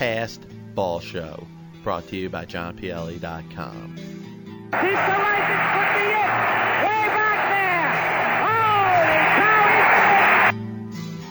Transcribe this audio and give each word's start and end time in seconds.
Past 0.00 0.40
Ball 0.74 0.98
Show, 1.00 1.46
brought 1.84 2.08
to 2.08 2.16
you 2.16 2.30
by 2.30 2.46
JohnPLE.com. 2.46 3.96
Keep 4.00 4.72
the 4.72 4.80
license, 4.80 5.76
put 5.76 5.92
me 5.92 6.08
in! 6.08 6.24
Way 6.80 7.04
back 7.12 7.52
there! 7.52 7.92
Holy 8.48 9.20
cow! 9.36 10.56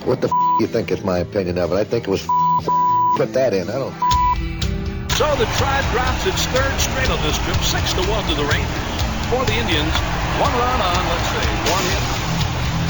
What 0.06 0.22
the 0.22 0.28
f- 0.28 0.62
you 0.62 0.68
think 0.68 0.92
is 0.92 1.04
my 1.04 1.18
opinion 1.18 1.58
of 1.58 1.72
it? 1.74 1.78
I 1.78 1.84
think 1.84 2.08
it 2.08 2.12
was 2.12 2.22
f- 2.22 2.30
put 3.18 3.34
that 3.34 3.56
in. 3.58 3.72
I 3.72 3.74
don't. 3.74 3.96
So 5.18 5.26
the 5.42 5.50
Tribe 5.58 5.86
drops 5.90 6.30
its 6.30 6.46
third 6.54 6.78
straight 6.78 7.10
on 7.10 7.18
this 7.26 7.42
trip, 7.42 7.58
six 7.66 7.90
to 7.98 8.06
one 8.06 8.22
to 8.30 8.38
the 8.38 8.46
Rangers. 8.46 9.02
For 9.34 9.42
the 9.50 9.58
Indians, 9.58 9.98
one 10.38 10.54
run 10.54 10.78
on, 10.78 11.02
let's 11.10 11.26
see, 11.26 11.50
one 11.74 11.86
hit. 11.90 12.06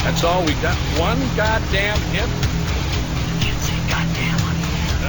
That's 0.03 0.27
all 0.27 0.43
we 0.43 0.51
got. 0.59 0.75
One 0.99 1.23
goddamn 1.39 2.03
hit. 2.11 2.27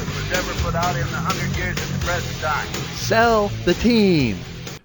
was 0.31 0.49
ever 0.49 0.63
put 0.63 0.75
out 0.75 0.95
in 0.95 1.01
the 1.01 1.17
hundred 1.17 1.55
years 1.57 1.77
at 1.77 1.99
the 1.99 2.05
present 2.05 2.41
time. 2.41 2.67
Sell 2.95 3.47
the 3.65 3.73
team. 3.75 4.37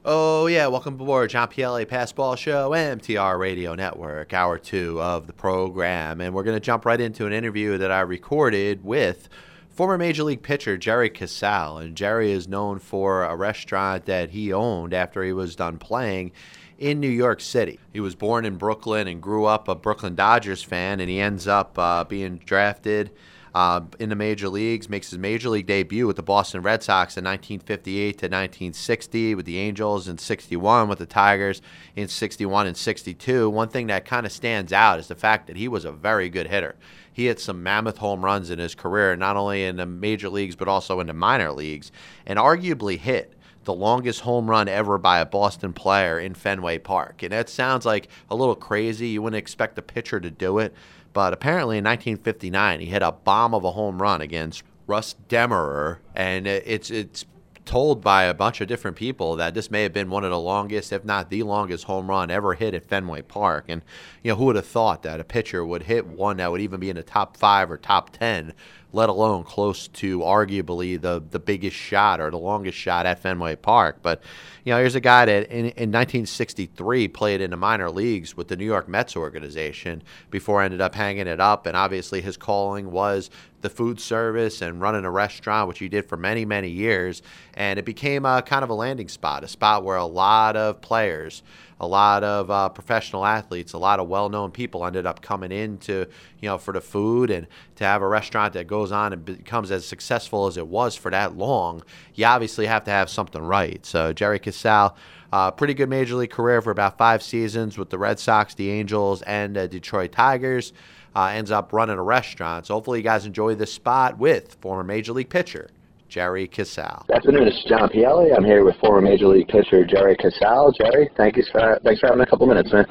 Oh, 0.04 0.46
yeah, 0.46 0.66
welcome 0.68 0.94
aboard 0.94 1.30
John 1.30 1.48
PLA 1.48 1.84
Passball 1.84 2.38
Show, 2.38 2.70
MTR 2.70 3.38
Radio 3.38 3.74
Network, 3.74 4.32
hour 4.32 4.58
two 4.58 5.00
of 5.00 5.26
the 5.26 5.32
program. 5.32 6.20
And 6.20 6.32
we're 6.34 6.44
going 6.44 6.56
to 6.56 6.64
jump 6.64 6.84
right 6.84 7.00
into 7.00 7.26
an 7.26 7.32
interview 7.32 7.76
that 7.78 7.90
I 7.90 8.00
recorded 8.00 8.84
with 8.84 9.28
former 9.68 9.98
Major 9.98 10.22
League 10.22 10.42
pitcher 10.42 10.76
Jerry 10.76 11.10
Casale. 11.10 11.78
And 11.78 11.96
Jerry 11.96 12.30
is 12.30 12.46
known 12.46 12.78
for 12.78 13.24
a 13.24 13.34
restaurant 13.34 14.06
that 14.06 14.30
he 14.30 14.52
owned 14.52 14.94
after 14.94 15.24
he 15.24 15.32
was 15.32 15.56
done 15.56 15.78
playing 15.78 16.32
in 16.78 17.00
New 17.00 17.08
York 17.08 17.40
City. 17.40 17.80
He 17.92 18.00
was 18.00 18.14
born 18.14 18.44
in 18.44 18.56
Brooklyn 18.58 19.08
and 19.08 19.20
grew 19.20 19.44
up 19.44 19.66
a 19.66 19.74
Brooklyn 19.74 20.14
Dodgers 20.14 20.62
fan, 20.62 21.00
and 21.00 21.10
he 21.10 21.20
ends 21.20 21.48
up 21.48 21.78
uh, 21.78 22.04
being 22.04 22.38
drafted 22.38 23.10
uh, 23.56 23.80
in 23.98 24.10
the 24.10 24.14
major 24.14 24.50
leagues, 24.50 24.90
makes 24.90 25.08
his 25.08 25.18
major 25.18 25.48
league 25.48 25.66
debut 25.66 26.06
with 26.06 26.16
the 26.16 26.22
Boston 26.22 26.60
Red 26.60 26.82
Sox 26.82 27.16
in 27.16 27.24
1958 27.24 28.18
to 28.18 28.26
1960, 28.26 29.34
with 29.34 29.46
the 29.46 29.56
Angels 29.56 30.08
in 30.08 30.18
61, 30.18 30.90
with 30.90 30.98
the 30.98 31.06
Tigers 31.06 31.62
in 31.96 32.06
61 32.06 32.66
and 32.66 32.76
62. 32.76 33.48
One 33.48 33.70
thing 33.70 33.86
that 33.86 34.04
kind 34.04 34.26
of 34.26 34.32
stands 34.32 34.74
out 34.74 34.98
is 34.98 35.08
the 35.08 35.14
fact 35.14 35.46
that 35.46 35.56
he 35.56 35.68
was 35.68 35.86
a 35.86 35.90
very 35.90 36.28
good 36.28 36.48
hitter. 36.48 36.76
He 37.10 37.28
hit 37.28 37.40
some 37.40 37.62
mammoth 37.62 37.96
home 37.96 38.22
runs 38.22 38.50
in 38.50 38.58
his 38.58 38.74
career, 38.74 39.16
not 39.16 39.38
only 39.38 39.64
in 39.64 39.76
the 39.76 39.86
major 39.86 40.28
leagues, 40.28 40.54
but 40.54 40.68
also 40.68 41.00
in 41.00 41.06
the 41.06 41.14
minor 41.14 41.50
leagues, 41.50 41.90
and 42.26 42.38
arguably 42.38 42.98
hit 42.98 43.32
the 43.64 43.72
longest 43.72 44.20
home 44.20 44.50
run 44.50 44.68
ever 44.68 44.98
by 44.98 45.18
a 45.18 45.26
Boston 45.26 45.72
player 45.72 46.20
in 46.20 46.34
Fenway 46.34 46.76
Park. 46.76 47.22
And 47.22 47.32
that 47.32 47.48
sounds 47.48 47.86
like 47.86 48.08
a 48.30 48.36
little 48.36 48.54
crazy. 48.54 49.08
You 49.08 49.22
wouldn't 49.22 49.38
expect 49.38 49.78
a 49.78 49.82
pitcher 49.82 50.20
to 50.20 50.30
do 50.30 50.58
it. 50.58 50.74
But 51.16 51.32
apparently 51.32 51.78
in 51.78 51.84
1959, 51.84 52.80
he 52.80 52.86
hit 52.88 53.00
a 53.00 53.10
bomb 53.10 53.54
of 53.54 53.64
a 53.64 53.70
home 53.70 54.02
run 54.02 54.20
against 54.20 54.62
Russ 54.86 55.14
Kemmerer. 55.30 56.00
And 56.14 56.46
it's, 56.46 56.90
it's 56.90 57.24
told 57.64 58.02
by 58.02 58.24
a 58.24 58.34
bunch 58.34 58.60
of 58.60 58.68
different 58.68 58.98
people 58.98 59.34
that 59.36 59.54
this 59.54 59.70
may 59.70 59.82
have 59.82 59.94
been 59.94 60.10
one 60.10 60.24
of 60.24 60.30
the 60.30 60.38
longest, 60.38 60.92
if 60.92 61.06
not 61.06 61.30
the 61.30 61.42
longest, 61.42 61.84
home 61.84 62.10
run 62.10 62.30
ever 62.30 62.52
hit 62.52 62.74
at 62.74 62.84
Fenway 62.84 63.22
Park. 63.22 63.64
And, 63.68 63.80
you 64.22 64.32
know, 64.32 64.36
who 64.36 64.44
would 64.44 64.56
have 64.56 64.66
thought 64.66 65.04
that 65.04 65.18
a 65.18 65.24
pitcher 65.24 65.64
would 65.64 65.84
hit 65.84 66.06
one 66.06 66.36
that 66.36 66.52
would 66.52 66.60
even 66.60 66.80
be 66.80 66.90
in 66.90 66.96
the 66.96 67.02
top 67.02 67.38
five 67.38 67.70
or 67.70 67.78
top 67.78 68.10
10, 68.10 68.52
let 68.92 69.08
alone 69.08 69.42
close 69.42 69.88
to 69.88 70.18
arguably 70.18 71.00
the, 71.00 71.24
the 71.30 71.38
biggest 71.38 71.76
shot 71.76 72.20
or 72.20 72.30
the 72.30 72.36
longest 72.36 72.76
shot 72.76 73.06
at 73.06 73.20
Fenway 73.20 73.56
Park? 73.56 74.00
But, 74.02 74.22
you 74.66 74.72
know, 74.72 74.80
here's 74.80 74.96
a 74.96 75.00
guy 75.00 75.24
that 75.26 75.48
in, 75.48 75.66
in 75.66 75.92
1963 75.92 77.06
played 77.06 77.40
in 77.40 77.52
the 77.52 77.56
minor 77.56 77.88
leagues 77.88 78.36
with 78.36 78.48
the 78.48 78.56
New 78.56 78.64
York 78.64 78.88
Mets 78.88 79.14
organization 79.14 80.02
before 80.28 80.60
ended 80.60 80.80
up 80.80 80.96
hanging 80.96 81.28
it 81.28 81.38
up. 81.38 81.66
And 81.66 81.76
obviously 81.76 82.20
his 82.20 82.36
calling 82.36 82.90
was 82.90 83.30
the 83.60 83.70
food 83.70 84.00
service 84.00 84.62
and 84.62 84.80
running 84.80 85.04
a 85.04 85.10
restaurant, 85.10 85.68
which 85.68 85.78
he 85.78 85.88
did 85.88 86.08
for 86.08 86.16
many, 86.16 86.44
many 86.44 86.68
years. 86.68 87.22
And 87.54 87.78
it 87.78 87.84
became 87.84 88.24
a 88.24 88.42
kind 88.42 88.62
of 88.62 88.70
a 88.70 88.74
landing 88.74 89.08
spot, 89.08 89.44
a 89.44 89.48
spot 89.48 89.82
where 89.84 89.96
a 89.96 90.04
lot 90.04 90.56
of 90.56 90.80
players, 90.80 91.42
a 91.80 91.86
lot 91.86 92.22
of 92.22 92.50
uh, 92.50 92.68
professional 92.68 93.24
athletes, 93.24 93.72
a 93.72 93.78
lot 93.78 93.98
of 93.98 94.08
well-known 94.08 94.50
people 94.50 94.86
ended 94.86 95.06
up 95.06 95.20
coming 95.20 95.52
in 95.52 95.78
to, 95.78 96.06
you 96.40 96.48
know, 96.48 96.58
for 96.58 96.72
the 96.72 96.80
food 96.80 97.30
and 97.30 97.46
to 97.76 97.84
have 97.84 98.02
a 98.02 98.08
restaurant 98.08 98.52
that 98.54 98.66
goes 98.66 98.92
on 98.92 99.12
and 99.12 99.24
becomes 99.24 99.70
as 99.70 99.84
successful 99.84 100.46
as 100.46 100.56
it 100.56 100.66
was 100.66 100.94
for 100.94 101.10
that 101.10 101.36
long. 101.36 101.82
You 102.14 102.26
obviously 102.26 102.66
have 102.66 102.84
to 102.84 102.90
have 102.90 103.10
something 103.10 103.42
right. 103.42 103.84
So 103.84 104.12
Jerry 104.12 104.38
Casale. 104.56 104.94
Uh, 105.32 105.50
pretty 105.50 105.74
good 105.74 105.88
major 105.88 106.14
league 106.14 106.30
career 106.30 106.62
for 106.62 106.70
about 106.70 106.96
five 106.96 107.22
seasons 107.22 107.76
with 107.76 107.90
the 107.90 107.98
Red 107.98 108.18
Sox, 108.18 108.54
the 108.54 108.70
Angels, 108.70 109.22
and 109.22 109.56
uh, 109.56 109.66
Detroit 109.66 110.12
Tigers 110.12 110.72
uh, 111.14 111.26
ends 111.26 111.50
up 111.50 111.72
running 111.72 111.98
a 111.98 112.02
restaurant. 112.02 112.66
So 112.66 112.74
hopefully 112.74 113.00
you 113.00 113.04
guys 113.04 113.26
enjoy 113.26 113.54
this 113.54 113.72
spot 113.72 114.18
with 114.18 114.56
former 114.60 114.84
Major 114.84 115.12
League 115.12 115.28
pitcher 115.28 115.68
Jerry 116.08 116.46
Casale. 116.46 117.04
Good 117.08 117.16
afternoon, 117.16 117.48
it's 117.48 117.64
John 117.64 117.88
Pielli. 117.88 118.34
I'm 118.36 118.44
here 118.44 118.64
with 118.64 118.76
former 118.76 119.00
Major 119.00 119.26
League 119.26 119.48
pitcher 119.48 119.84
Jerry 119.84 120.16
Casale. 120.16 120.72
Jerry, 120.78 121.10
thank 121.16 121.36
you 121.36 121.44
for 121.50 121.78
thanks 121.84 122.00
for 122.00 122.06
having 122.06 122.22
a 122.22 122.26
couple 122.26 122.46
minutes, 122.46 122.72
man. 122.72 122.86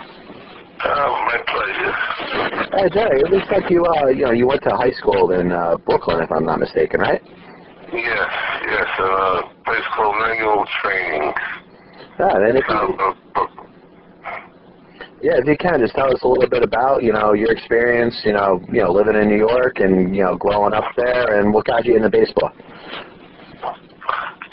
Oh, 0.84 1.26
my 1.26 1.40
pleasure. 1.47 2.78
Hey, 2.78 2.90
Jerry, 2.94 3.22
it 3.22 3.32
looks 3.32 3.47
like 3.50 3.72
you 3.72 3.86
uh 3.86 4.08
you 4.08 4.26
know 4.26 4.32
you 4.32 4.46
went 4.46 4.62
to 4.64 4.72
high 4.72 4.92
school 4.92 5.32
in 5.32 5.52
uh, 5.52 5.78
Brooklyn, 5.78 6.22
if 6.22 6.32
I'm 6.32 6.46
not 6.46 6.59
mistaken, 6.59 7.00
right? 7.00 7.22
Yes, 7.94 8.29
yes, 8.66 8.88
uh, 9.00 9.41
place 9.66 9.84
called 9.96 10.16
Manual 10.19 10.66
Training. 10.81 11.34
Yeah, 12.19 12.35
and 12.35 12.57
if 12.57 12.69
Um, 12.69 12.96
you, 12.97 13.16
yeah, 15.22 15.38
if 15.38 15.46
you 15.46 15.57
can 15.57 15.79
just 15.79 15.94
tell 15.96 16.12
us 16.12 16.22
a 16.23 16.28
little 16.28 16.50
bit 16.50 16.63
about 16.63 17.03
you 17.03 17.13
know 17.13 17.34
your 17.34 17.51
experience, 17.51 18.16
you 18.25 18.34
know 18.34 18.62
you 18.72 18.81
know 18.81 18.91
living 18.91 19.16
in 19.16 19.28
New 19.29 19.38
York 19.38 19.79
and 19.79 20.16
you 20.16 20.23
know 20.23 20.35
growing 20.35 20.73
up 20.73 20.85
there, 20.96 21.40
and 21.40 21.53
what 21.53 21.66
got 21.66 21.85
you 21.85 21.96
into 21.96 22.09
baseball. 22.09 22.51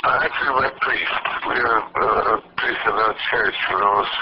I 0.05 0.27
actually 0.27 0.55
went 0.61 0.75
priest. 0.81 1.13
We 1.47 1.55
were 1.63 1.79
uh, 1.79 2.37
a 2.37 2.43
priest 2.57 2.81
in 2.87 2.93
our 2.93 3.15
church 3.31 3.55
when 3.71 3.83
I 3.83 3.93
was 4.03 4.13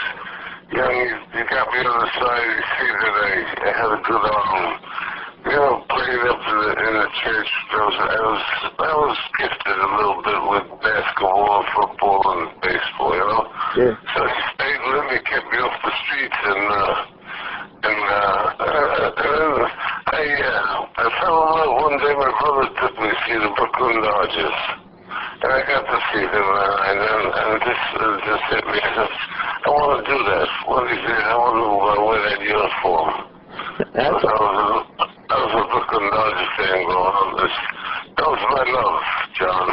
young. 0.72 0.92
You, 0.92 1.40
you 1.40 1.44
got 1.48 1.72
me 1.72 1.78
on 1.80 1.98
the 2.04 2.10
side. 2.20 2.46
You 2.52 2.62
see 2.76 2.90
that 3.00 3.14
I, 3.16 3.32
I 3.64 3.70
had 3.80 3.90
a 3.98 4.00
good 4.04 4.24
arm. 4.28 4.76
You 5.40 5.56
know, 5.56 5.80
playing 5.88 6.24
up 6.28 6.36
in 6.36 6.56
the, 6.60 6.70
in 6.84 6.92
the 7.00 7.08
church, 7.24 7.50
I 7.72 7.80
was, 7.80 7.96
I 7.96 8.20
was 8.20 8.42
I 8.76 8.92
was 8.92 9.16
gifted 9.40 9.72
a 9.72 9.90
little 9.96 10.20
bit 10.20 10.40
with 10.52 10.66
basketball, 10.84 11.64
football, 11.72 12.20
and 12.36 12.52
baseball. 12.60 13.16
You 13.16 13.24
know. 13.24 13.44
Yeah. 13.72 13.94
So 14.12 14.20
he 14.20 14.40
stayed 14.52 14.82
with 14.84 15.04
me, 15.08 15.16
kept 15.24 15.48
me 15.48 15.58
off 15.64 15.76
the 15.80 15.92
streets, 16.04 16.40
and 16.44 16.64
uh, 16.68 16.92
and 17.88 18.00
uh, 18.04 18.42
uh, 18.60 19.64
I 20.12 20.22
uh, 20.28 21.00
I 21.00 21.04
fell 21.24 21.36
in 21.40 21.48
love. 21.56 21.72
One 21.88 21.96
day, 22.04 22.14
my 22.20 22.32
brother 22.36 22.68
took 22.76 22.94
me 23.00 23.08
to 23.08 23.18
see 23.24 23.36
the 23.40 23.50
Brooklyn 23.56 23.96
Dodgers, 24.04 24.60
and 25.40 25.50
I 25.56 25.60
got 25.64 25.88
to 25.88 25.98
see 26.12 26.24
them, 26.28 26.48
uh, 26.52 26.88
and 26.92 26.96
then 27.00 27.20
and 27.32 27.52
this 27.64 27.82
uh, 27.96 28.16
just 28.28 28.44
hit 28.52 28.64
me. 28.68 28.76
I 28.84 28.90
said, 28.92 29.12
I 29.64 29.68
want 29.72 29.88
to 29.96 30.02
do 30.04 30.18
that. 30.20 30.48
One 30.68 30.84
of 30.84 30.88
these 30.92 31.00
days, 31.00 31.24
I 31.24 31.32
want 31.32 31.56
to 31.56 31.64
uh, 31.64 31.96
wear 32.04 32.20
that 32.28 32.40
uniform. 32.44 33.39
That's 33.94 34.24
all. 34.24 34.86
That 34.98 35.38
was 35.40 35.52
a 35.56 35.64
Brooklyn 35.70 36.06
of 36.10 36.32
thing 36.58 36.80
going 36.84 37.10
on. 37.10 37.26
This, 37.38 37.56
that 38.16 38.26
was 38.28 38.42
my 38.50 38.64
love, 38.70 39.00
John. 39.38 39.68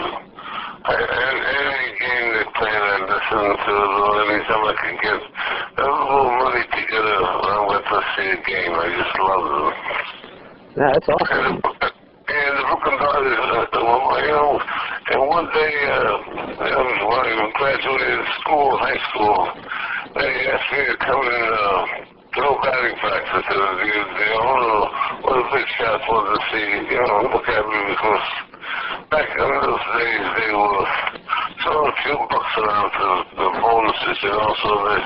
I, 0.88 0.94
and 0.96 1.38
any 1.44 1.90
game 2.00 2.28
they 2.34 2.48
played, 2.56 2.82
I 2.82 2.98
listen 3.04 3.46
to 3.58 3.76
anytime 4.24 4.64
I 4.64 4.74
can 4.80 4.96
get 5.04 5.20
a 5.20 5.88
little 5.88 6.32
money 6.40 6.64
together 6.72 7.18
when 7.20 7.52
I 7.52 7.62
went 7.68 7.84
to 7.84 7.98
see 8.16 8.30
a 8.32 8.40
game. 8.48 8.74
I 8.74 8.88
just 8.96 9.16
love 9.20 9.44
them. 9.46 9.68
Yeah, 10.78 10.92
that's 10.94 11.10
awesome. 11.10 11.46
And, 11.48 11.92
and 12.28 12.54
the 12.58 12.64
Brooklyn 12.70 12.96
Dodgers 13.02 13.38
knowledge, 13.38 13.72
uh, 13.76 14.26
you 14.26 14.32
know, 14.32 14.60
and 15.12 15.22
one 15.28 15.46
day, 15.54 15.74
uh, 15.88 16.18
I 16.60 16.82
was 16.84 17.00
when 17.08 17.26
I 17.28 17.52
graduated 17.56 18.26
school, 18.42 18.78
high 18.78 19.02
school, 19.12 19.48
they 20.16 20.48
asked 20.52 20.72
me 20.72 20.86
to 20.86 20.98
come 20.98 21.24
in. 21.24 21.46
Uh, 21.54 22.17
throw 22.38 22.54
batting 22.62 22.94
practice. 23.02 23.46
And 23.50 23.82
the, 23.82 23.90
the 23.90 24.30
owner 24.38 24.78
of 25.26 25.34
the 25.42 25.46
big 25.58 25.68
shots 25.74 26.06
wanted 26.06 26.38
to 26.38 26.42
see, 26.54 26.68
you 26.94 27.02
know, 27.02 27.34
look 27.34 27.50
at 27.50 27.66
me 27.66 27.80
because 27.98 28.28
back 29.10 29.26
in 29.26 29.42
those 29.42 29.86
days 29.98 30.26
they 30.38 30.52
were 30.54 30.86
throwing 31.66 31.90
a 31.90 31.98
few 32.06 32.18
bucks 32.30 32.54
around 32.62 32.90
for 32.94 33.14
the 33.42 33.50
bonuses 33.58 34.20
and 34.22 34.38
also 34.38 34.70
the, 34.86 34.98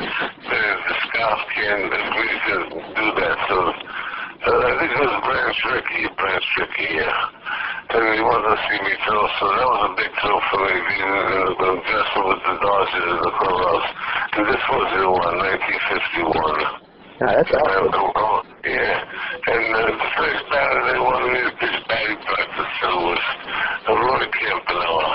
the, 0.43 0.59
the 0.59 0.95
scarf 1.07 1.39
can 1.55 1.79
agree 1.87 2.35
to 2.51 2.55
do 2.99 3.05
that. 3.15 3.37
So 3.47 3.57
uh, 3.71 4.67
I 4.67 4.73
think 4.83 4.91
it 4.91 4.99
was 4.99 5.15
Branch 5.23 5.59
Rickey, 5.71 6.03
Branch 6.19 6.47
Rickey, 6.59 6.99
yeah. 6.99 7.95
And 7.95 8.11
he 8.11 8.19
wanted 8.19 8.55
to 8.55 8.59
see 8.67 8.79
me 8.83 8.93
throw, 9.07 9.23
so 9.39 9.45
that 9.55 9.67
was 9.71 9.81
a 9.87 9.91
big 9.95 10.11
thrill 10.19 10.41
for 10.51 10.59
me, 10.67 10.75
being 10.83 11.15
in 11.15 11.47
the 11.47 11.71
dressing 11.79 12.25
with 12.27 12.43
the 12.43 12.55
Dodgers 12.59 13.07
in 13.07 13.19
the 13.23 13.33
clubhouse. 13.39 13.89
And 14.35 14.43
this 14.51 14.63
was 14.67 14.87
in 14.99 15.07
what, 15.11 15.31
1951. 16.27 16.90
Yeah, 17.21 17.37
that's 17.37 17.53
awesome. 17.53 18.49
Yeah. 18.65 18.97
And 19.45 19.65
uh, 19.77 19.93
the 19.93 20.09
first 20.17 20.41
batter 20.49 20.81
they 20.89 20.97
wanted 20.97 21.29
me 21.37 21.41
to 21.45 21.53
pitch 21.53 21.77
batting 21.85 22.17
practice 22.17 22.73
to 22.81 22.89
was 22.97 23.21
Roy 23.93 24.25
Campanella. 24.25 25.05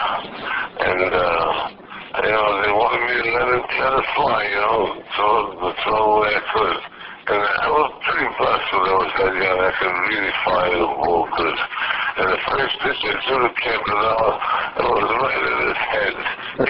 And, 0.87 1.03
uh, 1.03 1.51
you 2.23 2.31
know, 2.31 2.47
they 2.63 2.71
wanted 2.71 3.03
me 3.11 3.15
to 3.27 3.31
let 3.35 3.49
it, 3.59 3.65
let 3.83 3.93
it 3.99 4.07
fly, 4.15 4.39
you 4.47 4.55
know, 4.55 5.03
throw, 5.19 5.75
throw 5.83 6.23
way 6.23 6.39
I. 6.47 6.79
And 7.27 7.43
I 7.43 7.67
was 7.75 7.91
pretty 8.07 8.31
blessed 8.39 8.71
when 8.71 8.87
I 8.87 8.95
was 9.03 9.13
that 9.19 9.35
young. 9.43 9.59
I 9.67 9.71
could 9.75 9.95
really 10.07 10.35
fly 10.47 10.65
the 10.79 10.87
ball 10.87 11.27
because 11.27 11.59
and 12.23 12.31
the 12.31 12.41
first 12.47 12.75
pitch 12.87 13.03
I 13.03 13.19
threw 13.27 13.45
to 13.45 13.51
Campanella, 13.51 14.31
it 14.79 14.87
was 14.95 15.11
right 15.11 15.43
in 15.43 15.59
his 15.75 15.81
head. 15.91 16.15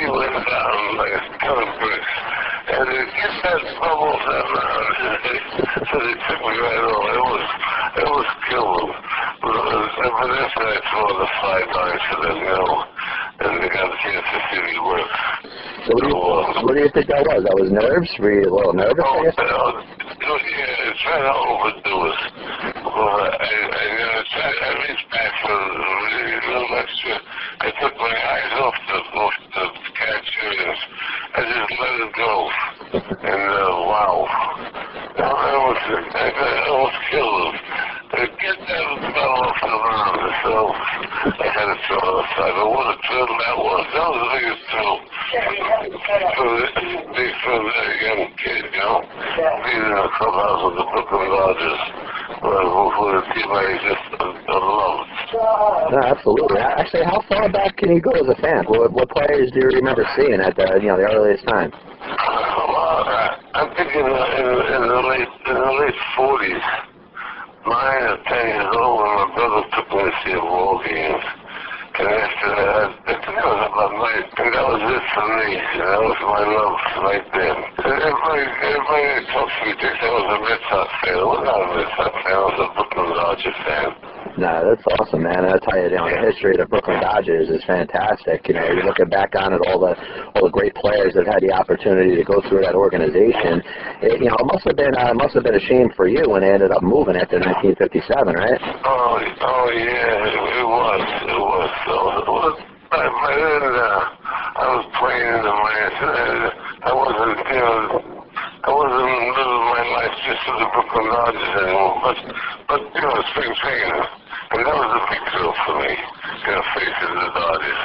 He 0.00 0.04
went 0.08 0.32
down 0.48 0.80
like 0.96 1.12
a 1.12 1.22
ton 1.44 1.60
of 1.60 1.70
bricks. 1.76 2.35
And 2.66 2.88
it 2.90 3.08
just 3.14 3.38
had 3.46 3.62
bubbles 3.78 4.22
that 4.26 4.46
round. 4.50 4.90
so 5.86 5.96
they 6.02 6.16
took 6.26 6.40
me 6.42 6.54
right 6.58 6.82
over. 6.82 7.10
It 7.14 7.22
was, 7.22 7.46
it 7.94 8.08
was 8.10 8.26
killer. 8.50 8.90
But, 9.38 9.54
uh, 9.54 9.86
but 10.02 10.28
that's 10.34 10.54
when 10.58 10.66
I 10.66 10.78
threw 10.82 11.06
the 11.14 11.28
five 11.46 11.68
lines 11.70 12.02
to 12.10 12.16
them, 12.26 12.38
you. 12.42 13.25
And 13.38 13.62
they 13.62 13.68
got 13.68 13.92
a 13.92 13.96
chance 14.00 14.24
to 14.32 14.38
see 14.48 14.60
me 14.64 14.76
work. 14.80 15.12
So 15.86 15.92
what 15.94 16.02
do 16.02 16.08
you, 16.08 16.16
what 16.64 16.74
do 16.74 16.80
you 16.80 16.90
think 16.94 17.06
that 17.12 17.20
was? 17.28 17.44
That 17.44 17.54
was 17.60 17.68
nerves? 17.70 18.08
Were 18.18 18.32
you 18.32 18.48
a 18.48 18.52
little 18.54 18.72
nervous? 18.72 18.96
I 18.96 19.06
Oh, 19.06 19.22
guess? 19.22 19.36
uh, 19.36 19.44
yeah, 20.16 20.96
try 21.04 21.20
to 21.20 21.32
overdo 21.36 21.94
it. 22.10 22.20
Well, 22.80 23.20
I, 23.22 23.28
I, 23.36 23.82
you 23.92 24.06
know, 24.08 24.24
I 24.26 24.70
reached 24.88 25.08
back 25.12 25.30
for 25.44 25.52
a 25.52 25.62
little 26.48 26.74
extra. 26.80 27.14
I 27.60 27.68
took 27.76 27.94
my 28.00 28.14
eyes 28.16 28.52
off 28.56 28.76
the, 28.88 28.98
off 29.20 29.34
the 29.52 29.64
catcher 29.94 30.50
and 30.56 30.80
I 31.36 31.40
just 31.44 31.70
let 31.76 31.92
it 32.08 32.12
go. 32.16 32.32
And, 33.20 33.42
uh, 33.52 33.68
wow. 33.84 34.16
That 35.16 35.28
was, 35.28 35.76
I, 36.16 36.24
I 36.24 36.68
almost 36.72 36.98
killed 37.12 37.54
him. 37.54 37.60
Uh, 38.06 38.22
get 38.38 38.56
that 38.56 38.86
fell 39.12 39.34
off 39.42 39.56
the 39.60 39.66
ground. 39.66 40.20
So 40.46 40.52
I 41.42 41.46
had 41.50 41.66
to 41.66 41.76
throw 41.90 41.98
it 41.98 42.16
aside. 42.22 42.54
But 42.54 42.68
what 42.70 42.86
a 42.86 42.96
thrill 43.02 43.26
that 43.26 43.56
was. 43.58 43.82
That 43.92 44.06
was 44.06 44.18
the 44.22 44.30
biggest 44.36 44.62
thrill. 44.70 44.96
For 46.38 46.46
the, 46.46 46.66
big 47.12 47.32
for 47.42 47.56
the 47.66 47.84
young 48.06 48.22
kid, 48.38 48.62
you 48.70 48.78
know? 48.78 49.02
Being 49.66 49.82
in 49.82 49.90
the 49.90 50.06
clubhouse 50.16 50.60
with 50.70 50.76
the 50.78 50.86
Brooklyn 50.86 51.28
Dodgers. 51.34 51.82
For 52.40 53.10
the 53.10 53.22
team 53.34 53.48
I 53.50 53.64
just 53.82 54.06
uh, 54.22 54.54
loved. 54.54 55.10
No, 55.92 55.98
absolutely. 56.06 56.60
Actually, 56.62 57.04
how 57.04 57.20
far 57.28 57.50
back 57.50 57.76
can 57.76 57.90
you 57.90 58.00
go 58.00 58.10
as 58.12 58.28
a 58.30 58.38
fan? 58.40 58.64
What, 58.66 58.92
what 58.92 59.10
players 59.10 59.50
do 59.52 59.60
you 59.60 59.82
remember 59.82 60.06
seeing 60.16 60.40
at 60.40 60.54
the 60.56 60.78
you 60.80 60.88
know 60.88 60.96
the 60.96 61.10
earliest 61.10 61.44
time? 61.46 61.70
Well, 61.72 62.70
I- 63.10 63.38
I'm 63.54 63.74
thinking 63.74 64.02
uh, 64.04 64.38
in, 64.38 64.46
in 64.46 64.82
the 64.88 65.00
late 65.10 65.28
in 65.48 65.54
the 65.54 65.72
late 65.80 65.94
forties, 66.16 66.62
nine 67.66 68.02
or 68.06 68.18
ten 68.30 68.46
years 68.46 68.70
old, 68.78 69.02
when 69.02 69.12
my 69.12 69.28
brother 69.34 69.62
took 69.74 69.88
me 69.90 70.02
to 70.06 70.14
see 70.22 70.32
a 70.32 70.40
ball 70.40 70.78
game. 70.86 71.18
And 71.96 72.08
after 72.12 72.48
that, 72.52 72.92
I 73.08 73.14
think 73.24 73.34
that 73.40 73.48
was 73.48 73.62
about 73.72 73.92
night, 73.96 74.28
and 74.28 74.48
that 74.52 74.66
was 74.68 74.84
it 74.84 75.04
for 75.16 75.26
me. 75.32 75.48
That 75.80 76.00
was 76.04 76.18
my 76.28 76.44
love 76.44 76.76
right 77.08 77.26
there. 77.32 77.56
And 77.56 77.98
everybody, 78.04 78.44
everybody 78.44 79.04
that 79.16 79.24
talks 79.32 79.54
to 79.56 79.62
me 79.64 79.72
thinks 79.80 79.98
I 80.04 80.10
was 80.12 80.28
a 80.28 80.38
Red 80.44 80.62
Sox 80.68 80.88
fan. 81.00 81.16
I 81.16 81.24
was 81.24 81.40
not 81.40 81.56
a 81.56 81.68
Red 81.72 81.90
Sox 81.96 82.12
fan. 82.20 82.36
I 82.36 82.44
was 82.52 82.58
a 82.60 82.68
Brooklyn 82.76 83.10
Dodgers 83.16 83.58
fan. 83.64 84.15
No, 84.36 84.68
that's 84.68 84.84
awesome, 85.00 85.22
man. 85.22 85.48
I 85.48 85.56
tell 85.64 85.80
you, 85.80 85.88
you 85.88 85.96
know, 85.96 86.04
the 86.12 86.20
history 86.28 86.52
of 86.52 86.60
the 86.60 86.68
Brooklyn 86.68 87.00
Dodgers 87.00 87.48
is 87.48 87.64
fantastic. 87.64 88.46
You 88.48 88.54
know, 88.54 88.68
you're 88.68 88.84
looking 88.84 89.08
back 89.08 89.32
on 89.34 89.54
it, 89.54 89.64
all 89.64 89.80
the 89.80 89.96
all 90.36 90.44
the 90.44 90.52
great 90.52 90.74
players 90.74 91.14
that 91.16 91.24
had 91.24 91.40
the 91.40 91.52
opportunity 91.52 92.14
to 92.16 92.24
go 92.24 92.44
through 92.44 92.60
that 92.60 92.74
organization. 92.76 93.64
It, 94.04 94.20
you 94.20 94.28
know, 94.28 94.36
it 94.36 94.44
must 94.44 94.68
have 94.68 94.76
been 94.76 94.92
uh, 94.92 95.14
must 95.14 95.32
have 95.40 95.44
been 95.44 95.56
a 95.56 95.64
shame 95.64 95.88
for 95.96 96.06
you 96.06 96.28
when 96.28 96.44
they 96.44 96.52
ended 96.52 96.70
up 96.70 96.82
moving 96.84 97.16
after 97.16 97.40
1957, 97.40 98.36
right? 98.36 98.60
Oh, 98.84 99.24
oh 99.24 99.66
yeah, 99.72 100.28
it, 100.28 100.68
was, 100.68 101.04
it 101.24 101.40
was. 101.40 101.70
So 101.88 101.94
it 102.20 102.28
was. 102.28 102.54
By 102.92 103.02
then, 103.02 103.62
uh, 103.72 104.16
I 104.56 104.64
was 104.76 104.84
playing 105.00 105.32
in 105.32 105.42
the 105.42 105.52
minors. 105.52 106.52
I 106.84 106.92
wasn't, 106.92 107.40
you 107.50 107.60
know, 107.60 108.15
I 108.66 108.74
wasn't 108.74 108.98
living 108.98 109.62
my 109.70 109.84
life 109.94 110.14
just 110.26 110.42
for 110.42 110.58
the 110.58 110.66
Brooklyn 110.74 111.06
Dodgers 111.06 111.54
anymore. 111.54 112.02
But, 112.02 112.18
but 112.66 112.80
you 112.82 112.98
know, 112.98 113.14
spring 113.30 113.54
training, 113.62 113.94
and 113.94 114.60
that 114.66 114.74
was 114.74 114.90
a 114.90 115.02
big 115.06 115.22
thrill 115.30 115.54
for 115.62 115.74
me. 115.86 115.94
You 115.94 116.50
know, 116.50 116.64
facing 116.74 117.14
the 117.14 117.30
Dodgers 117.30 117.82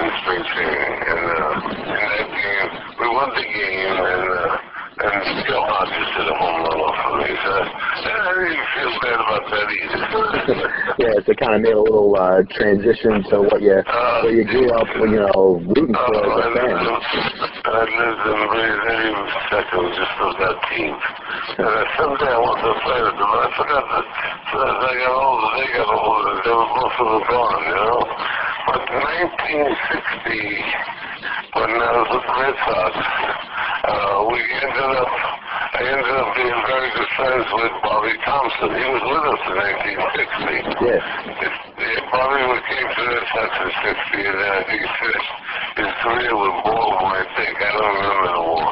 in 0.00 0.08
spring 0.24 0.44
training, 0.48 0.92
and 1.12 1.24
uh, 1.28 1.92
in 1.92 1.92
that 1.92 2.24
game, 2.24 2.68
we 2.96 3.04
won 3.04 3.36
the 3.36 3.44
game, 3.52 3.96
and 4.00 4.24
uh, 4.32 4.67
and 4.98 5.46
Gil 5.46 5.62
Hodges 5.62 6.08
did 6.18 6.26
a 6.26 6.34
home 6.34 6.66
off 6.66 6.98
of 7.06 7.14
me. 7.22 7.30
So 7.38 7.52
I 7.54 8.32
didn't 8.34 8.66
feel 8.74 8.92
bad 8.98 9.18
about 9.22 9.44
that 9.46 9.66
either. 9.70 10.02
yeah, 11.02 11.20
it 11.22 11.38
kind 11.38 11.54
of 11.54 11.60
made 11.62 11.78
a 11.78 11.82
little 11.82 12.14
uh, 12.18 12.42
transition 12.58 13.22
to 13.30 13.36
what 13.46 13.62
you 13.62 13.78
what 13.78 14.32
you 14.34 14.44
grew 14.44 14.70
up, 14.74 14.88
you 14.98 15.22
know, 15.22 15.62
rooting 15.70 15.94
for 15.94 16.18
as 16.18 16.34
a 16.34 16.50
fan. 16.50 16.78
I 17.68 17.84
lived 17.86 18.24
and 18.26 18.42
breathed 18.50 18.84
every 18.90 19.12
second 19.50 19.86
just 19.94 20.16
of 20.18 20.32
that 20.42 20.56
team. 20.72 20.94
And 21.58 21.68
uh, 21.68 21.84
someday 21.94 22.32
I 22.34 22.40
wanted 22.42 22.66
to 22.66 22.74
play 22.82 23.00
with 23.02 23.16
them, 23.18 23.28
but 23.28 23.40
I 23.44 23.48
forgot 23.54 23.84
that 23.92 24.38
so 24.48 24.56
as 24.64 24.80
I 24.80 24.94
got 24.96 25.12
older, 25.12 25.50
they 25.60 25.68
got 25.76 25.92
older. 25.92 26.40
They 26.40 26.48
were 26.48 26.72
both 26.72 26.96
of 26.96 27.04
them 27.04 27.20
gone, 27.28 27.68
you 27.68 27.76
know. 27.76 28.00
But 28.64 28.80
in 28.88 28.96
1960, 29.68 31.07
I 31.18 31.92
was 31.98 32.08
with 32.14 32.22
the 32.22 32.34
Red 32.38 32.56
Sox, 32.62 32.92
uh, 32.94 34.22
we 34.30 34.38
ended 34.38 34.90
up, 35.02 35.10
I 35.10 35.80
ended 35.82 36.14
up 36.14 36.30
being 36.38 36.60
very 36.62 36.90
good 36.94 37.10
friends 37.18 37.48
with 37.58 37.74
Bobby 37.82 38.14
Thomson. 38.22 38.70
He 38.70 38.86
was 38.86 39.02
with 39.02 39.24
us 39.26 39.42
in 39.50 39.56
1960. 39.98 40.86
Yeah. 40.86 41.02
Yeah, 41.74 41.98
Bobby 42.14 42.38
came 42.70 42.86
to 42.86 43.02
the 43.02 43.20
Sox 43.34 43.50
in 43.50 43.70
60, 43.82 44.30
and 44.30 44.36
then 44.38 44.50
I 44.52 44.62
think 44.62 44.78
he 44.78 44.90
finished 44.94 45.32
his 45.74 45.92
career 46.06 46.34
with 46.38 46.54
Baltimore, 46.62 47.18
I 47.18 47.26
think. 47.34 47.54
I 47.56 47.70
don't 47.74 47.94
remember 47.98 48.30
the 48.30 48.42
war. 48.46 48.68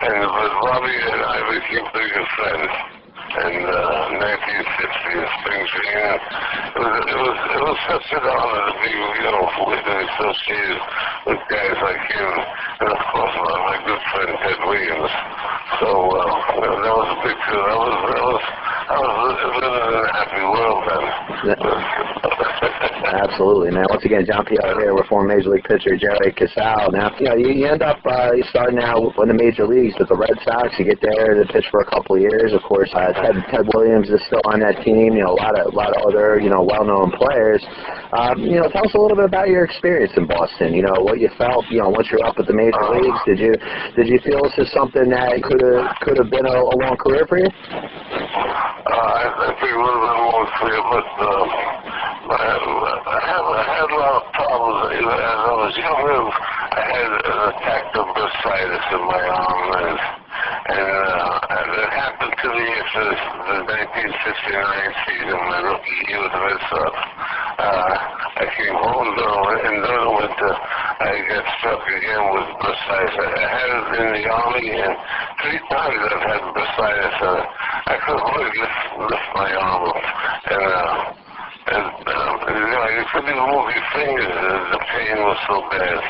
And 0.00 0.20
but 0.30 0.52
Bobby 0.62 0.94
and 0.94 1.22
I 1.26 1.38
became 1.58 1.84
pretty 1.90 2.10
good 2.14 2.28
friends. 2.38 2.99
And 3.30 3.62
uh, 3.62 4.10
1960 4.10 5.14
in 5.14 5.26
spring 5.38 5.62
training, 5.70 6.18
it 6.74 6.82
was, 6.82 6.98
it 7.06 7.14
was 7.14 7.38
it 7.38 7.62
was 7.62 7.78
such 7.86 8.06
an 8.10 8.26
honor 8.26 8.62
to 8.66 8.74
be, 8.82 8.90
you 8.90 9.22
know, 9.30 9.46
with 9.70 9.86
and 9.86 10.02
associated 10.02 10.82
with 11.30 11.38
guys 11.46 11.78
like 11.78 12.02
him, 12.10 12.32
and 12.82 12.90
of 12.90 12.98
course 13.14 13.34
my, 13.38 13.54
my 13.70 13.78
good 13.86 14.02
friend 14.10 14.34
Ted 14.34 14.58
Williams. 14.66 15.14
So 15.78 15.88
uh, 16.10 16.26
you 16.58 16.74
that 16.82 16.90
was 16.90 17.06
a 17.06 17.18
big 17.22 17.38
deal. 17.46 17.62
I 17.70 17.76
was 17.78 17.94
I 18.02 18.18
was 18.18 18.42
I 18.90 18.98
was 18.98 19.14
living 19.62 19.78
in 19.78 19.94
a 19.94 20.10
happy 20.10 20.42
world 20.50 20.82
then. 20.90 22.74
Absolutely, 23.00 23.70
man. 23.70 23.86
Once 23.88 24.04
again, 24.04 24.26
John 24.26 24.44
Pielli 24.44 24.76
here 24.76 24.94
with 24.94 25.06
former 25.06 25.34
Major 25.34 25.50
League 25.50 25.64
pitcher 25.64 25.96
Jerry 25.96 26.32
Casale. 26.36 26.92
Now, 26.92 27.10
you 27.18 27.26
know, 27.26 27.36
you, 27.36 27.66
end 27.66 27.82
up 27.82 27.98
uh, 28.04 28.30
starting 28.50 28.78
out 28.78 29.00
in 29.00 29.28
the 29.28 29.34
major 29.34 29.66
leagues 29.66 29.96
with 29.98 30.08
the 30.08 30.16
Red 30.16 30.36
Sox. 30.44 30.76
You 30.78 30.84
get 30.84 31.00
there 31.00 31.34
to 31.34 31.44
pitch 31.48 31.64
for 31.70 31.80
a 31.80 31.88
couple 31.88 32.16
of 32.16 32.22
years. 32.22 32.52
Of 32.52 32.62
course, 32.62 32.90
uh, 32.92 33.12
Ted, 33.16 33.40
Ted 33.48 33.64
Williams 33.72 34.10
is 34.10 34.20
still 34.26 34.44
on 34.44 34.60
that 34.60 34.84
team. 34.84 35.16
You 35.16 35.24
know, 35.24 35.32
a 35.32 35.40
lot 35.40 35.56
of 35.56 35.72
a 35.72 35.76
lot 35.76 35.96
of 35.96 36.04
other 36.04 36.38
you 36.40 36.50
know 36.50 36.60
well-known 36.60 37.12
players. 37.16 37.64
Um, 38.12 38.40
you 38.42 38.60
know, 38.60 38.68
tell 38.68 38.84
us 38.84 38.94
a 38.94 39.00
little 39.00 39.16
bit 39.16 39.26
about 39.26 39.48
your 39.48 39.64
experience 39.64 40.12
in 40.16 40.26
Boston. 40.26 40.74
You 40.74 40.82
know, 40.82 41.00
what 41.00 41.20
you 41.20 41.30
felt. 41.38 41.64
You 41.70 41.80
know, 41.80 41.88
once 41.88 42.08
you're 42.12 42.24
up 42.24 42.36
at 42.36 42.46
the 42.46 42.56
major 42.56 42.84
leagues, 42.92 43.20
did 43.24 43.38
you 43.38 43.54
did 43.96 44.08
you 44.08 44.20
feel 44.20 44.44
this 44.44 44.66
is 44.66 44.72
something 44.72 45.08
that 45.08 45.40
could 45.40 45.62
have 45.64 45.96
could 46.04 46.18
have 46.18 46.30
been 46.30 46.44
a, 46.44 46.56
a 46.58 46.76
long 46.76 46.96
career 47.00 47.24
for 47.24 47.38
you? 47.38 47.48
Uh, 48.90 48.90
I, 48.90 49.54
think 49.60 49.70
a 49.70 49.80
little 49.80 50.02
bit 50.02 50.16
more 50.18 50.48
clear, 50.58 50.80
but 50.90 51.06
um, 51.22 51.48
I, 52.30 53.18
have, 53.26 53.42
I 53.42 53.64
had 53.66 53.90
a 53.90 53.98
lot 53.98 54.22
of 54.22 54.24
problems. 54.38 54.94
You 54.94 55.02
As 55.02 55.40
I 55.50 55.54
was 55.66 55.74
younger, 55.74 56.22
I 56.30 56.82
had 56.86 57.10
an 57.10 57.38
attack 57.50 57.84
of 57.98 58.06
bursitis 58.14 58.86
in 58.94 59.02
my 59.02 59.18
arm, 59.18 59.66
and, 59.82 59.98
and, 60.70 60.90
uh, 60.94 61.54
and 61.58 61.68
it 61.74 61.90
happened 61.90 62.34
to 62.38 62.48
me 62.54 62.66
after 62.70 63.02
the 63.02 63.56
1969 63.66 64.06
season, 65.10 65.38
my 65.42 65.58
rookie 65.58 65.98
year 66.06 66.22
with 66.22 66.30
the 66.30 66.42
Red 66.46 66.60
Sox. 66.70 66.94
Uh, 67.58 67.94
I 67.98 68.46
came 68.54 68.78
home 68.78 69.10
though, 69.18 69.44
and 69.66 69.76
with 69.82 70.30
but 70.30 70.54
uh, 70.54 71.02
I 71.02 71.10
got 71.26 71.44
struck 71.58 71.82
again 71.82 72.24
with 72.30 72.48
bursitis. 72.62 73.26
I 73.26 73.42
had 73.42 73.68
it 73.74 73.86
in 74.06 74.08
the 74.22 74.24
army, 74.30 74.70
and 74.70 74.94
three 75.42 75.60
times 75.66 75.98
I've 75.98 76.24
had 76.30 76.42
bursitis. 76.54 77.16
Uh, 77.26 77.42
I 77.90 77.94
couldn't 78.06 78.28
really 78.38 78.54
lift, 78.54 79.10
lift 79.10 79.28
my 79.34 79.50
arm 79.50 79.90
and 80.50 80.62
uh, 80.62 81.19
and 81.70 82.02
uh, 82.02 82.50
you 82.50 82.66
know, 82.66 82.86
you 82.90 83.04
couldn't 83.14 83.38
move 83.38 83.70
your 83.70 83.86
fingers. 83.94 84.26
Uh, 84.26 84.74
the 84.74 84.80
pain 84.90 85.16
was 85.22 85.38
so 85.46 85.56
bad. 85.70 86.02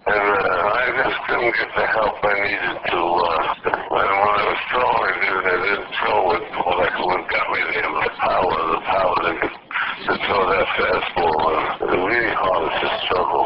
And 0.00 0.28
uh, 0.36 0.76
I 0.76 0.84
just 0.92 1.18
couldn't 1.24 1.52
get 1.56 1.70
the 1.72 1.86
help 1.88 2.20
I 2.20 2.34
needed 2.44 2.76
to. 2.84 3.00
Uh, 3.00 3.72
and 3.96 4.12
when 4.20 4.32
I 4.36 4.44
was 4.44 4.60
throwing, 4.68 5.00
I 5.00 5.24
didn't, 5.24 5.44
I 5.44 5.56
didn't 5.56 5.88
throw 5.96 6.20
it 6.36 6.44
like 6.52 6.96
what 7.00 7.20
got 7.32 7.46
me 7.48 7.60
there. 7.72 7.88
The 7.88 8.10
power, 8.20 8.56
the 8.76 8.80
power 8.84 9.16
to, 9.24 9.69
to 10.06 10.12
throw 10.16 10.42
that 10.48 10.66
fastball. 10.80 11.36
Was 11.80 11.92
really 11.92 12.32
hard 12.32 12.72
to 12.72 12.86
struggle. 13.04 13.44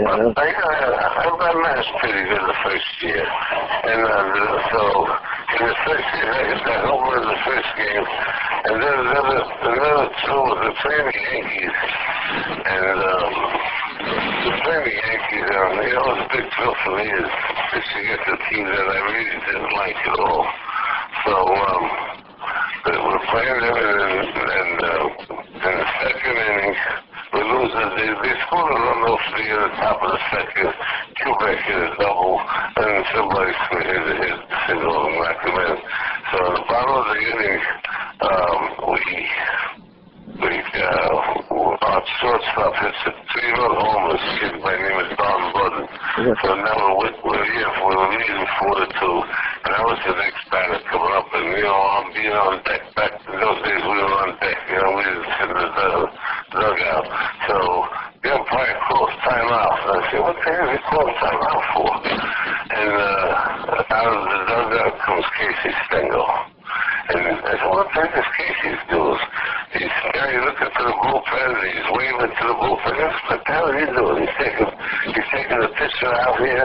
Yeah. 0.00 0.32
I, 0.32 0.48
I, 0.48 1.28
I 1.28 1.52
managed 1.60 1.92
pretty 2.00 2.24
good 2.24 2.40
the 2.40 2.58
first 2.64 2.88
year. 3.04 3.20
And 3.20 4.00
uh, 4.00 4.56
so 4.72 4.80
in 5.54 5.62
the 5.68 5.76
first 5.84 6.08
year, 6.16 6.30
I 6.32 6.80
home 6.88 7.04
run 7.04 7.20
in 7.20 7.28
the 7.28 7.42
first 7.44 7.70
game. 7.76 8.06
And 8.64 8.76
then 8.80 8.96
another, 8.96 9.40
another 9.44 10.08
two 10.24 10.40
was 10.40 10.58
the 10.64 10.72
playing 10.80 11.10
Yankees. 11.12 11.76
And 12.64 12.98
um, 13.04 13.32
the 14.40 14.52
playing 14.64 14.88
Yankees, 14.88 15.48
um, 15.52 15.72
you 15.84 15.94
know, 15.94 16.04
it 16.04 16.16
was 16.16 16.20
a 16.24 16.28
big 16.32 16.46
thrill 16.56 16.74
for 16.80 16.92
me 16.96 17.06
is 17.12 17.30
just 17.76 17.88
to 17.92 18.00
get 18.08 18.20
the 18.24 18.36
team 18.48 18.64
that 18.72 18.88
I 18.88 18.98
really 19.04 19.36
didn't 19.36 19.72
like 19.76 20.00
at 20.00 20.18
all. 20.20 20.48
So, 21.28 21.34
um, 21.44 22.13
we're 22.92 23.24
playing 23.32 23.60
them 23.60 23.76
and, 23.76 24.28
and 24.28 24.78
uh, 24.84 25.08
in 25.56 25.74
the 25.80 25.88
second 26.04 26.36
inning, 26.36 26.74
we 27.32 27.40
lose 27.40 27.72
it. 27.72 27.90
They, 27.96 28.08
they 28.12 28.34
scored 28.44 28.72
a 28.72 28.76
run 28.76 29.08
off 29.08 29.24
the 29.32 29.44
uh, 29.56 29.68
top 29.80 30.02
of 30.02 30.12
the 30.12 30.20
second. 30.28 30.72
Kubek 31.16 31.62
hit 31.64 31.80
a 31.80 31.96
double, 31.96 32.40
and 32.40 33.04
somebody 33.14 33.52
hit 33.72 34.04
a 34.04 34.14
hit 34.20 34.38
single 34.68 35.06
and 35.06 35.16
knocked 35.16 35.44
him 35.48 35.56
in. 35.56 35.76
So 36.30 36.36
at 36.44 36.52
the 36.52 36.64
bottom 36.68 36.94
of 37.00 37.06
the 37.08 37.20
inning, 37.24 37.60
um, 38.20 38.60
we 38.92 39.28
we 40.24 40.56
uh, 40.56 41.84
our 41.84 42.02
shortstop 42.16 42.72
hits 42.80 42.96
a 43.04 43.12
three-run 43.28 43.76
homer. 43.76 44.16
This 44.16 44.24
kid 44.40 44.56
by 44.64 44.72
name 44.72 44.98
is 45.04 45.12
Don 45.20 45.52
Buddin. 45.52 45.84
So 46.40 46.48
now 46.64 46.96
we're, 46.96 47.44
here. 47.44 47.72
We're 47.84 48.08
leading 48.08 48.44
four 48.56 48.72
to 48.72 48.88
two, 48.88 49.16
and 49.68 49.72
I 49.76 49.82
was 49.84 50.00
the 50.00 50.16
next 50.16 50.48
batter 50.48 50.80
coming 50.88 51.12
up. 51.12 51.28
And 51.28 51.52
you 51.52 51.68
know, 51.68 51.76
I'm 51.76 52.08
being 52.16 52.32
on 52.32 52.56
deck. 52.64 52.82
Back 52.96 53.20
in 53.20 53.36
those 53.36 53.60
days, 53.68 53.84
we 53.84 53.96
were 54.00 54.16
on 54.24 54.32
deck. 54.40 54.58
You 54.72 54.80
know, 54.80 54.96
we 54.96 55.04
sit 55.04 55.48
in 55.52 55.58
the 55.60 55.70
dug- 55.76 56.14
dugout. 56.56 57.06
So 57.44 57.56
the 58.24 58.28
umpire 58.32 58.80
calls 58.88 59.12
timeout. 59.28 59.76
And 59.76 59.92
I 59.92 60.02
said, 60.08 60.20
"What 60.24 60.36
the 60.40 60.48
hell 60.48 60.72
is 60.72 60.72
he 60.72 60.80
calling 60.88 61.16
timeout 61.20 61.64
for?" 61.76 61.90
And 62.72 62.92
uh, 62.96 63.92
out 63.92 64.08
of 64.08 64.24
the 64.24 64.38
dugout 64.48 64.92
comes 65.04 65.26
Casey 65.36 65.72
Stengel. 65.84 66.53
And 67.04 67.20
I 67.20 67.52
said, 67.60 67.68
what 67.68 67.86
the 67.92 68.00
heck 68.00 68.16
is 68.16 68.28
Casey's 68.32 68.80
doing? 68.88 69.20
He's 69.76 69.92
now 70.14 70.24
he's 70.30 70.40
looking 70.40 70.70
to 70.72 70.82
the 70.88 70.96
bullpen, 71.04 71.50
and 71.52 71.68
he's 71.68 71.88
waving 71.92 72.32
to 72.32 72.44
the 72.48 72.56
bullpen. 72.56 72.96
Said, 72.96 73.12
what 73.28 73.40
the 73.44 73.52
hell 73.52 73.68
you 73.74 73.88
doing? 73.92 74.24
He's 74.24 74.34
taking, 74.40 74.70
he's 75.12 75.28
taking 75.28 75.60
the 75.60 75.68
pitcher 75.76 76.12
out 76.14 76.38
here. 76.40 76.64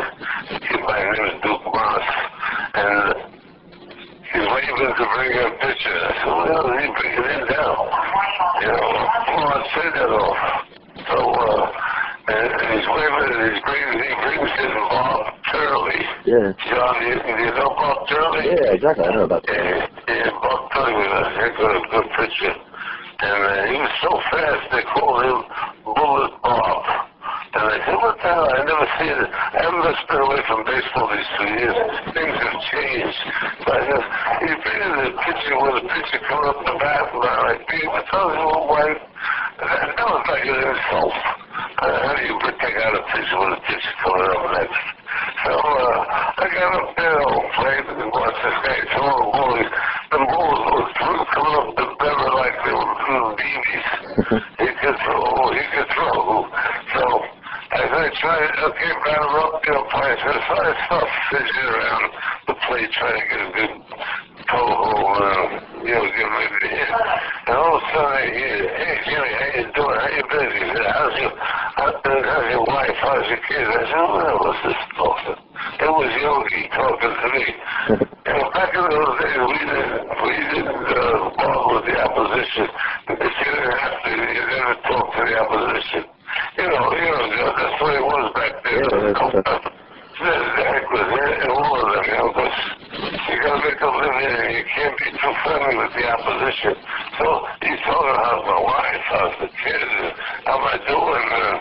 By 0.88 0.96
the 0.96 1.12
name 1.12 1.26
is 1.28 1.36
Duke 1.44 1.66
Maas. 1.76 2.08
And 2.72 3.20
he's 4.32 4.48
waving 4.48 4.96
to 4.96 5.06
bring 5.12 5.34
a. 5.36 5.46
I 5.60 5.76
said, 5.84 6.32
what 6.32 6.48
hell 6.48 6.72
is 6.72 6.80
he 6.80 6.88
bringing 6.88 7.28
him 7.28 7.44
down? 7.52 7.84
You 8.64 8.72
know, 8.72 8.88
come 9.28 9.44
on, 9.44 9.60
say 9.76 9.88
that 9.92 10.12
off. 10.16 10.40
So, 11.04 11.18
uh, 11.20 11.68
and, 12.32 12.48
and 12.48 12.68
he's 12.80 12.88
waving, 12.88 13.28
and 13.28 13.44
he's 13.52 13.62
bringing, 13.68 14.08
he 14.08 14.14
brings 14.24 14.54
in 14.56 14.72
Bob 14.88 15.36
Turley. 15.52 16.02
Yeah. 16.24 16.54
John, 16.70 16.94
do 17.00 17.06
you, 17.12 17.18
you 17.28 17.52
know 17.58 17.76
Bob 17.76 18.08
Turley? 18.08 18.46
Yeah, 18.54 18.72
exactly. 18.78 19.06
I 19.06 19.12
know 19.16 19.24
about 19.24 19.44
that. 19.48 19.56
Yeah, 19.58 19.88
Turley 20.80 20.96
was 20.96 21.12
a 21.12 21.30
heck 21.36 21.60
of 21.60 21.72
a 21.76 21.82
good 21.92 22.08
pitcher. 22.16 22.56
And 23.20 23.40
uh, 23.44 23.68
he 23.68 23.76
was 23.84 23.94
so 24.00 24.16
fast, 24.32 24.64
they 24.72 24.84
called 24.96 25.28
him 25.28 25.40
Bullet 25.84 26.32
Bob. 26.40 26.84
And 27.52 27.68
I 27.68 27.78
said, 27.84 28.00
what 28.00 28.16
the 28.16 28.24
hell? 28.24 28.48
I 28.48 28.64
never 28.64 28.88
seen 28.96 29.12
it. 29.12 29.28
I 29.28 29.60
haven't 29.60 29.84
just 29.84 30.08
been 30.08 30.24
away 30.24 30.40
from 30.48 30.64
baseball 30.64 31.12
these 31.12 31.28
two 31.36 31.52
years. 31.52 31.76
Things 32.16 32.32
have 32.32 32.60
changed. 32.72 33.20
So 33.60 33.68
I 33.76 33.82
said, 33.92 34.04
he's 34.40 34.60
been 34.64 34.92
the 35.04 35.12
pitcher 35.20 35.56
with 35.60 35.84
a 35.84 35.86
pitcher 35.92 36.20
coming 36.32 36.48
up 36.48 36.64
the 36.64 36.76
bat, 36.80 37.12
and 37.12 37.28
I'm 37.28 37.44
like, 37.44 37.62
dude, 37.68 37.92
what 37.92 38.06
the 38.08 38.24
hell, 38.40 38.72
why? 38.72 38.88
That 39.60 40.00
was 40.00 40.24
like 40.32 40.48
an 40.48 40.60
insult. 40.64 41.16
Uh, 41.76 41.92
how 41.92 42.14
do 42.16 42.24
you 42.24 42.40
take 42.40 42.78
out 42.80 42.96
a 42.96 43.04
pitcher 43.04 43.36
with 43.36 43.60
a 43.60 43.62
pitcher 43.68 43.94
coming 44.00 44.32
up 44.32 44.44
next? 44.56 44.80
So 45.44 45.52
uh, 45.60 46.40
I 46.40 46.46
got 46.56 46.72
up 46.72 46.96
there 46.96 47.20
played 47.60 47.84
and 47.84 48.12
watched 48.16 48.40
this 48.48 48.58
guy 48.64 48.80
throw 48.96 49.12
a 49.12 49.28
ball. 49.28 49.60
The 50.12 50.18
balls 50.18 50.60
were 50.74 50.90
through 50.98 51.26
coming 51.34 51.54
up 51.54 51.76
the 51.78 51.86
better 52.02 52.30
like 52.34 52.58
they 52.66 52.74
were 52.74 53.36
babies. 53.38 54.42
he 54.58 54.68
could 54.82 54.98
throw, 55.06 55.54
he 55.54 55.62
could 55.70 55.90
throw. 55.94 56.50
So 56.98 57.39
as 57.72 57.86
I 57.86 58.10
tried, 58.18 58.50
okay, 58.66 58.92
got 59.06 59.22
him 59.22 59.36
up, 59.46 59.62
you 59.62 59.74
know, 59.78 59.86
play. 59.94 60.18
So 60.18 60.30
I 60.34 60.74
started 60.90 61.10
fidgeting 61.30 61.70
around 61.70 62.06
the 62.50 62.56
plate 62.66 62.90
trying 62.98 63.22
to 63.22 63.26
get 63.30 63.42
a 63.46 63.50
good 63.54 63.74
toe 64.50 64.74
hold, 64.74 65.22
uh, 65.22 65.86
you 65.86 65.94
know, 65.94 66.06
get 66.10 66.26
ready 66.34 66.50
to 66.50 66.70
hit. 66.74 66.90
And 66.90 67.54
all 67.54 67.78
of 67.78 67.86
a 67.86 67.94
sudden 67.94 68.10
I 68.10 68.26
hear, 68.26 68.58
hey 68.74 68.96
Jimmy, 69.06 69.32
how 69.38 69.50
you 69.54 69.66
doing? 69.78 69.98
How 70.02 70.10
you 70.10 70.26
been? 70.34 70.50
He 70.50 70.66
said, 70.66 70.86
how's 70.90 71.14
your, 71.22 71.34
how, 71.38 71.90
how's 71.94 72.48
your 72.50 72.66
wife? 72.66 72.98
How's 73.06 73.28
your 73.30 73.42
kids? 73.46 73.70
I 73.70 73.82
said, 73.86 74.02
well, 74.02 74.38
what's 74.42 74.62
this 74.66 74.82
talking? 74.98 75.38
It 75.38 75.92
was 75.94 76.12
Yogi 76.26 76.62
talking 76.74 77.14
to 77.22 77.28
me. 77.38 77.46
and 78.34 78.38
back 78.50 78.74
in 78.74 78.82
those 78.82 79.14
days, 79.22 79.42
we 79.46 79.58
didn't, 79.62 80.10
we 80.26 80.34
didn't 80.58 80.90
uh, 80.90 81.38
bother 81.38 81.70
with 81.70 81.86
the 81.86 81.96
opposition. 82.02 82.66
You 83.14 83.30
didn't 83.30 83.78
have 83.78 83.98
to, 84.02 84.10
you 84.10 84.44
never 84.58 84.76
talk 84.90 85.06
to 85.14 85.22
the 85.22 85.38
opposition. 85.38 86.19
You 86.58 86.68
know, 86.68 86.92
you 86.94 87.10
know, 87.12 87.54
that's 87.56 87.80
the 87.80 87.86
way 87.86 87.96
it 87.96 88.06
was 88.06 88.26
back 88.36 88.54
then. 88.64 88.84
Yeah, 88.84 89.70
Exactly, 90.20 91.00
and 91.00 91.52
all 91.56 91.80
of 91.80 91.96
them, 91.96 92.04
you 92.04 92.18
know, 92.20 92.28
because 92.36 92.60
you 93.32 93.40
gotta 93.40 93.64
make 93.64 93.80
a 93.80 93.88
living 93.88 94.36
and 94.36 94.52
you 94.52 94.66
can't 94.68 94.92
be 95.00 95.08
too 95.16 95.34
friendly 95.48 95.80
with 95.80 95.96
the 95.96 96.04
opposition. 96.12 96.76
So 97.16 97.48
he's 97.64 97.80
talking 97.88 98.20
how's 98.20 98.44
my 98.44 98.60
wife, 98.60 99.04
how's 99.08 99.36
the 99.40 99.48
kids, 99.48 100.12
how 100.44 100.60
am 100.60 100.68
I 100.68 100.76
doing, 100.84 101.24
and, 101.40 101.58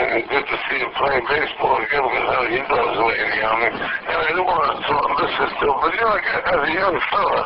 and 0.00 0.20
good 0.32 0.46
to 0.48 0.56
see 0.64 0.80
him 0.80 0.92
playing 0.96 1.28
baseball 1.28 1.76
again 1.76 2.08
because 2.08 2.28
how 2.32 2.42
he 2.48 2.56
does 2.56 2.94
lately 3.04 3.40
on 3.44 3.56
me. 3.60 3.68
And 3.68 4.16
I 4.16 4.24
didn't 4.32 4.48
want 4.48 4.64
to 4.64 4.76
talk, 4.88 5.04
listen 5.20 5.48
to 5.52 5.66
him, 5.68 5.76
but 5.76 5.92
you 5.92 6.00
know, 6.08 6.16
as 6.16 6.60
a 6.64 6.72
young 6.72 6.96
fella, 7.12 7.42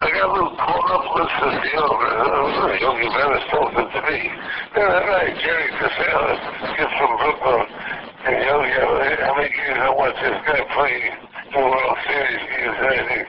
I 0.00 0.14
got 0.14 0.30
a 0.30 0.32
little 0.32 0.54
caught 0.54 0.90
up 0.94 1.04
listening 1.10 1.58
to 1.58 1.68
Yogi. 1.74 2.06
Uh, 2.06 2.70
Yogi 2.78 3.08
Venice 3.18 3.46
talking 3.50 3.82
to 3.82 4.00
me. 4.06 4.30
Then 4.70 4.86
that 4.86 5.04
night, 5.10 5.34
Jerry 5.42 5.74
Casale, 5.74 6.38
kid 6.78 6.86
from 7.02 7.18
Brooklyn, 7.18 7.66
and 8.30 8.38
Yogi, 8.46 8.78
how 8.78 9.34
many 9.34 9.50
years 9.50 9.74
I 9.74 9.90
watched 9.90 10.22
this 10.22 10.38
guy 10.46 10.62
play 10.70 11.02
the 11.50 11.58
World 11.58 11.98
Series 12.06 12.42
years 12.46 12.78
and 12.78 13.10
he, 13.10 13.20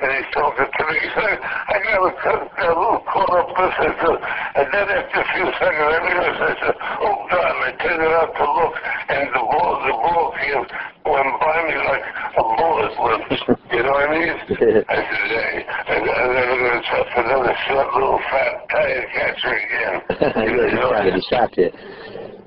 and 0.00 0.10
he's 0.12 0.28
talking 0.32 0.68
to 0.68 0.82
me. 0.92 0.98
So 1.14 1.22
I 1.24 1.76
got 1.80 1.96
a, 1.96 2.36
a 2.44 2.68
little 2.68 3.00
caught 3.08 3.32
up 3.32 3.48
to 3.56 3.64
him. 3.80 4.16
And 4.56 4.66
then 4.72 4.86
after 4.92 5.20
a 5.20 5.28
few 5.32 5.46
seconds, 5.56 5.88
I 5.88 5.98
realized, 6.04 6.40
I 6.40 6.54
said, 6.60 6.76
oh 7.00 7.16
God, 7.30 7.52
I 7.64 7.70
turned 7.80 8.02
it 8.02 8.12
out 8.12 8.30
to 8.36 8.44
look, 8.44 8.74
and 9.08 9.28
the 9.32 9.42
ball, 9.44 9.72
the 9.80 9.94
ball 9.96 10.34
came, 10.36 10.64
went 11.08 11.32
by 11.40 11.56
me 11.64 11.76
like 11.80 12.04
a 12.36 12.42
bullet 12.42 12.92
went, 13.00 13.24
you 13.72 13.82
know 13.82 13.92
what 13.92 14.08
I 14.08 14.18
mean? 14.18 14.28
I 14.88 14.98
said, 15.00 15.28
hey, 15.32 15.64
and, 15.64 16.02
and 16.04 16.28
then 16.36 16.44
I'm 16.44 16.60
going 16.60 16.76
to 16.76 16.84
try 16.88 17.00
for 17.14 17.20
another 17.24 17.54
short 17.68 17.88
little 17.94 18.20
fat 18.28 18.68
tire 18.68 19.06
catcher 19.14 19.54
again. 19.56 19.94
You're 20.44 20.70
just 20.70 20.82
trying 20.82 21.06
to 21.06 21.16
distract 21.16 21.56
you. 21.56 21.70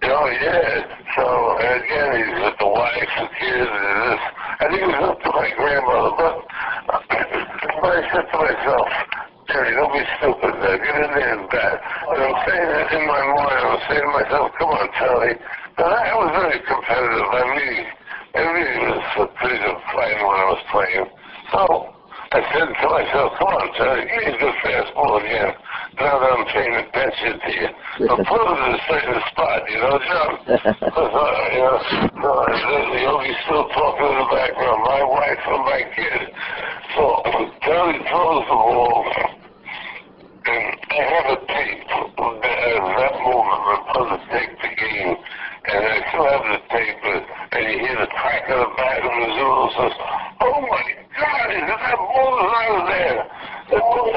Oh 0.01 0.25
yeah. 0.31 0.87
So 1.15 1.25
again, 1.59 2.09
he's 2.15 2.43
with 2.43 2.57
the 2.59 2.67
wife 2.67 3.13
and 3.17 3.29
kids 3.35 3.67
and 3.67 3.97
this. 4.07 4.21
I 4.59 4.65
think 4.67 4.79
he 4.79 4.87
was 4.87 5.03
up 5.11 5.19
to 5.21 5.29
my 5.35 5.49
grandmother, 5.55 6.11
but, 6.15 6.35
but 6.89 7.91
I 7.93 8.01
said 8.09 8.25
to 8.25 8.37
myself, 8.41 8.87
Terry, 9.47 9.73
don't 9.77 9.93
be 9.93 10.01
stupid. 10.17 10.53
Uh, 10.57 10.77
get 10.77 10.95
in 10.97 11.09
there 11.13 11.33
and 11.37 11.49
bat. 11.49 11.77
And 12.09 12.21
I'm 12.21 12.37
saying 12.45 12.69
it 12.69 12.89
in 12.97 13.03
my 13.05 13.21
mind. 13.33 13.61
I'm 13.65 13.81
saying 13.89 14.05
to 14.05 14.13
myself, 14.13 14.51
come 14.57 14.69
on, 14.69 14.89
Terry. 14.97 15.37
But 15.77 15.89
I 15.89 16.13
was 16.17 16.29
very 16.33 16.59
competitive. 16.65 17.29
I 17.29 17.41
really, 17.49 17.81
I 18.35 18.41
really 18.41 18.77
was 18.89 19.05
a 19.21 19.27
pretty 19.37 19.57
good 19.57 19.79
fighter 19.93 20.21
when 20.21 20.37
I 20.37 20.47
was 20.49 20.61
playing. 20.69 21.05
So 21.53 21.98
I 22.31 22.45
said 22.53 22.69
to 22.69 22.87
myself, 22.93 23.33
come 23.41 23.49
on, 23.57 23.73
Terry, 23.73 24.05
give 24.05 24.21
me 24.21 24.29
a 24.29 24.37
good 24.37 24.53
fastball 24.61 25.17
again. 25.17 25.49
Now 25.97 26.21
that 26.21 26.29
I'm 26.29 26.45
paying 26.53 26.77
attention 26.77 27.41
to 27.41 27.49
you. 27.57 27.69
But 28.05 28.21
put 28.21 28.37
it 28.37 28.53
in 28.53 28.69
a 28.69 28.81
certain 28.85 29.17
spot, 29.33 29.65
you 29.65 29.81
know, 29.81 29.97
John. 29.97 30.31
Because, 30.45 31.09
uh, 31.09 31.25
you 31.49 31.65
know, 31.65 31.77
no, 32.21 32.31
the 32.45 33.01
Yogi's 33.01 33.39
still 33.49 33.65
talking 33.73 34.13
in 34.13 34.17
the 34.21 34.29
background. 34.29 34.77
My 34.85 35.01
wife 35.09 35.41
and 35.41 35.63
my 35.65 35.81
kid. 35.97 36.21
So 36.93 37.03
Terry 37.65 37.97
throws 37.97 38.45
the 38.45 38.57
ball. 38.61 39.09
And 40.45 40.65
I 40.85 41.01
have 41.09 41.27
a 41.33 41.37
tape 41.49 41.81
of 42.13 42.29
that, 42.45 42.59
of 42.77 42.89
that 42.93 43.15
moment. 43.25 43.59
My 43.65 43.77
brother 43.89 44.21
taped 44.29 44.61
the 44.61 44.71
game. 44.77 45.17
And 45.65 45.81
I 45.81 45.99
and 47.51 47.63
you 47.65 47.79
hear 47.79 47.97
the 47.97 48.07
crack 48.07 48.45
of 48.49 48.59
the 48.59 48.69
back 48.77 49.01
of 49.01 49.09
the 49.09 49.29
Zulu 49.33 49.65
says, 49.73 49.95
Oh 50.41 50.61
my 50.69 50.85
God, 51.17 51.47
is 51.49 51.65
that 51.65 51.97
bull's 51.97 52.51
out 52.53 52.85
there? 52.85 53.17
That 53.69 53.81
bull, 53.81 54.13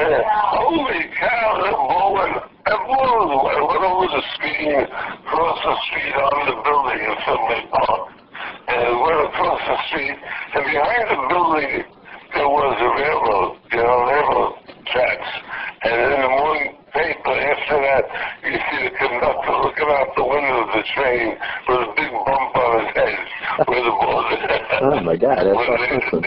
holy 0.53 1.03
cow, 1.17 1.49
that 1.65 1.73
bull 1.73 2.13
went, 2.13 2.37
that 2.69 2.81
bull 2.85 3.45
went 3.45 3.85
over 3.89 4.09
the 4.13 4.23
street, 4.37 4.85
across 4.85 5.59
the 5.65 5.77
street 5.89 6.13
on 6.13 6.41
the 6.45 6.57
building 6.61 7.01
in 7.09 7.15
Fenway 7.25 7.63
Park. 7.73 8.13
And 8.69 8.81
it 8.85 8.97
went 9.01 9.21
across 9.33 9.61
the 9.65 9.79
street, 9.89 10.17
and 10.55 10.65
behind 10.69 11.05
the 11.09 11.21
building 11.33 11.85
there 12.37 12.49
was 12.49 12.77
a 12.81 12.91
railroad, 13.01 13.61
you 13.73 13.81
know, 13.81 14.05
railroad 14.09 14.62
tracks. 14.87 15.31
And 15.83 15.97
in 16.01 16.21
the 16.23 16.29
morning 16.29 16.77
paper 16.93 17.33
after 17.33 17.77
that, 17.81 18.05
you 18.45 18.53
see 18.53 18.81
the 18.85 18.93
conductor 18.97 19.55
looking 19.65 19.89
out 19.89 20.13
the 20.17 20.25
window 20.25 20.69
of 20.69 20.71
the 20.77 20.85
train 20.95 21.37
with 21.69 21.89
a 21.89 21.91
big 21.97 22.13
bump 22.13 22.57
on 22.57 22.85
his 22.85 22.93
head 22.95 23.19
where 23.67 23.83
the 23.83 23.91
ball 23.91 24.23
Oh 24.83 25.01
my 25.01 25.17
God, 25.17 25.39
that's 25.39 25.55
awesome. 25.57 26.27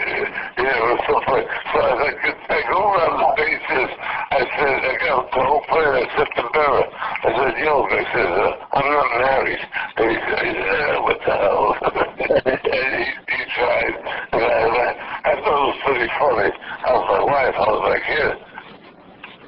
yeah, 0.56 0.80
it 0.80 0.86
was 0.88 1.02
so 1.04 1.20
funny. 1.28 1.44
So 1.44 1.78
as 1.86 1.98
I, 2.02 2.12
could, 2.24 2.38
I 2.48 2.60
go 2.72 2.78
around 2.88 3.14
the 3.20 3.30
bases, 3.36 3.90
I 4.32 4.40
said, 4.48 4.76
I 4.80 4.94
got 5.04 5.28
the 5.28 5.42
whole 5.44 5.64
player, 5.68 5.92
I 5.92 6.04
said 6.16 6.30
to 6.40 6.42
Berra, 6.56 6.84
I 6.88 7.28
said, 7.36 7.52
yo, 7.60 7.84
I 7.84 8.02
said, 8.16 8.30
uh, 8.32 8.76
I'm 8.80 8.88
not 8.88 9.08
married. 9.20 9.62
And 10.00 10.06
he 10.08 10.16
said, 10.24 10.44
yeah, 10.56 11.00
what 11.04 11.18
the 11.20 11.32
hell? 11.36 11.76
and 11.84 12.90
he, 12.96 13.04
he 13.12 13.40
tried. 13.60 13.94
And 14.32 14.40
I, 14.40 14.50
and 14.56 14.72
I, 14.72 14.90
I 15.20 15.32
thought 15.44 15.60
it 15.60 15.68
was 15.68 15.80
pretty 15.84 16.08
funny. 16.16 16.50
I 16.56 16.90
was 16.96 17.06
my 17.12 17.22
wife, 17.28 17.54
I 17.54 17.66
was 17.70 17.82
like, 17.92 18.04
here. 18.08 18.34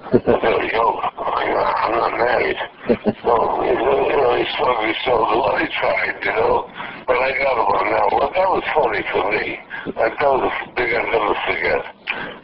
I 0.08 0.20
said, 0.20 0.72
yo, 0.72 0.98
Married. 2.38 2.56
So, 3.22 3.34
you 3.66 3.74
know, 3.74 4.36
he 4.38 4.44
shrugged 4.54 4.86
his 4.86 4.96
shoulders. 5.02 5.42
Well, 5.42 5.58
he 5.58 5.66
tried, 5.74 6.22
you 6.22 6.30
know. 6.30 6.70
But 7.06 7.18
I 7.18 7.34
got 7.34 7.58
him 7.58 7.66
on 7.66 7.86
that 7.90 8.08
one. 8.14 8.30
That 8.30 8.48
was 8.48 8.62
funny 8.78 9.02
for 9.10 9.26
me. 9.34 9.58
Like, 9.98 10.14
that 10.18 10.30
was 10.30 10.46
a 10.46 10.74
thing 10.78 10.94
I'll 10.94 11.10
never 11.10 11.34
forget. 11.50 11.82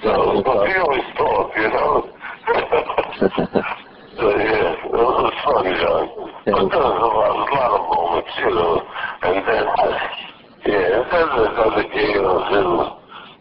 So, 0.02 0.42
but 0.42 0.66
he 0.66 0.74
always 0.74 1.06
talked, 1.14 1.54
you 1.56 1.70
know. 1.70 2.10
so, 4.18 4.26
yeah, 4.34 4.74
it 4.74 4.90
was 4.90 5.34
fun, 5.46 5.66
John. 5.78 6.04
But 6.42 6.66
there 6.74 6.82
was 6.82 6.98
a 6.98 7.10
lot, 7.14 7.38
a 7.38 7.54
lot 7.54 7.70
of 7.78 7.82
moments, 7.86 8.34
you 8.34 8.50
know. 8.50 8.82
And 9.22 9.38
then, 9.46 9.64
yeah, 10.66 10.98
and 10.98 11.06
then 11.06 11.26
another 11.54 11.86
game 11.94 12.18
I 12.18 12.34
was 12.34 12.50
in 12.50 12.68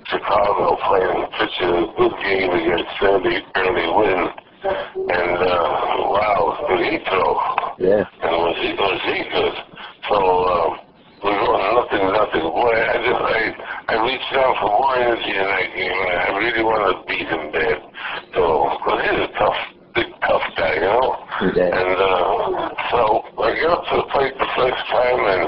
Chicago 0.06 0.78
playing, 0.86 1.26
pitching 1.34 1.74
a 1.74 1.86
good 1.98 2.14
game 2.22 2.52
against 2.62 2.94
Sandy 3.02 3.42
Early 3.58 3.88
Wynn. 3.98 4.28
And, 4.64 5.38
uh, 5.44 6.08
wow, 6.08 6.56
did 6.70 6.88
he 6.88 6.98
throw? 7.04 7.36
Yeah. 7.84 8.08
And 8.24 8.32
was 8.32 8.56
he, 8.64 8.72
was 8.80 9.02
he 9.12 9.28
good? 9.28 9.56
So, 10.08 10.16
um, 10.16 10.80
we 11.20 11.36
were 11.36 11.44
going 11.44 11.68
nothing, 11.76 12.08
nothing. 12.16 12.48
Boy, 12.48 12.72
I 12.72 12.96
just, 13.04 13.24
I, 13.28 13.40
I 13.92 13.96
reached 14.08 14.32
out 14.40 14.56
for 14.64 14.72
more 14.72 14.96
energy 14.96 15.36
in 15.36 15.44
that 15.44 15.68
game, 15.76 15.92
and 15.92 16.16
I 16.16 16.28
really 16.40 16.64
wanted 16.64 16.96
to 16.96 17.04
beat 17.12 17.28
him 17.28 17.52
bad. 17.52 17.80
So, 18.32 18.72
because 18.80 19.00
he's 19.04 19.20
a 19.20 19.32
tough, 19.36 19.60
big, 20.00 20.08
tough 20.24 20.48
guy, 20.56 20.76
you 20.80 20.88
know? 20.88 21.12
Yeah. 21.60 21.80
And, 21.84 21.96
uh, 22.00 22.72
so 22.88 23.00
I 23.44 23.52
get 23.60 23.68
up 23.68 23.84
to 23.84 23.96
the 24.00 24.08
plate 24.16 24.36
the 24.40 24.48
first 24.56 24.80
time, 24.88 25.20
and, 25.28 25.44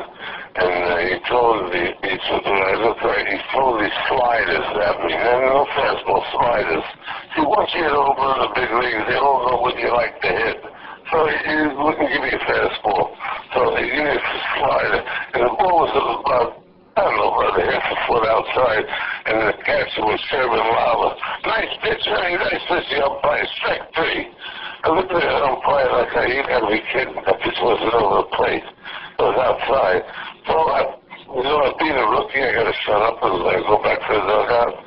and 0.56 0.76
uh, 0.92 0.96
he 1.08 1.16
told 1.28 1.72
me, 1.72 1.84
he 2.04 2.16
said, 2.16 2.40
when 2.48 2.64
I 2.64 2.76
looked 2.80 3.04
right, 3.04 3.28
he 3.28 3.40
threw 3.52 3.76
these 3.80 4.00
sliders 4.08 4.68
at 4.76 4.96
me. 5.04 5.12
And 5.12 5.52
no 5.52 5.68
fastball 5.76 6.24
sliders. 6.32 6.88
See, 7.36 7.44
once 7.44 7.68
you 7.76 7.84
get 7.84 7.92
over 7.92 8.16
in 8.16 8.40
the 8.40 8.52
big 8.56 8.72
leagues, 8.72 9.04
they 9.04 9.20
don't 9.20 9.44
know 9.52 9.60
what 9.60 9.76
you 9.76 9.92
like 9.92 10.16
to 10.24 10.32
hit. 10.32 10.64
So 11.12 11.28
he, 11.28 11.36
he 11.44 11.56
wouldn't 11.76 12.08
give 12.08 12.24
me 12.24 12.32
a 12.32 12.40
fastball. 12.48 13.12
So 13.52 13.76
he 13.76 13.84
gave 13.92 14.08
me 14.08 14.16
a 14.16 14.24
slider, 14.56 15.04
and 15.36 15.44
the 15.44 15.52
ball 15.60 15.84
was 15.84 15.92
about, 15.92 16.64
I 16.96 17.04
don't 17.04 17.20
know, 17.20 17.36
about 17.36 17.60
a 17.60 17.64
half 17.76 17.92
a 17.92 17.98
foot 18.08 18.24
outside, 18.24 18.88
and 19.28 19.36
the 19.52 19.60
catcher 19.60 20.08
was 20.08 20.24
Sherman 20.32 20.56
Lollar. 20.56 21.20
Nice 21.44 21.76
pitch, 21.84 22.08
hey, 22.08 22.40
nice 22.40 22.64
pitch, 22.72 22.88
the 22.96 23.04
umpire, 23.04 23.44
strike 23.60 23.92
three. 23.92 24.32
I 24.86 24.94
looked 24.94 25.10
at 25.10 25.18
the 25.18 25.42
umpire 25.42 25.90
like, 25.98 26.14
hey, 26.14 26.38
you 26.38 26.46
gotta 26.46 26.70
be 26.70 26.78
kidding. 26.94 27.18
That 27.26 27.42
pitch 27.42 27.58
wasn't 27.58 27.90
over 27.98 28.22
the 28.22 28.30
plate. 28.38 28.62
It 28.62 29.18
was 29.18 29.34
outside. 29.34 30.06
So 30.46 30.54
I, 30.54 30.82
you 31.26 31.42
know, 31.42 31.74
being 31.82 31.98
a 31.98 32.06
rookie, 32.06 32.46
I 32.46 32.54
gotta 32.54 32.76
shut 32.86 33.02
up 33.02 33.18
and 33.18 33.34
I 33.50 33.66
go 33.66 33.82
back 33.82 33.98
to 33.98 34.14
the 34.14 34.22
dugout. 34.22 34.78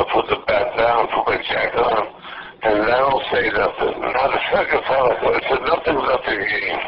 I 0.00 0.02
put 0.08 0.24
the 0.32 0.40
bat 0.48 0.72
down, 0.72 1.04
put 1.12 1.28
my 1.28 1.38
jacket 1.44 1.84
on, 1.84 2.00
and 2.64 2.80
I 2.80 2.96
don't 2.96 3.24
say 3.28 3.44
nothing. 3.52 3.92
Now 4.00 4.32
the 4.32 4.40
second 4.56 4.80
time 4.88 5.04
I 5.04 5.14
thought, 5.20 5.36
I 5.36 5.42
said, 5.44 5.62
nothing, 5.68 5.98
nothing 6.00 6.40
game. 6.48 6.80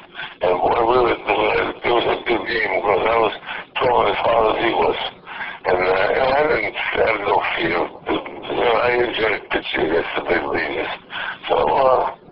And 0.49 0.57
boy, 0.57 0.81
we 0.89 0.97
were, 1.05 1.21
it 1.21 1.93
was 1.93 2.07
a 2.09 2.19
good 2.25 2.49
game 2.49 2.73
because 2.81 3.05
I 3.05 3.17
was 3.29 3.35
throwing 3.77 4.09
as 4.09 4.21
hard 4.25 4.57
as 4.57 4.59
he 4.65 4.73
was. 4.73 4.99
And, 5.69 5.81
uh, 5.85 6.17
and 6.17 6.29
I 6.33 6.41
didn't 6.49 6.77
have 6.81 7.17
no 7.29 7.37
fear. 7.61 7.81
You 8.09 8.57
know, 8.57 8.73
I 8.73 9.05
enjoyed 9.05 9.53
pitching 9.53 9.85
against 9.85 10.13
the 10.17 10.23
big 10.33 10.45
leaguers. 10.49 10.93
So, 11.53 11.61
uh, 11.61 12.24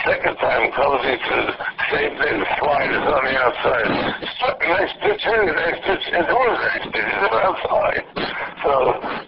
Second 0.00 0.36
time 0.40 0.72
comes 0.72 1.04
into 1.04 1.36
the 1.52 1.54
same 1.92 2.16
thing, 2.16 2.40
the 2.40 2.48
sliders 2.56 3.04
on 3.12 3.22
the 3.28 3.34
outside. 3.36 3.86
Struck 4.40 4.56
a 4.64 4.68
nice 4.72 4.94
pitch 5.04 5.20
in, 5.20 5.52
nice 5.52 5.80
pitch 5.84 6.06
in, 6.08 6.24
it 6.24 6.32
was 6.32 6.56
a 6.56 6.64
nice 6.64 6.88
pitch, 6.88 7.12
it's 7.12 7.36
outside. 7.36 8.00
So, 8.64 8.72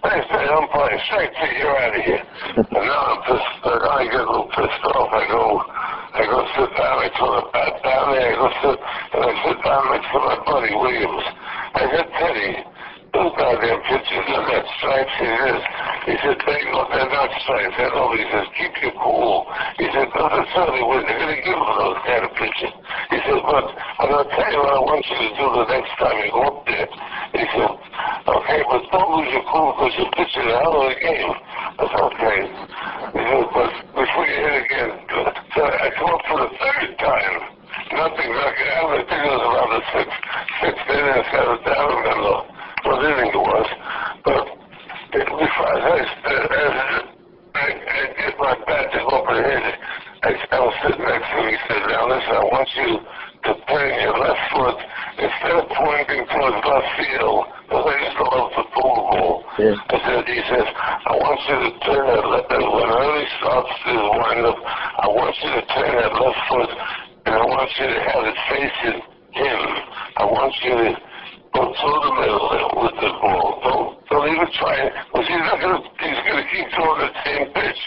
nice 0.01 0.25
pitch, 0.25 0.49
I'm 0.49 0.65
playing 0.73 1.01
straight 1.05 1.31
to 1.37 1.45
you're 1.61 1.77
out 1.77 1.93
of 1.93 2.01
here. 2.01 2.23
And 2.57 2.81
now 2.81 3.01
I'm 3.13 3.21
pissed, 3.29 3.61
uh, 3.61 3.93
I 3.93 4.09
get 4.09 4.25
a 4.25 4.25
little 4.25 4.49
pissed 4.57 4.83
off, 4.89 5.13
I 5.13 5.23
go, 5.29 5.45
I 6.17 6.21
go 6.25 6.39
sit 6.57 6.71
down, 6.73 6.95
I 6.97 7.09
throw 7.13 7.29
the 7.37 7.43
bat 7.53 7.73
down 7.85 8.05
there, 8.17 8.25
I 8.25 8.35
go 8.35 8.47
sit, 8.65 8.77
and 8.81 9.21
I 9.21 9.31
sit 9.45 9.57
down 9.61 9.83
next 9.93 10.09
to 10.11 10.17
my 10.17 10.37
buddy 10.49 10.73
Williams. 10.73 11.25
I 11.77 11.83
said, 11.93 12.07
Teddy, 12.17 12.74
those 13.15 13.31
goddamn 13.39 13.79
pitches, 13.87 14.23
they're 14.27 14.43
not 14.43 14.65
stripes, 14.75 15.15
he 15.15 15.27
says, 15.39 15.61
he 16.03 16.13
said, 16.19 16.37
they, 16.43 16.59
they're 16.67 17.11
not 17.15 17.31
stripes, 17.39 17.75
I 17.79 17.87
know, 17.95 18.11
he 18.11 18.27
says, 18.27 18.47
keep 18.59 18.75
your 18.83 18.91
cool. 18.99 19.47
He 19.79 19.87
said, 19.95 20.11
no, 20.11 20.27
that's 20.27 20.51
certainly 20.51 20.83
what 20.83 21.07
they're 21.07 21.15
going 21.15 21.31
to 21.31 21.39
give 21.39 21.55
them 21.55 21.75
those 21.79 21.99
kind 22.03 22.23
of 22.27 22.31
pitches. 22.35 22.75
He 23.15 23.17
said, 23.23 23.39
but 23.39 23.71
I'm 23.71 24.07
going 24.11 24.19
to 24.19 24.31
tell 24.35 24.51
you 24.51 24.59
what 24.59 24.75
I 24.75 24.81
want 24.83 25.03
you 25.07 25.15
to 25.15 25.29
do 25.31 25.45
the 25.47 25.65
next 25.71 25.91
time 25.95 26.17
you 26.19 26.29
go 26.35 26.43
up 26.43 26.59
there. 26.67 26.87
He 27.39 27.43
said, 27.55 27.71
okay, 27.71 28.59
but 28.67 28.81
don't 28.91 29.11
lose 29.15 29.31
your 29.31 29.45
cool 29.47 29.71
because 29.79 29.93
you're 29.95 30.15
pitching 30.19 30.47
a 30.51 30.55
hell 30.59 30.75
of 30.75 30.91
a 30.91 30.95
game. 30.99 31.31
Said, 31.79 32.03
okay. 32.11 32.39
He 33.15 33.21
said, 33.23 33.47
but 33.55 33.71
before 33.95 34.25
you 34.27 34.37
hit 34.43 34.55
again, 34.59 34.91
so 35.55 35.61
I 35.63 35.87
come 35.95 36.11
up 36.11 36.23
for 36.27 36.37
the 36.43 36.51
third 36.51 36.91
time. 36.99 37.55
Nothing, 37.95 38.27
nothing. 38.27 38.69
I 38.75 39.03
think 39.07 39.23
it 39.23 39.31
was 39.31 39.43
around 39.45 39.71
the 39.71 39.81
sixth, 39.93 40.19
sixth 40.63 40.89
inning, 40.89 41.15
I 41.15 41.23
sat 41.31 41.47
it 41.47 42.54
down, 42.85 43.05
and 43.05 43.17
then 43.17 43.31
the, 43.33 43.33
what 43.33 43.33
inning 43.33 43.33
it 43.33 43.37
was. 43.37 43.69
But 44.23 44.43
it, 45.13 45.25
before 45.25 45.71
I, 45.73 46.05
I, 47.55 47.65
I, 47.65 47.69
get 48.19 48.37
my 48.37 48.55
bat 48.65 48.91
to 48.93 48.99
go 48.99 49.09
up 49.09 49.29
and 49.29 49.45
hit 49.45 49.63
it. 49.63 49.77
I, 50.23 50.29
I 50.51 50.59
was 50.59 50.75
sitting 50.83 51.05
next 51.05 51.29
to 51.29 51.37
him. 51.37 51.49
He 51.49 51.57
said, 51.67 51.81
now 51.87 52.09
listen, 52.09 52.35
I 52.35 52.45
want 52.49 52.69
you 52.75 52.89
to 53.45 53.51
turn 53.69 53.89
your 54.01 54.17
left 54.17 54.43
foot 54.51 54.77
instead 55.21 55.55
of 55.55 55.65
pointing 55.69 56.25
towards 56.27 56.59
left 56.65 56.89
field, 56.97 57.45
because 57.63 57.85
I 57.85 57.95
used 58.01 58.17
to 58.17 58.25
love 58.25 58.49
to 58.57 58.63
pull 58.73 58.91
the 58.91 59.05
ball. 59.05 59.35
Yeah. 59.55 59.75
I 59.87 59.97
said, 60.01 60.25
he 60.27 60.41
says, 60.49 60.67
I 60.67 61.13
want 61.15 61.39
you 61.47 61.57
to 61.61 61.71
turn 61.85 62.03
that 62.09 62.25
left, 62.25 62.51
and 62.51 62.65
when 62.65 62.89
Early 62.89 63.25
starts 63.39 63.71
his 63.85 64.01
windup, 64.01 64.59
I 64.99 65.07
want 65.07 65.35
you 65.39 65.49
to 65.55 65.63
turn 65.71 65.91
that 65.95 66.13
left 66.17 66.41
foot, 66.49 66.71
and 67.25 67.35
I 67.37 67.45
want 67.45 67.69
you 67.79 67.87
to 67.87 67.99
have 68.03 68.23
it 68.25 68.37
facing 68.49 68.99
him. 69.31 69.61
I 70.17 70.25
want 70.25 70.53
you 70.63 70.73
to 70.75 70.89
go 71.55 71.71
through 71.71 71.99
the 72.03 72.13
middle 72.19 72.47
with 72.83 72.95
the 72.99 73.11
ball. 73.23 73.63
Don't, 73.63 73.87
don't 74.11 74.27
even 74.27 74.49
try 74.59 74.75
it, 74.83 74.91
because 75.07 75.27
he's 75.27 75.45
not 75.47 75.57
gonna, 75.63 75.79
he's 76.03 76.21
gonna 76.27 76.47
keep 76.51 76.67
throwing 76.75 76.99
the 76.99 77.11
same 77.23 77.47
pitch. 77.55 77.81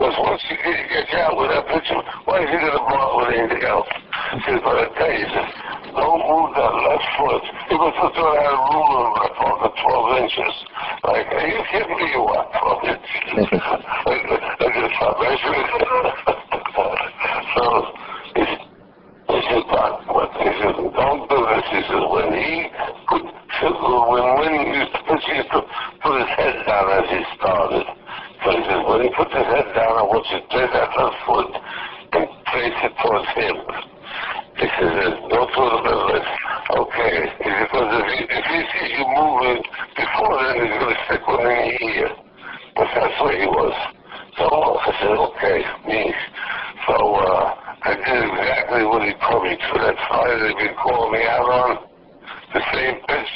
Because 0.00 0.16
once 0.16 0.40
you 0.48 0.56
get, 0.56 0.88
get 0.88 1.20
out 1.20 1.36
with 1.36 1.52
that 1.52 1.68
pitch, 1.68 1.88
why 2.24 2.40
is 2.40 2.48
he 2.48 2.56
gonna 2.56 2.80
ball 2.88 3.20
with 3.20 3.36
anything 3.36 3.64
else? 3.68 3.88
He 4.32 4.38
says, 4.48 4.60
but 4.64 4.80
I 4.80 4.88
tell 4.96 5.12
you, 5.12 5.20
he 5.20 5.28
says, 5.28 5.50
don't 5.92 6.24
move 6.24 6.56
that 6.56 6.72
left 6.72 7.04
foot. 7.20 7.44
He 7.68 7.76
was 7.76 7.92
just 8.00 8.16
going 8.16 8.32
to 8.32 8.40
have 8.40 8.56
a 8.56 8.64
ruler 8.72 9.12
my 9.12 9.28
pocket, 9.36 9.76
12 9.76 10.24
inches. 10.24 10.54
Like, 11.04 11.28
are 11.28 11.48
you 11.52 11.60
kidding 11.68 12.00
me 12.00 12.16
what? 12.16 12.48
12 12.48 12.96
inches. 12.96 13.60
I, 13.60 14.16
I 14.56 14.68
just 14.72 14.94
thought, 14.96 15.20
I 15.20 15.36
should 19.52 19.68
Doc, 19.68 20.08
what? 20.08 20.32
He 20.40 20.48
said, 20.48 20.76
don't 20.96 21.28
do 21.28 21.38
this. 21.44 21.66
He 21.68 21.80
said, 21.84 22.04
when 22.08 22.32
he 22.32 22.72
put, 23.04 23.20
when, 23.20 24.24
when 24.40 24.52
he 24.56 24.80
used 24.80 24.92
to 24.96 25.00
put 26.00 26.14
his 26.16 26.30
head 26.40 26.56
down 26.64 26.88
as 26.88 27.06
he 27.12 27.20
started. 27.36 27.86
So 28.44 28.48
he 28.48 28.62
said, 28.64 28.80
when 28.88 29.00
he 29.04 29.10
puts 29.12 29.32
his 29.32 29.44
head 29.52 29.68
down, 29.76 29.92
I 29.92 30.04
want 30.08 30.24
you 30.32 30.40
to 30.40 30.48
take 30.48 30.72
that 30.72 30.88
left 30.96 31.20
foot 31.28 31.50
and 32.16 32.26
face 32.48 32.78
it 32.80 32.94
towards 33.04 33.28
him. 33.36 33.56
He 34.56 34.66
says, 34.80 35.20
don't 35.28 35.50
throw 35.52 35.68
the 35.68 35.80
middle. 35.84 36.12
Okay. 36.72 37.16
Because 37.36 37.88
if 37.92 38.06
he, 38.08 38.18
if 38.32 38.44
he 38.48 38.58
sees 38.72 38.92
you 38.96 39.04
moving 39.04 39.60
before 40.00 40.32
then, 40.48 40.64
he's 40.64 40.76
going 40.80 40.96
to 40.96 41.00
stick 41.04 41.22
one 41.28 41.44
in 41.44 41.76
your 41.76 42.08
ear. 42.08 42.10
But 42.76 42.88
that's 42.96 43.16
where 43.20 43.36
he 43.36 43.46
was. 43.46 43.76
So 44.40 44.48
I 44.48 44.90
said, 44.96 45.12
okay, 45.12 45.60
me. 45.84 46.14
So 46.88 46.96
uh, 47.20 47.61
I 47.84 47.94
did 47.94 48.24
exactly 48.30 48.84
what 48.84 49.02
he 49.02 49.12
told 49.26 49.42
me 49.42 49.56
to. 49.56 49.78
That 49.82 49.96
Friday 50.06 50.38
they've 50.38 50.68
been 50.68 50.76
calling 50.76 51.18
me 51.18 51.26
out 51.26 51.50
on 51.50 51.78
the 52.54 52.62
same 52.72 53.00
pitch. 53.08 53.32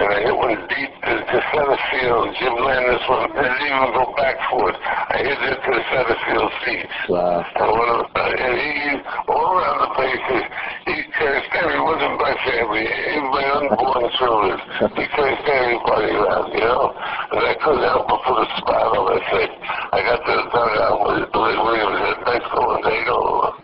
And 0.00 0.12
I 0.16 0.20
hit 0.24 0.32
one 0.32 0.56
deep 0.72 0.92
into 1.04 1.36
center 1.52 1.78
field. 1.92 2.32
Jim 2.40 2.56
Landis 2.56 3.04
one 3.04 3.28
didn't 3.36 3.60
even 3.68 3.92
go 3.92 4.08
back 4.16 4.40
for 4.48 4.72
it. 4.72 4.76
I 4.80 5.20
hit 5.20 5.36
it 5.36 5.60
into 5.60 5.70
the 5.76 5.84
center 5.92 6.16
field 6.24 6.52
seats. 6.64 6.96
Wow. 7.12 7.44
And, 7.44 7.68
one 7.68 7.90
of, 7.92 8.00
uh, 8.08 8.44
and 8.48 8.54
he, 8.56 8.96
all 9.28 9.60
around 9.60 9.78
the 9.84 9.90
place, 9.92 10.24
he, 10.24 10.40
he 10.88 10.96
cursed 11.12 11.52
every 11.52 11.80
wasn't 11.84 12.16
my 12.16 12.32
family, 12.48 12.88
even 12.88 13.28
my 13.28 13.44
unborn 13.44 14.08
children. 14.16 14.56
He 14.96 15.04
cursed 15.12 15.44
everybody 15.44 16.16
around, 16.16 16.48
you 16.56 16.64
know? 16.64 16.96
And 17.36 17.44
I 17.44 17.54
couldn't 17.60 17.84
help 17.84 18.08
but 18.08 18.24
put 18.24 18.40
a 18.40 18.46
smile 18.56 18.90
on 18.96 19.04
my 19.04 19.20
face. 19.28 19.52
I 19.92 20.00
got 20.00 20.24
to 20.24 20.32
the 20.32 20.46
dugout 20.48 20.96
with 21.12 21.28
Billy 21.28 21.56
Williams, 21.60 22.00
and 22.08 22.18
thanks 22.24 22.46
for 22.48 22.64
one 22.64 22.82
day, 22.88 23.04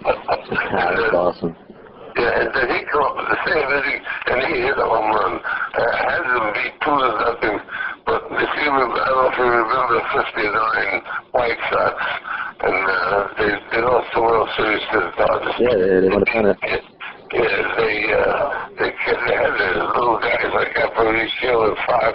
That's 0.05 1.17
awesome. 1.17 1.57
Yeah, 2.17 2.41
and 2.41 2.49
then 2.55 2.67
he 2.73 2.81
come 2.89 3.03
up 3.05 3.17
with 3.17 3.29
the 3.29 3.41
same 3.45 3.69
inning, 3.69 4.01
and 4.01 4.39
he 4.49 4.55
hit 4.65 4.79
a 4.79 4.87
home 4.89 5.13
run. 5.13 5.37
Uh, 5.37 5.93
had 6.01 6.25
them 6.25 6.49
beat 6.57 6.75
two 6.81 6.97
to 6.97 7.09
nothing. 7.21 7.57
But 8.09 8.25
if 8.31 8.51
you 8.57 8.73
remember, 8.73 8.97
I 8.97 9.09
don't 9.13 9.21
know 9.21 9.31
if 9.31 9.37
you 9.37 9.45
remember 9.45 9.95
the 9.95 10.05
'59 10.17 11.03
White 11.37 11.61
Sox, 11.69 11.97
and 12.65 12.81
uh, 12.89 13.29
they 13.37 13.51
they 13.71 13.83
lost 13.85 14.09
the 14.15 14.23
World 14.23 14.49
Series 14.57 14.83
to 14.93 14.99
the 15.01 15.13
Dodgers. 15.21 15.57
Yeah, 15.61 15.77
they, 15.77 16.01
they 16.01 16.09
would 16.09 16.27
have 16.27 16.57
done 16.57 16.57
it. 16.63 16.85
Yeah, 17.33 17.75
they 17.77 17.97
uh, 18.15 18.69
they 18.79 18.91
had 18.95 19.51
the 19.59 19.83
little 19.83 20.19
guys 20.21 20.53
like 20.55 20.75
Aparicio 20.79 21.69
and 21.69 21.79
Fox. 21.87 22.15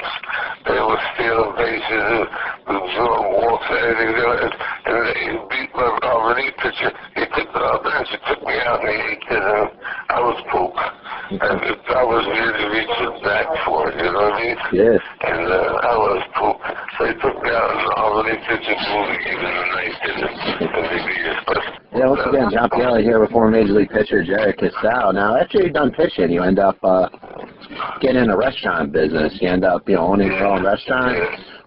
They 0.65 0.80
were 0.80 1.02
stealing 1.13 1.52
bases 1.58 1.84
and, 1.89 2.28
and 2.67 2.80
drawing 2.95 3.60
and 3.60 3.86
everything. 3.91 4.15
They 4.15 4.91
and 4.91 4.97
they 5.04 5.21
beat 5.52 5.71
my 5.76 6.00
our 6.04 6.32
relief 6.32 6.54
pitcher. 6.63 6.91
He 7.15 7.26
took 7.36 7.52
the 7.52 7.60
uh, 7.60 7.84
bench. 7.84 8.08
He 8.08 8.17
took 8.24 8.41
me 8.45 8.56
out 8.63 8.80
in 8.82 8.88
the 8.88 8.97
eighth 9.12 9.32
inning. 9.32 9.69
I 10.12 10.19
was 10.19 10.39
poop. 10.52 10.76
And 11.32 11.60
I 11.95 12.04
was 12.04 12.24
really 12.28 12.65
reaching 12.76 13.15
back 13.24 13.47
for 13.63 13.88
it. 13.88 13.95
You 14.00 14.12
know 14.12 14.32
what 14.32 14.36
I 14.36 14.43
mean? 14.43 14.58
Yes. 14.71 15.00
And 15.24 15.47
uh, 15.47 15.91
I 15.91 15.95
was 15.95 16.24
poop. 16.36 16.58
So 17.00 17.08
he 17.08 17.13
took 17.24 17.36
me 17.41 17.50
out 17.52 17.71
and 17.71 17.88
our 17.95 18.10
relief 18.19 18.41
pitcher 18.47 18.76
blew 18.76 19.02
the 19.12 19.17
game 19.24 19.39
in 19.39 19.54
the 19.56 19.65
ninth 19.76 20.00
inning. 20.08 20.36
And 20.62 20.84
they 20.88 21.00
beat 21.08 21.26
us. 21.32 21.39
But 21.47 21.58
Yeah, 21.95 22.08
once 22.12 22.28
again, 22.28 22.52
John 22.52 22.69
Pielli 22.69 23.04
here 23.04 23.24
former 23.32 23.52
Major 23.52 23.74
League 23.74 23.89
pitcher 23.89 24.24
Jerry 24.24 24.54
Casale. 24.54 25.01
Now, 25.10 25.36
after 25.36 25.58
you're 25.60 25.70
done 25.70 25.90
pitching, 25.92 26.30
you 26.30 26.44
end 26.44 26.60
up 26.60 26.78
uh, 26.84 27.10
getting 28.02 28.22
in 28.22 28.28
the 28.28 28.38
restaurant 28.38 28.92
business. 28.92 29.36
You 29.42 29.50
end 29.50 29.66
up, 29.66 29.90
you 29.90 29.96
know, 29.96 30.02
owning 30.02 30.28
your 30.28 30.46
own 30.46 30.64
restaurant. 30.64 31.18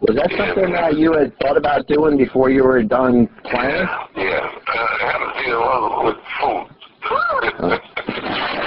Was 0.00 0.14
that 0.16 0.30
something 0.38 0.70
that 0.72 0.96
you 0.96 1.14
had 1.14 1.36
thought 1.40 1.56
about 1.56 1.88
doing 1.88 2.16
before 2.16 2.50
you 2.50 2.62
were 2.62 2.80
done 2.82 3.28
playing? 3.50 3.88
Yeah, 4.14 4.14
uh, 4.14 4.76
I 4.76 5.10
have 5.10 5.20
to 5.20 5.32
deal 5.42 6.04
with 6.04 6.16
food. 6.40 6.68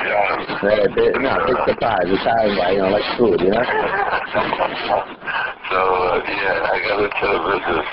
yeah. 0.63 0.69
Right, 0.69 0.89
big, 0.95 1.13
no, 1.21 1.37
big 1.45 1.57
surprise. 1.67 2.07
Italian 2.07 2.57
guy, 2.57 2.71
you 2.71 2.81
know, 2.81 2.89
like 2.89 3.05
food, 3.17 3.41
you 3.41 3.51
know? 3.51 3.61
so, 5.69 5.77
uh, 5.77 6.21
yeah, 6.25 6.71
I 6.71 6.81
got 6.81 6.97
into 7.03 7.27
the 7.29 7.39
business. 7.45 7.87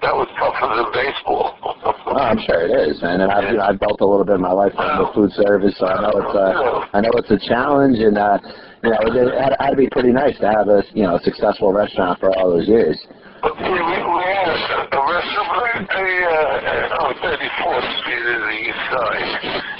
That 0.00 0.14
was 0.14 0.28
tougher 0.38 0.70
than 0.72 0.88
baseball. 0.94 1.58
Oh, 1.62 2.16
I'm 2.16 2.38
sure 2.46 2.64
it 2.64 2.72
is, 2.72 3.02
man. 3.02 3.20
And 3.20 3.30
I've, 3.30 3.50
you 3.50 3.58
know, 3.58 3.64
I've 3.64 3.80
built 3.80 4.00
a 4.00 4.06
little 4.06 4.24
bit 4.24 4.36
of 4.36 4.40
my 4.40 4.52
life 4.52 4.72
on 4.78 5.04
the 5.04 5.12
food 5.12 5.32
service, 5.32 5.74
so 5.76 5.86
I 5.86 6.00
know 6.00 6.14
it's 6.16 6.34
uh, 6.34 6.96
I 6.96 7.00
know 7.02 7.10
it's 7.20 7.30
a 7.30 7.38
challenge, 7.48 7.98
and 7.98 8.16
uh, 8.16 8.38
you 8.82 8.90
know, 8.90 8.98
it 9.02 9.34
had, 9.36 9.56
had 9.60 9.70
to 9.70 9.76
be 9.76 9.88
pretty 9.90 10.12
nice 10.12 10.38
to 10.38 10.48
have 10.48 10.68
a 10.68 10.82
you 10.94 11.02
know 11.02 11.18
successful 11.22 11.72
restaurant 11.72 12.18
for 12.20 12.30
all 12.38 12.50
those 12.50 12.66
years. 12.66 12.96
We, 13.44 13.50
we 13.52 14.22
had 14.24 14.48
a, 14.48 14.98
restaurant 14.98 15.86
a, 15.90 16.06
uh, 16.26 17.04
on 17.04 17.14
34th 17.22 18.00
Street 18.00 18.24
in 18.24 18.40
the 18.40 18.56
east 18.66 18.82
side, 18.88 19.28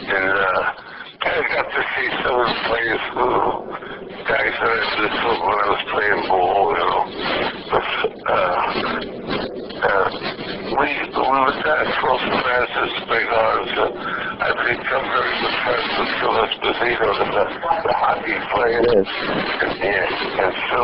and 0.04 0.30
uh, 0.36 0.77
I 1.20 1.42
got 1.50 1.66
to 1.66 1.82
see 1.98 2.08
some 2.22 2.38
of 2.38 2.46
the 2.46 2.58
players 2.70 3.02
who 3.10 3.26
guys 4.22 4.54
that 4.54 4.70
I 4.70 4.86
did 5.02 5.12
when 5.18 5.56
I 5.58 5.66
was 5.66 5.82
playing 5.90 6.22
ball, 6.30 6.70
you 6.70 6.84
know. 6.86 7.02
But, 7.74 7.86
uh, 8.22 8.54
uh, 9.78 10.06
we, 10.78 10.88
we 11.10 11.26
were 11.26 11.58
that 11.58 11.86
close 11.98 12.22
to 12.22 12.38
Madison 12.38 12.90
Big 13.10 13.26
Arms. 13.34 13.72
Uh, 13.74 14.46
I've 14.46 14.62
become 14.62 15.04
very 15.10 15.34
good 15.42 15.56
friends 15.66 15.90
with 15.98 16.12
Phil 16.22 16.34
Esposito, 16.38 17.08
the, 17.18 17.44
the 17.82 17.94
hockey 17.98 18.38
player. 18.54 18.78
Yes. 18.78 19.10
And, 19.10 19.74
yeah, 19.74 20.44
and 20.46 20.54
so 20.70 20.82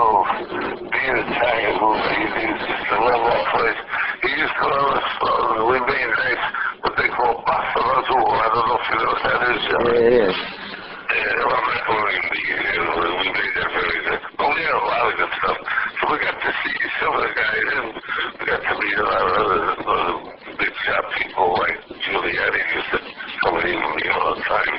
being 0.90 1.16
Italian, 1.30 1.78
who 1.78 1.94
he, 1.94 2.22
he 2.26 2.44
used 2.58 2.86
to 2.90 2.96
love 3.06 3.22
that 3.22 3.44
place. 3.54 3.80
He 4.26 4.30
used 4.34 4.56
to 4.58 4.66
love 4.66 4.98
us. 4.98 5.08
Uh, 5.22 5.62
we 5.70 5.78
made 5.78 6.10
nice 6.10 6.44
what 6.82 6.94
they 6.98 7.08
call 7.14 7.42
pasta 7.46 7.80
razzoul. 7.80 8.34
I 8.34 8.48
don't 8.50 8.66
know 8.66 8.78
if 8.82 8.86
you 8.90 8.98
know 8.98 9.12
what 9.14 9.22
that 9.24 9.40
is. 9.52 9.62
John. 9.62 9.63
Yeah, 9.74 9.90
it 9.90 10.30
is. 10.30 10.38
Yeah, 10.38 11.34
well, 11.50 11.58
I'm 11.58 11.66
not 11.66 11.82
going 11.82 12.14
to 12.14 12.30
be, 12.30 12.42
you 12.46 12.78
know, 12.78 12.94
we 12.94 13.26
made 13.26 13.54
that 13.58 13.70
very 13.74 13.98
good. 14.06 14.22
But 14.38 14.46
we 14.54 14.62
had 14.62 14.70
a 14.70 14.86
lot 14.86 15.02
of 15.10 15.14
good 15.18 15.32
stuff. 15.34 15.58
So 15.98 16.02
we 16.14 16.16
got 16.22 16.38
to 16.38 16.50
see 16.62 16.78
some 17.02 17.10
of 17.10 17.26
the 17.26 17.32
guys, 17.34 17.68
and 17.74 17.90
we 18.38 18.42
got 18.54 18.62
to 18.62 18.74
meet 18.78 18.94
a 18.94 19.02
lot 19.02 19.18
of 19.18 19.34
other, 19.34 19.62
other 19.82 20.14
big 20.62 20.74
shop 20.86 21.04
people 21.18 21.58
like 21.58 21.74
Giuliani 21.90 22.62
used 22.70 22.90
to 22.94 22.98
come 23.42 23.58
and 23.58 23.66
eat 23.66 23.82
with 23.82 23.94
me 23.98 24.06
all 24.14 24.38
the 24.38 24.46
time. 24.46 24.74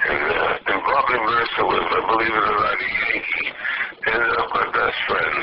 And, 0.00 0.24
uh, 0.24 0.70
and 0.72 0.80
Bobby 0.80 1.16
Murcer 1.28 1.64
was, 1.68 1.84
I 1.92 2.00
believe 2.08 2.32
it 2.32 2.44
or 2.48 2.56
not, 2.56 2.72
a 2.72 2.88
Yankee. 2.88 3.48
Ended 4.16 4.32
up 4.32 4.48
my 4.48 4.66
best 4.72 4.98
friend 5.12 5.36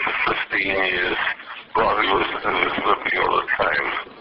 for 0.00 0.32
15 0.48 0.64
years. 0.64 1.18
Bobby 1.76 2.08
was, 2.08 2.28
was 2.40 2.72
with 2.88 3.00
me 3.04 3.20
all 3.20 3.36
the 3.36 3.48
time. 3.52 4.14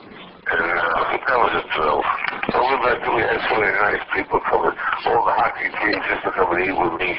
And 0.44 0.60
uh, 0.60 1.18
that 1.24 1.40
was 1.40 1.56
a 1.56 1.64
thrill. 1.72 2.04
So 2.52 2.60
we 2.60 2.76
met, 2.84 3.00
we 3.16 3.24
had 3.24 3.40
so 3.48 3.56
many 3.58 3.74
nice 3.80 4.04
people 4.14 4.38
coming, 4.46 4.76
all 4.76 5.26
the 5.26 5.34
hockey 5.34 5.72
teams 5.72 6.04
just 6.06 6.22
to 6.28 6.32
come 6.36 6.52
and 6.52 6.68
eat 6.68 6.76
with 6.76 7.00
me. 7.00 7.16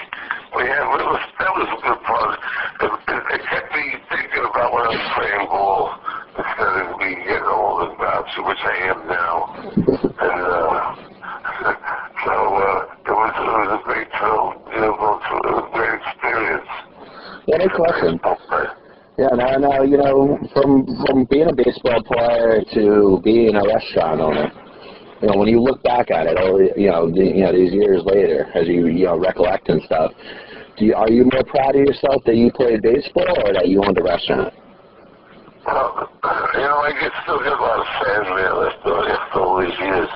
We 0.55 0.63
had, 0.69 0.85
it 0.85 1.09
was, 1.09 1.25
that 1.41 1.53
was 1.57 1.69
a 1.73 1.79
good 1.83 2.01
part. 2.05 2.39
It, 2.85 2.93
it, 2.93 3.23
it 3.35 3.43
kept 3.49 3.73
me 3.75 3.99
thinking 4.13 4.45
about 4.45 4.71
when 4.71 4.85
I 4.85 4.93
was 4.95 5.07
playing 5.17 5.47
ball 5.49 5.83
instead 6.37 6.73
of 6.85 7.01
me 7.01 7.11
getting 7.25 7.49
old 7.49 7.89
and 7.89 7.97
bouncy, 7.97 8.41
which 8.45 8.63
I 8.63 8.77
am 8.93 9.01
now. 9.09 9.37
And 10.21 10.39
uh, 10.47 10.85
so 12.23 12.35
uh, 12.55 13.09
it, 13.09 13.17
was, 13.17 13.33
it 13.35 13.51
was 13.51 13.71
a 13.73 13.83
great 13.89 14.09
thrill, 14.15 14.55
you 14.71 14.79
know, 14.85 14.93
going 14.95 15.19
through 15.25 15.43
it 15.43 15.53
was 15.57 15.65
a 15.65 15.75
great 15.75 15.95
experience. 15.99 16.71
Yeah, 17.49 17.65
no 17.65 17.69
question. 17.73 18.21
Yeah, 19.17 19.31
now, 19.31 19.57
now 19.59 19.83
you 19.83 19.97
know, 19.97 20.43
from 20.53 20.91
from 21.07 21.25
being 21.31 21.47
a 21.47 21.55
baseball 21.55 22.03
player 22.63 22.85
to 22.85 23.21
being 23.23 23.57
a 23.57 23.63
restaurant 23.67 24.21
owner, 24.21 24.53
you 25.23 25.29
know, 25.29 25.39
when 25.39 25.49
you 25.49 25.61
look 25.61 25.83
back 25.83 26.11
at 26.11 26.27
it, 26.27 26.37
all 26.37 26.61
you 26.61 26.91
know, 26.91 27.11
the, 27.11 27.25
you 27.25 27.43
know, 27.43 27.53
these 27.53 27.73
years 27.73 28.03
later, 28.05 28.51
as 28.55 28.69
you 28.69 28.87
you 28.87 29.07
know 29.07 29.19
recollect 29.19 29.69
and 29.69 29.83
stuff, 29.83 30.13
do 30.77 30.85
you, 30.85 30.95
are 30.95 31.11
you 31.11 31.25
more 31.33 31.45
proud 31.45 31.77
of 31.77 31.87
yourself 31.87 32.23
that 32.27 32.37
you 32.37 32.51
played 32.53 32.83
baseball 32.83 33.31
or 33.47 33.53
that 33.55 33.69
you 33.69 33.83
owned 33.83 33.99
a 33.99 34.03
restaurant? 34.03 34.53
Well, 35.65 36.11
you 36.55 36.67
know, 36.67 36.85
I 36.85 36.93
get 37.01 37.13
still 37.23 37.39
get 37.39 37.55
a 37.55 37.63
lot 37.63 37.81
of 37.81 37.89
fan 38.05 38.23
mail 38.37 38.69
after, 38.69 38.93
after 39.09 39.41
all 39.41 39.63
these 39.63 39.79
years. 39.81 40.11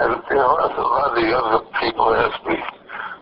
And, 0.00 0.22
you 0.30 0.36
know, 0.36 0.54
a 0.54 0.70
lot 0.80 1.12
of 1.12 1.14
the 1.18 1.28
other 1.34 1.60
people 1.82 2.14
ask 2.14 2.38
me, 2.46 2.56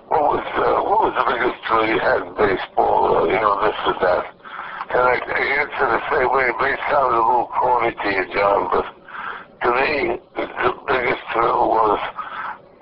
what 0.06 0.36
was, 0.36 0.46
uh, 0.54 0.78
what 0.86 1.10
was 1.10 1.14
the 1.16 1.26
biggest 1.26 1.58
thrill 1.66 1.88
you 1.90 1.98
had 1.98 2.22
in 2.22 2.30
baseball, 2.38 3.18
or, 3.18 3.26
you 3.26 3.40
know, 3.40 3.58
this 3.66 3.74
or 3.82 3.96
that. 3.98 4.36
And 4.86 5.02
I, 5.02 5.18
I 5.18 5.42
answer 5.58 5.86
the 5.90 6.02
same 6.14 6.30
way. 6.30 6.46
It 6.46 6.58
may 6.62 6.78
sound 6.86 7.10
a 7.10 7.18
little 7.18 7.50
corny 7.50 7.90
to 7.90 8.06
you, 8.06 8.24
John, 8.30 8.70
but 8.70 8.86
to 9.66 9.68
me, 9.74 10.22
the 10.38 10.72
biggest 10.86 11.22
thrill 11.34 11.74
was 11.74 11.98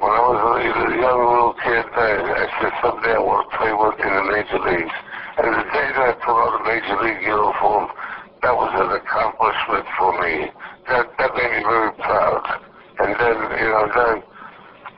when 0.04 0.12
I 0.12 0.20
was 0.20 0.36
a 0.36 0.68
a 0.68 1.00
young 1.00 1.20
little 1.24 1.56
kid, 1.64 1.86
I, 1.96 2.08
I 2.20 2.44
said 2.60 2.72
someday 2.84 3.16
I 3.16 3.24
want 3.24 3.48
to 3.48 3.56
play 3.56 3.72
work 3.72 3.96
in 3.96 4.10
the 4.12 4.24
major 4.44 4.64
leagues. 4.64 4.92
And 5.38 5.54
the 5.54 5.64
day 5.72 5.88
that 5.96 6.04
I 6.04 6.12
put 6.20 6.36
on 6.36 6.60
a 6.60 6.62
major 6.68 6.96
league 7.00 7.22
uniform, 7.24 7.88
that 8.42 8.54
was 8.54 8.70
an 8.76 8.92
accomplishment 8.92 9.86
for 9.96 10.12
me. 10.20 10.52
That 10.88 11.08
that 11.18 11.30
made 11.34 11.50
me 11.56 11.62
very 11.64 11.92
proud. 11.96 12.44
And 13.00 13.10
then, 13.18 13.36
you 13.58 13.68
know, 13.72 13.88
then, 13.90 14.16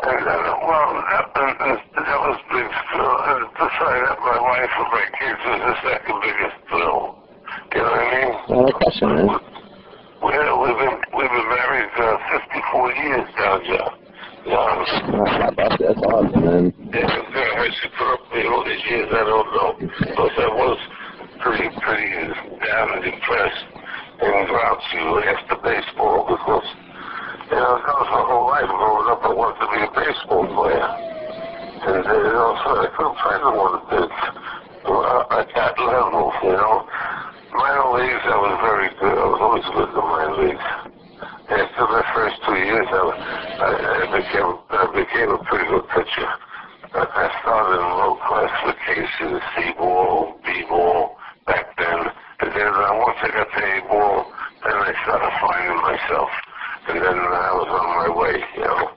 and 0.05 0.19
then, 0.27 0.43
well, 0.61 0.89
that, 1.01 1.25
and, 1.33 1.57
and 1.63 2.05
that 2.05 2.21
was 2.21 2.37
big 2.53 2.69
thrill. 2.93 3.17
And 3.23 3.49
to 3.57 3.65
find 3.81 4.03
out 4.05 4.19
my 4.21 4.39
wife 4.43 4.73
and 4.77 4.91
my 4.93 5.07
kids 5.17 5.41
was 5.47 5.61
the 5.63 5.75
second 5.89 6.17
biggest 6.21 6.59
thrill. 6.69 7.23
You 7.73 7.81
know 7.81 7.91
what 7.91 8.03
I 8.03 8.13
mean? 8.13 8.33
No, 8.51 8.57
no 8.67 8.73
question, 8.77 9.09
man. 9.15 9.29
We, 10.21 10.33
we've 10.35 10.81
been 10.83 10.99
we've 11.17 11.33
been 11.33 11.49
married 11.49 11.93
uh, 11.97 12.19
54 12.51 12.93
years 12.93 13.29
now, 13.39 13.61
John. 13.63 14.06
John. 14.47 14.79
That's, 15.59 15.77
that's, 15.83 16.03
awesome, 16.07 16.45
man. 16.45 16.65
Yeah, 16.95 17.03
how 17.03 17.67
she 17.67 17.89
put 17.99 18.09
up 18.15 18.23
all 18.31 18.63
these 18.63 18.85
years, 18.87 19.11
I 19.11 19.23
don't 19.27 19.51
know. 19.51 19.71
Because 19.99 20.35
I 20.39 20.51
was 20.55 20.79
pretty, 21.43 21.67
pretty 21.83 22.11
down 22.63 22.87
and 22.95 23.03
depressed 23.03 23.67
and 24.23 24.47
grouchy 24.47 25.03
after 25.27 25.59
baseball 25.67 26.31
because, 26.31 26.69
you 27.51 27.59
know, 27.59 27.75
that 27.83 27.97
was 27.99 28.09
my 28.15 28.23
whole 28.23 28.47
life 28.47 28.71
growing 28.71 29.09
up. 29.11 29.21
I 29.27 29.33
wanted 29.35 29.59
to 29.61 29.69
be 29.75 29.81
a 29.83 29.91
baseball 29.91 30.47
player. 30.47 30.91
And, 31.87 32.07
uh, 32.07 32.15
you 32.15 32.33
know, 32.33 32.55
so 32.63 32.69
I 32.81 32.89
couldn't 32.95 33.19
find 33.19 33.43
the 33.43 33.51
one 33.51 33.73
that 33.77 33.87
did. 33.91 34.11
At 34.87 35.49
that 35.55 35.75
level, 35.83 36.33
you 36.45 36.53
know. 36.53 36.87
Minor 37.53 37.99
leagues, 37.99 38.23
I 38.25 38.39
was 38.39 38.57
very 38.63 38.89
good. 39.01 39.19
I 39.19 39.27
was 39.27 39.41
always 39.43 39.67
good 39.75 39.89
in 39.91 39.95
the 39.95 40.01
minor 40.01 40.37
leagues. 40.39 40.96
After 41.47 41.87
the 41.87 42.03
first 42.13 42.43
two 42.43 42.59
years, 42.59 42.89
I, 42.91 43.07
I, 43.63 44.19
became 44.19 44.59
I 44.67 44.85
became 44.91 45.31
a 45.31 45.39
pretty 45.47 45.71
good 45.71 45.87
pitcher. 45.95 46.27
I, 46.91 47.31
started 47.39 47.79
in 47.79 47.87
low 47.87 48.19
class 48.19 48.51
classifications, 48.51 49.39
C 49.55 49.71
ball, 49.79 50.35
B 50.43 50.67
ball 50.69 51.15
back 51.47 51.71
then. 51.79 52.03
And 52.43 52.51
then 52.51 52.67
uh, 52.67 52.99
once 52.99 53.19
I 53.23 53.31
got 53.31 53.47
to 53.47 53.63
A 53.63 53.79
ball, 53.87 54.27
then 54.67 54.75
I 54.75 54.93
started 55.07 55.31
finding 55.39 55.79
myself. 55.87 56.31
And 56.91 56.99
then 56.99 57.15
I 57.15 57.51
was 57.55 57.71
on 57.71 57.87
my 57.95 58.11
way, 58.11 58.43
you 58.59 58.67
know. 58.67 58.91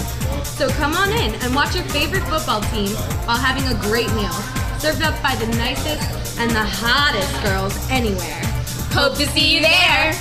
So 0.44 0.68
come 0.70 0.94
on 0.94 1.12
in 1.12 1.32
and 1.36 1.54
watch 1.54 1.76
your 1.76 1.84
favorite 1.84 2.24
football 2.24 2.60
team 2.72 2.90
while 3.24 3.38
having 3.38 3.68
a 3.68 3.74
great 3.82 4.12
meal, 4.14 4.34
served 4.80 5.02
up 5.02 5.14
by 5.22 5.36
the 5.36 5.46
nicest 5.58 6.40
and 6.40 6.50
the 6.50 6.64
hottest 6.64 7.40
girls 7.44 7.78
anywhere. 7.88 8.42
Hope 8.90 9.14
to 9.18 9.28
see 9.28 9.54
you 9.54 9.60
there! 9.60 10.12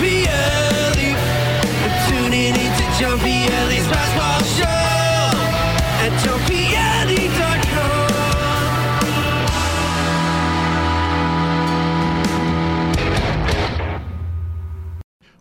Pielli. 0.00 1.14
Tuning 2.08 2.54
into 2.54 2.84
John 2.98 3.86
basketball 3.88 4.42
show 4.42 4.64
at. 4.66 6.38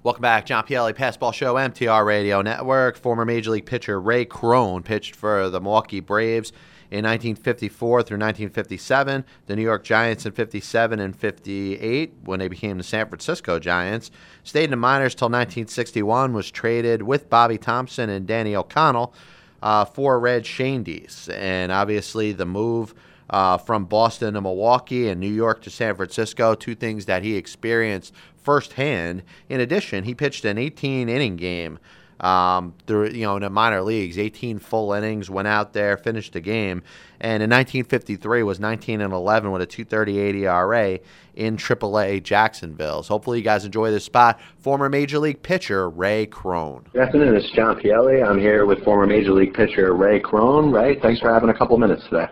Welcome 0.04 0.22
back, 0.22 0.46
John 0.46 0.64
Pielli, 0.64 0.94
Passball 0.94 1.34
Show, 1.34 1.56
MTR 1.56 2.06
Radio 2.06 2.42
Network. 2.42 2.96
Former 2.96 3.26
Major 3.26 3.52
League 3.52 3.66
pitcher 3.66 4.00
Ray 4.00 4.24
Crone 4.24 4.82
pitched 4.82 5.18
for 5.18 5.50
the 5.50 5.60
Milwaukee 5.60 6.00
Braves 6.00 6.54
in 6.90 7.04
1954 7.04 8.04
through 8.04 8.16
1957, 8.16 9.26
the 9.46 9.56
New 9.56 9.62
York 9.62 9.84
Giants 9.84 10.26
in 10.26 10.32
57 10.32 11.00
and 11.00 11.16
58 11.16 12.14
when 12.24 12.40
they 12.40 12.48
became 12.48 12.78
the 12.78 12.84
San 12.84 13.08
Francisco 13.10 13.60
Giants. 13.60 14.10
Stayed 14.44 14.66
in 14.66 14.72
the 14.72 14.78
minors 14.78 15.14
till 15.14 15.28
1961, 15.28 16.34
was 16.34 16.50
traded 16.50 17.02
with 17.02 17.30
Bobby 17.30 17.58
Thomson 17.58 18.10
and 18.10 18.26
Danny 18.26 18.56
O'Connell 18.56 19.14
uh, 19.62 19.86
for 19.86 20.20
Red 20.20 20.44
Schoendienst. 20.44 21.34
And 21.34 21.72
obviously, 21.72 22.32
the 22.32 22.46
move 22.46 22.94
uh, 23.30 23.58
from 23.58 23.86
Boston 23.86 24.36
to 24.36 24.42
Milwaukee 24.42 25.10
and 25.10 25.20
New 25.20 25.28
York 25.28 25.62
to 25.64 25.70
San 25.70 25.96
Francisco, 25.96 26.56
two 26.56 26.76
things 26.76 27.06
that 27.06 27.24
he 27.24 27.36
experienced 27.36 28.14
firsthand. 28.38 29.24
In 29.50 29.60
addition, 29.60 30.06
he 30.06 30.16
pitched 30.16 30.46
an 30.46 30.58
18 30.58 31.10
inning 31.10 31.36
game 31.36 31.80
um, 32.20 32.74
through, 32.88 33.10
you 33.10 33.22
know, 33.22 33.36
in 33.36 33.44
the 33.44 33.50
minor 33.50 33.82
leagues, 33.82 34.18
18 34.18 34.60
full 34.60 34.94
innings, 34.94 35.30
went 35.30 35.48
out 35.48 35.74
there, 35.74 35.98
finished 35.98 36.34
the 36.34 36.42
game, 36.42 36.82
and 37.20 37.44
in 37.44 37.50
1953 37.50 38.44
was 38.44 38.60
19 38.60 39.02
and 39.02 39.14
11 39.14 39.52
with 39.52 39.62
a 39.62 39.68
2.38 39.68 40.36
ERA 40.36 41.00
in 41.36 41.58
AAA 41.58 42.24
Jacksonville. 42.24 43.04
So 43.04 43.14
hopefully 43.14 43.38
you 43.38 43.44
guys 43.44 43.66
enjoy 43.66 43.92
this 43.92 44.04
spot. 44.04 44.40
Former 44.58 44.90
Major 44.90 45.20
League 45.20 45.42
pitcher 45.42 45.90
Ray 45.90 46.26
Crone. 46.26 46.86
Good 46.94 47.02
afternoon, 47.02 47.36
it's 47.36 47.52
John 47.52 47.80
Pielli. 47.80 48.28
I'm 48.28 48.40
here 48.40 48.66
with 48.66 48.84
former 48.84 49.06
Major 49.06 49.34
League 49.34 49.54
pitcher 49.54 49.94
Ray 49.94 50.20
Crone. 50.20 50.72
Ray, 50.72 51.00
thanks 51.00 51.22
for 51.22 51.32
having 51.32 51.50
a 51.50 51.58
couple 51.58 51.78
minutes 51.78 52.04
today. 52.10 52.28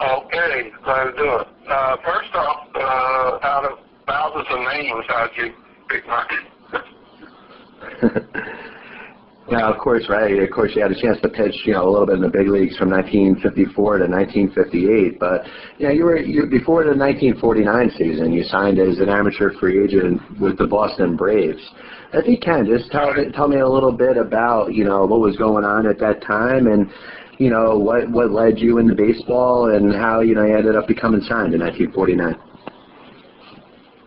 Okay, 0.00 0.70
glad 0.84 1.04
to 1.04 1.12
do 1.16 1.24
it. 1.24 1.48
Uh, 1.68 1.96
first 2.04 2.32
off, 2.34 2.68
uh, 2.74 3.46
out 3.46 3.64
of 3.64 3.78
thousands 4.06 4.46
of 4.50 4.60
names, 4.72 5.04
how'd 5.08 5.30
you 5.36 5.52
pick 5.88 6.06
mine? 6.06 6.26
Yeah, 9.50 9.70
of 9.70 9.78
course, 9.78 10.04
right. 10.10 10.38
Of 10.42 10.50
course, 10.50 10.72
you 10.74 10.82
had 10.82 10.92
a 10.92 11.00
chance 11.00 11.18
to 11.22 11.28
pitch, 11.28 11.54
you 11.64 11.72
know, 11.72 11.88
a 11.88 11.90
little 11.90 12.06
bit 12.06 12.16
in 12.16 12.20
the 12.20 12.28
big 12.28 12.48
leagues 12.48 12.76
from 12.76 12.90
1954 12.90 13.98
to 13.98 14.06
1958. 14.06 15.18
But 15.18 15.42
yeah, 15.78 15.90
you 15.90 16.04
were 16.04 16.18
you 16.18 16.44
before 16.44 16.84
the 16.84 16.92
1949 16.92 17.90
season. 17.96 18.32
You 18.32 18.44
signed 18.44 18.78
as 18.78 18.98
an 18.98 19.08
amateur 19.08 19.52
free 19.58 19.82
agent 19.82 20.20
with 20.38 20.58
the 20.58 20.66
Boston 20.66 21.16
Braves. 21.16 21.62
If 22.12 22.28
you 22.28 22.36
can, 22.36 22.66
just 22.66 22.90
tell 22.90 23.14
tell 23.34 23.48
me 23.48 23.60
a 23.60 23.68
little 23.68 23.92
bit 23.92 24.18
about 24.18 24.74
you 24.74 24.84
know 24.84 25.06
what 25.06 25.20
was 25.20 25.36
going 25.36 25.64
on 25.64 25.86
at 25.86 25.98
that 25.98 26.20
time 26.20 26.66
and 26.66 26.90
you 27.38 27.48
know 27.48 27.78
what 27.78 28.10
what 28.10 28.30
led 28.30 28.58
you 28.58 28.76
into 28.76 28.94
baseball 28.94 29.74
and 29.74 29.94
how 29.94 30.20
you 30.20 30.34
know 30.34 30.44
you 30.44 30.56
ended 30.56 30.76
up 30.76 30.86
becoming 30.86 31.22
signed 31.22 31.54
in 31.54 31.60
1949. 31.60 32.36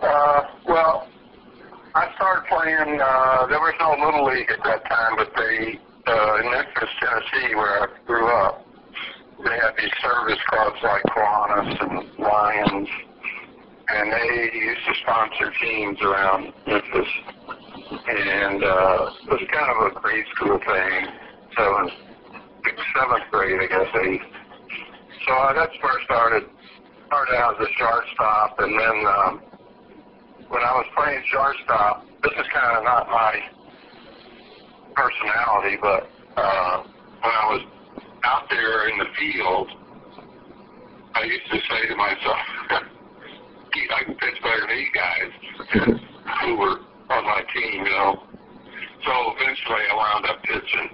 Uh, 0.01 0.40
playing. 2.61 2.99
Uh, 3.01 3.47
there 3.47 3.59
was 3.59 3.73
no 3.79 3.91
little 4.03 4.25
league 4.25 4.49
at 4.49 4.63
that 4.63 4.85
time, 4.89 5.15
but 5.17 5.31
they 5.35 5.79
uh, 6.07 6.39
in 6.41 6.51
Memphis, 6.51 6.89
Tennessee, 6.99 7.55
where 7.55 7.83
I 7.83 7.87
grew 8.05 8.27
up, 8.27 8.65
they 9.43 9.51
had 9.51 9.73
these 9.77 9.93
service 10.01 10.39
clubs 10.49 10.77
like 10.83 11.03
Kiwanis 11.03 11.81
and 11.81 12.19
Lions, 12.19 12.89
and 13.89 14.11
they 14.11 14.51
used 14.53 14.81
to 14.87 14.93
sponsor 15.01 15.53
teams 15.61 16.01
around 16.01 16.53
Memphis. 16.67 17.11
And 18.07 18.63
uh, 18.63 19.09
it 19.23 19.29
was 19.29 19.41
kind 19.51 19.69
of 19.71 19.91
a 19.91 19.99
grade 19.99 20.25
school 20.35 20.59
thing. 20.59 21.07
So 21.57 21.79
in 21.79 21.89
seventh 22.95 23.29
grade, 23.31 23.59
I 23.61 23.67
guess 23.67 23.89
eighth. 24.05 24.23
So 25.27 25.33
that's 25.55 25.73
where 25.81 25.99
I 25.99 26.03
started. 26.05 26.43
Started 27.07 27.35
out 27.35 27.61
as 27.61 27.67
a 27.67 27.71
shortstop, 27.77 28.59
and 28.59 28.79
then. 28.79 29.05
Um, 29.05 29.41
when 30.51 30.61
I 30.63 30.73
was 30.75 30.85
playing 30.97 31.23
shortstop, 31.31 32.05
this 32.23 32.33
is 32.37 32.47
kind 32.53 32.77
of 32.77 32.83
not 32.83 33.07
my 33.09 33.39
personality, 34.95 35.77
but 35.81 36.09
uh, 36.37 36.83
when 36.83 37.31
I 37.31 37.45
was 37.53 37.61
out 38.23 38.49
there 38.49 38.89
in 38.89 38.97
the 38.97 39.05
field, 39.17 39.67
I 41.15 41.23
used 41.23 41.49
to 41.51 41.57
say 41.57 41.87
to 41.89 41.95
myself, 41.95 42.37
I 44.01 44.03
can 44.05 44.15
pitch 44.15 44.41
better 44.41 44.67
than 44.67 44.77
these 44.77 44.93
guys 44.95 45.31
who 46.43 46.55
were 46.55 46.77
on 47.09 47.23
my 47.25 47.41
team, 47.53 47.83
you 47.83 47.91
know. 47.91 48.23
so 49.05 49.11
eventually 49.35 49.83
I 49.91 49.95
wound 49.95 50.25
up 50.25 50.41
pitching. 50.43 50.89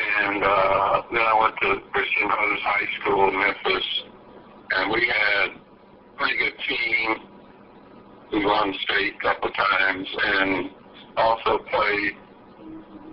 And 0.00 0.42
uh, 0.42 1.02
then 1.12 1.20
I 1.20 1.40
went 1.40 1.54
to 1.60 1.90
Christian 1.92 2.28
Brothers 2.28 2.60
High 2.62 2.88
School 3.00 3.28
in 3.28 3.38
Memphis, 3.38 3.86
and 4.70 4.90
we 4.92 5.06
had 5.06 5.50
a 5.50 6.16
pretty 6.16 6.38
good 6.38 6.56
team. 6.68 7.29
We 8.32 8.44
won 8.44 8.72
state 8.84 9.14
a 9.18 9.22
couple 9.22 9.50
times, 9.50 10.06
and 10.22 10.70
also 11.16 11.58
played 11.70 12.12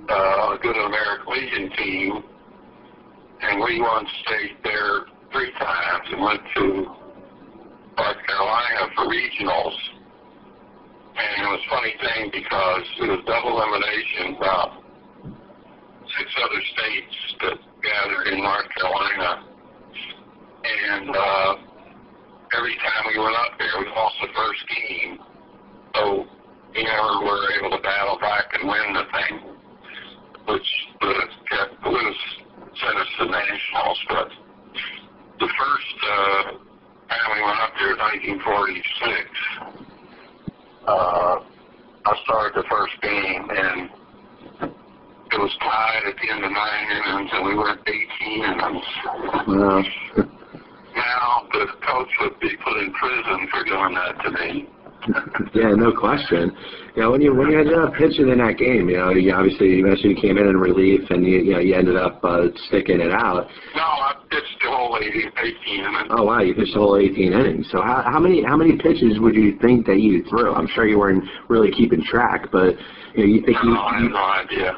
uh, 0.10 0.54
a 0.54 0.60
good 0.62 0.76
American 0.76 1.34
Legion 1.34 1.72
team. 1.76 2.24
And 3.42 3.62
we 3.62 3.82
won 3.82 4.06
state 4.26 4.64
there 4.64 5.06
three 5.32 5.52
times 5.60 6.08
and 6.12 6.22
went 6.22 6.42
to 6.56 6.64
North 7.98 8.18
Carolina 8.28 8.94
for 8.96 9.06
regionals. 9.06 9.76
And 11.18 11.46
it 11.46 11.50
was 11.50 11.62
a 11.66 11.70
funny 11.70 11.94
thing 12.00 12.30
because 12.32 12.84
it 13.02 13.10
was 13.10 13.20
double 13.26 13.58
elimination, 13.58 14.38
about 14.38 14.84
six 16.18 16.32
other 16.44 16.62
states 16.74 17.16
that 17.42 17.58
gathered 17.82 18.34
in 18.34 18.44
North 18.44 18.70
Carolina. 18.78 19.44
And 20.64 21.10
uh, 21.10 21.56
every 22.56 22.76
time 22.78 23.04
we 23.12 23.20
went 23.20 23.36
up 23.36 23.58
there, 23.58 23.74
we 23.80 23.88
lost 23.90 24.16
the 24.22 24.28
first 24.36 24.64
game. 24.70 25.20
So 25.96 26.28
we 26.76 26.84
never 26.84 27.22
were 27.26 27.52
able 27.60 27.72
to 27.76 27.82
battle 27.82 28.18
back 28.20 28.54
and 28.54 28.70
win 28.70 28.94
the 28.94 29.06
thing, 29.12 29.40
which 30.48 30.70
was 31.02 31.30
kept 31.50 31.84
was 31.84 32.16
sent 32.80 32.98
us 32.98 33.08
to 33.20 33.26
nationals. 33.26 34.00
But 34.10 34.30
the 35.40 35.48
first 35.48 35.96
uh, 36.06 36.44
time 37.10 37.32
we 37.36 37.42
went 37.42 37.60
up 37.60 37.74
there 37.80 37.94
in 37.94 37.98
1946, 37.98 39.30
uh, 40.88 41.40
I 42.06 42.16
started 42.24 42.54
the 42.56 42.64
first 42.70 43.02
game 43.02 43.50
and 43.50 43.90
it 45.32 45.40
was 45.40 45.56
tied 45.60 46.04
at 46.08 46.16
the 46.16 46.30
end 46.32 46.46
of 46.46 46.52
nine 46.52 46.92
innings 46.92 47.32
and 47.34 47.46
we 47.46 47.56
went 47.56 47.82
18 47.86 48.44
innings. 48.44 48.86
Wow. 49.48 49.84
The 51.58 51.66
coach 51.88 52.10
would 52.22 52.40
be 52.40 52.56
put 52.64 52.78
in 52.78 52.94
prison 52.94 53.48
for 53.50 53.64
doing 53.66 53.96
that 53.96 54.22
to 54.24 54.30
me. 54.32 54.70
yeah, 55.56 55.74
no 55.74 55.92
question. 55.92 56.56
You 56.96 57.02
know, 57.02 57.12
when 57.12 57.22
you 57.22 57.34
when 57.34 57.50
you 57.50 57.60
ended 57.60 57.78
up 57.78 57.94
pitching 57.94 58.30
in 58.30 58.38
that 58.38 58.58
game, 58.58 58.90
you 58.90 58.98
know, 58.98 59.10
you 59.10 59.34
obviously 59.34 59.74
you 59.78 59.86
mentioned 59.86 60.14
you 60.18 60.22
came 60.22 60.38
in 60.38 60.46
in 60.48 60.58
relief 60.58 61.02
and 61.10 61.26
you 61.26 61.40
you 61.40 61.54
know 61.54 61.60
you 61.60 61.74
ended 61.74 61.96
up 61.96 62.24
uh, 62.24 62.48
sticking 62.68 63.00
it 63.02 63.12
out. 63.12 63.48
No, 63.74 63.82
I 63.82 64.14
pitched 64.30 64.58
the 64.62 64.70
whole 64.70 64.98
18, 65.02 65.32
18 65.34 65.80
innings. 65.80 66.08
Oh 66.12 66.26
wow, 66.26 66.42
you 66.42 66.54
pitched 66.54 66.74
the 66.74 66.80
whole 66.80 66.98
18 66.98 67.34
innings. 67.34 67.68
So 67.72 67.82
how 67.82 68.04
how 68.06 68.20
many 68.20 68.44
how 68.44 68.58
many 68.58 68.78
pitches 68.78 69.18
would 69.20 69.34
you 69.36 69.58
think 69.62 69.86
that 69.88 69.98
you 70.00 70.24
threw? 70.30 70.54
I'm 70.54 70.68
sure 70.76 70.86
you 70.88 71.00
weren't 71.00 71.24
really 71.50 71.72
keeping 71.72 72.04
track, 72.04 72.52
but 72.52 72.76
you 73.16 73.26
know, 73.26 73.30
you 73.34 73.42
think 73.46 73.58
No, 73.64 73.72
you, 73.72 73.78
I 73.78 73.94
have 73.98 74.12
no 74.12 74.26
idea. 74.46 74.72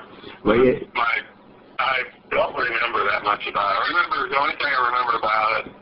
well, 0.45 0.55
you, 0.55 0.87
My, 0.95 1.11
I 1.79 2.03
don't 2.31 2.55
remember 2.55 3.03
that 3.11 3.23
much 3.23 3.41
about 3.49 3.67
it. 3.75 3.79
I 3.83 3.87
remember 3.91 4.29
the 4.29 4.39
only 4.39 4.55
thing 4.55 4.71
I 4.71 4.81
remember 4.87 5.17
about 5.17 5.65
it 5.65 5.78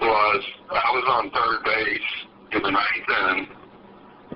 was 0.00 0.42
I 0.70 0.90
was 0.92 1.04
on 1.08 1.30
third 1.30 1.64
base 1.64 2.10
in 2.52 2.62
the 2.62 2.70
ninth 2.70 3.08
inning, 3.08 3.48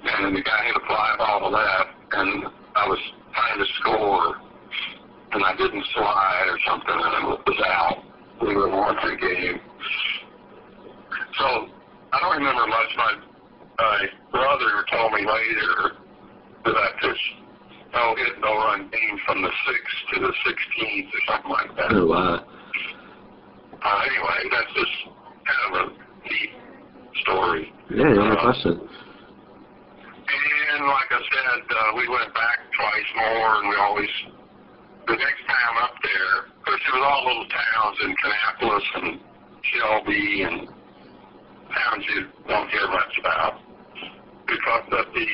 and 0.05 0.37
the 0.37 0.43
guy 0.43 0.65
hit 0.67 0.77
a 0.77 0.87
fly 0.87 1.15
ball 1.19 1.41
to 1.41 1.49
left, 1.49 1.91
and 2.13 2.45
I 2.77 2.89
was 2.89 2.99
trying 3.35 3.59
to 3.59 3.67
score, 3.81 4.37
and 5.33 5.45
I 5.45 5.57
didn't 5.57 5.85
slide 5.95 6.47
or 6.49 6.59
something, 6.67 6.95
and 6.95 7.33
it 7.35 7.41
was 7.47 7.61
out. 7.67 8.05
We 8.43 8.55
were 8.55 8.69
one 8.69 8.97
three 9.03 9.19
game. 9.19 9.61
So 11.39 11.69
I 12.13 12.21
don't 12.21 12.37
remember 12.39 12.67
much. 12.67 12.91
My 12.97 13.13
my 13.79 14.07
brother 14.33 14.85
told 14.91 15.13
me 15.13 15.27
later 15.27 15.99
that 16.65 16.75
I 16.75 16.89
pitched 17.01 17.35
no 17.93 18.15
hit, 18.17 18.41
no 18.41 18.55
run 18.55 18.91
game 18.91 19.19
from 19.27 19.43
the 19.43 19.51
sixth 19.67 19.97
to 20.15 20.21
the 20.21 20.33
sixteenth 20.47 21.09
or 21.15 21.21
something 21.33 21.51
like 21.51 21.77
that. 21.77 21.93
oh 21.93 22.07
wow. 22.07 22.45
Uh, 23.81 24.03
anyway, 24.11 24.39
that's 24.51 24.75
just 24.75 25.15
kind 25.49 25.65
of 25.67 25.73
a 25.81 25.85
neat 26.29 26.53
story. 27.25 27.73
Yeah, 27.91 28.05
no 28.13 28.33
Uh, 28.37 28.43
question. 28.45 28.77
And 30.29 30.87
like 30.87 31.11
I 31.11 31.21
said, 31.25 31.63
uh, 31.73 31.97
we 31.97 32.07
went 32.09 32.33
back 32.35 32.59
twice 32.77 33.11
more, 33.17 33.51
and 33.61 33.69
we 33.69 33.77
always, 33.77 34.11
the 35.09 35.17
next 35.17 35.43
time 35.49 35.75
up 35.83 35.95
there, 36.05 36.53
of 36.53 36.63
course, 36.65 36.81
it 36.87 36.93
was 36.95 37.05
all 37.09 37.23
little 37.27 37.49
towns 37.49 37.97
in 38.05 38.11
Kannapolis 38.21 38.87
and 38.97 39.21
Shelby 39.73 40.43
and 40.43 40.69
towns 41.73 42.05
you 42.15 42.29
don't 42.47 42.69
hear 42.69 42.89
much 42.89 43.15
about. 43.21 43.55
Because 44.47 44.85
of 44.93 45.07
the 45.15 45.29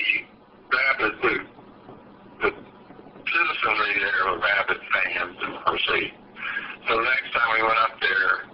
rabbit, 0.71 1.15
the, 1.23 1.35
the 2.43 2.51
citizenry 2.55 3.95
there 3.99 4.33
were 4.33 4.39
rabbit 4.39 4.79
fans, 4.95 5.37
and 5.43 5.65
course 5.65 5.85
they, 5.91 6.13
so 6.89 6.97
the 6.97 7.03
next 7.03 7.31
time 7.35 7.49
we 7.59 7.63
went 7.63 7.79
up 7.79 7.95
there, 8.01 8.54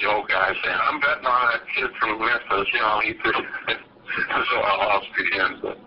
the 0.00 0.10
old 0.10 0.28
guy 0.28 0.52
saying, 0.62 0.78
I'm 0.82 1.00
betting 1.00 1.26
on 1.26 1.52
that 1.52 1.62
kid 1.74 1.90
from 2.00 2.18
Memphis, 2.18 2.68
you 2.72 2.80
know, 2.80 3.00
he 3.04 3.14
could, 3.22 3.34
so 3.34 4.56
I 4.56 4.76
lost 4.76 5.06
again, 5.18 5.58
but 5.62 5.78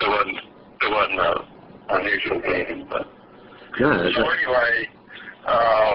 it 0.00 0.08
wasn't, 0.08 0.38
it 0.82 0.90
wasn't 0.90 1.20
a 1.20 1.44
unusual 1.90 2.40
game, 2.40 2.86
but. 2.90 3.06
Yeah, 3.78 4.10
So 4.14 4.28
anyway, 4.28 4.88
uh, 5.46 5.94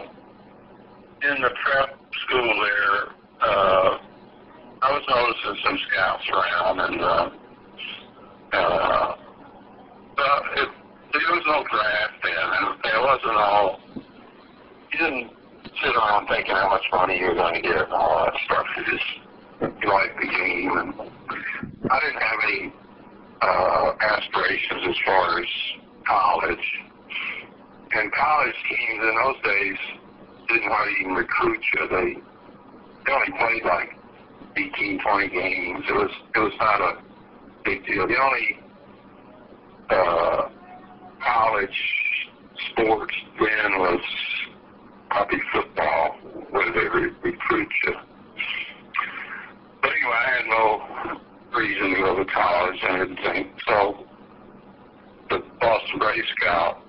in 1.23 1.41
the 1.41 1.49
prep 1.63 1.99
school 2.25 2.63
there, 2.63 3.49
uh, 3.49 3.97
I 4.81 4.91
was 4.91 5.03
noticing 5.07 5.63
some 5.65 5.79
scouts 5.87 6.23
around, 6.29 6.79
and 6.79 7.01
uh, 7.01 7.29
uh, 8.53 9.15
but 10.15 10.43
it, 10.57 10.69
there 11.11 11.21
was 11.31 11.43
no 11.47 11.63
draft 11.71 12.13
then, 12.23 12.33
and 12.35 12.75
it 12.85 13.01
wasn't 13.01 13.37
all. 13.37 13.79
You 14.91 14.99
didn't 14.99 15.31
sit 15.81 15.95
around 15.95 16.27
thinking 16.27 16.53
how 16.53 16.69
much 16.69 16.83
money 16.91 17.19
you 17.19 17.27
were 17.27 17.35
going 17.35 17.55
to 17.55 17.61
get 17.61 17.83
and 17.83 17.93
all 17.93 18.25
that 18.25 18.33
stuff. 18.45 18.65
You 18.77 18.83
just 18.85 19.09
you 19.81 19.89
liked 19.89 20.19
the 20.19 20.27
game, 20.27 20.77
and 20.77 20.93
I 21.89 21.99
didn't 21.99 22.21
have 22.21 22.39
any 22.43 22.73
uh, 23.41 23.91
aspirations 24.01 24.81
as 24.89 24.95
far 25.05 25.39
as 25.39 25.47
college. 26.07 26.67
And 27.95 28.11
college 28.11 28.55
teams 28.69 29.01
in 29.01 29.15
those 29.23 29.41
days 29.43 29.77
didn't 30.47 30.71
hardly 30.71 30.93
even 31.01 31.13
recruit 31.13 31.61
you. 31.73 31.87
They 31.89 32.21
they 33.05 33.11
only 33.11 33.37
played 33.37 33.63
like 33.65 33.89
18, 34.57 34.99
20 34.99 35.29
games. 35.29 35.85
It 35.87 35.93
was 35.93 36.11
it 36.35 36.39
was 36.39 36.53
not 36.59 36.81
a 36.81 36.97
big 37.63 37.85
deal. 37.85 38.07
The 38.07 38.17
only 38.17 38.59
uh, 39.89 40.49
college 41.23 41.79
sports 42.71 43.15
then 43.39 43.79
was 43.79 44.01
probably 45.13 45.39
football, 45.53 46.17
where 46.49 46.73
they 46.73 46.87
re- 46.89 47.13
recruit 47.23 47.69
you. 47.85 47.93
But 49.81 49.91
anyway, 49.91 50.17
I 50.17 50.31
had 50.37 50.45
no 50.47 51.57
reason 51.57 51.89
to 51.91 51.95
go 52.01 52.15
to 52.17 52.25
college. 52.25 52.79
I 52.81 52.97
didn't 52.97 53.19
so. 53.67 54.05
The 55.29 55.43
Boston 55.61 55.99
Braves 55.99 56.27
scout, 56.39 56.81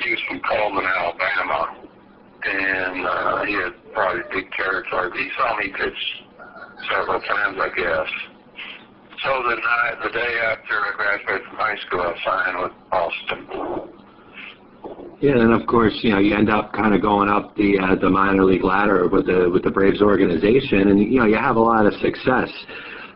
he 0.00 0.10
was 0.10 0.20
from 0.28 0.40
Cullman, 0.40 0.84
Alabama, 0.84 1.76
and 2.44 3.06
uh, 3.06 3.44
he 3.44 3.54
had 3.54 3.72
probably 3.92 4.22
big 4.30 4.50
territory. 4.52 5.10
He 5.16 5.30
saw 5.36 5.56
me 5.56 5.68
pitch 5.68 6.22
several 6.90 7.20
times, 7.20 7.58
I 7.60 7.68
guess. 7.74 8.08
So 9.24 9.42
the 9.48 9.56
night, 9.56 9.96
the 10.04 10.10
day 10.10 10.38
after 10.44 10.74
I 10.74 10.92
graduated 10.96 11.48
from 11.48 11.56
high 11.56 11.76
school, 11.86 12.00
I 12.00 12.14
signed 12.24 12.62
with 12.62 12.72
Boston. 12.90 13.93
Yeah, 15.24 15.40
and 15.40 15.54
of 15.58 15.66
course, 15.66 15.94
you 16.02 16.10
know, 16.10 16.18
you 16.18 16.36
end 16.36 16.50
up 16.50 16.74
kind 16.74 16.94
of 16.94 17.00
going 17.00 17.30
up 17.30 17.56
the 17.56 17.78
uh, 17.78 17.94
the 17.94 18.10
minor 18.10 18.44
league 18.44 18.62
ladder 18.62 19.08
with 19.08 19.24
the 19.24 19.48
with 19.50 19.62
the 19.64 19.70
Braves 19.70 20.02
organization, 20.02 20.88
and 20.88 21.00
you 21.00 21.18
know, 21.18 21.24
you 21.24 21.36
have 21.36 21.56
a 21.56 21.60
lot 21.60 21.86
of 21.86 21.94
success. 21.94 22.50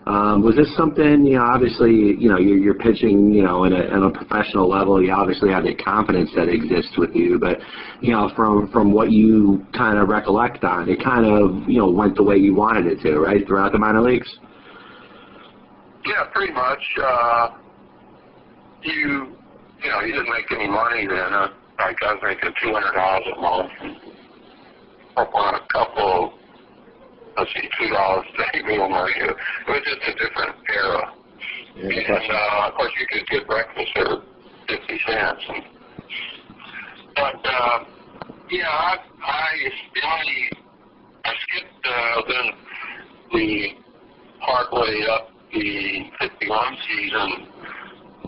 Um, 0.06 0.40
was 0.42 0.56
this 0.56 0.74
something, 0.74 1.26
you 1.26 1.36
know, 1.36 1.42
obviously, 1.42 2.16
you 2.16 2.30
know, 2.30 2.38
you're, 2.38 2.56
you're 2.56 2.80
pitching, 2.80 3.30
you 3.30 3.42
know, 3.42 3.64
in 3.64 3.74
a, 3.74 3.88
on 3.88 4.04
a 4.04 4.10
professional 4.10 4.66
level, 4.66 5.02
you 5.04 5.12
obviously 5.12 5.50
have 5.50 5.64
the 5.64 5.74
confidence 5.74 6.30
that 6.34 6.48
exists 6.48 6.96
with 6.96 7.14
you, 7.14 7.38
but, 7.38 7.58
you 8.00 8.12
know, 8.12 8.30
from, 8.34 8.72
from 8.72 8.90
what 8.90 9.10
you 9.12 9.66
kind 9.76 9.98
of 9.98 10.08
recollect 10.08 10.64
on, 10.64 10.88
it 10.88 11.04
kind 11.04 11.26
of, 11.26 11.68
you 11.68 11.76
know, 11.76 11.90
went 11.90 12.16
the 12.16 12.22
way 12.22 12.36
you 12.38 12.54
wanted 12.54 12.86
it 12.86 13.02
to, 13.02 13.18
right, 13.18 13.46
throughout 13.46 13.72
the 13.72 13.78
minor 13.78 14.00
leagues? 14.00 14.38
Yeah, 16.06 16.24
pretty 16.32 16.54
much. 16.54 16.80
Uh, 17.04 17.48
you, 18.80 19.36
you 19.84 19.90
know, 19.90 20.00
you 20.00 20.12
didn't 20.14 20.30
make 20.30 20.50
any 20.50 20.68
money 20.68 21.06
then. 21.06 21.34
Uh, 21.34 21.48
like 21.78 21.96
I 22.02 22.14
was 22.14 22.22
making 22.22 22.52
two 22.62 22.72
hundred 22.72 22.92
dollars 22.94 23.24
a 23.36 23.40
month. 23.40 23.70
Up 25.16 25.34
on 25.34 25.54
a 25.54 25.66
couple, 25.72 26.38
let's 27.36 27.50
see, 27.54 27.68
two 27.78 27.90
dollars 27.90 28.26
a 28.34 28.52
day 28.52 28.62
meal 28.66 28.88
money. 28.88 29.12
It 29.16 29.36
was 29.66 29.82
just 29.84 30.02
a 30.08 30.12
different 30.14 30.56
era. 30.68 31.12
And 31.76 32.30
uh, 32.30 32.68
of 32.68 32.74
course, 32.74 32.92
you 32.98 33.06
could 33.06 33.26
get 33.28 33.46
breakfast 33.46 33.90
for 33.94 34.22
fifty 34.68 35.00
cents. 35.06 35.42
And, 35.48 35.64
but 37.14 37.46
uh, 37.46 37.84
yeah, 38.50 38.68
I, 38.68 38.96
I 39.22 39.48
the 39.94 40.02
only 40.06 40.50
I 41.24 41.32
skipped 41.42 41.86
uh, 41.86 42.22
then 42.28 42.46
the 43.32 43.68
partway 44.40 45.06
up 45.10 45.30
the 45.52 46.10
51 46.20 46.76
season, 46.86 47.48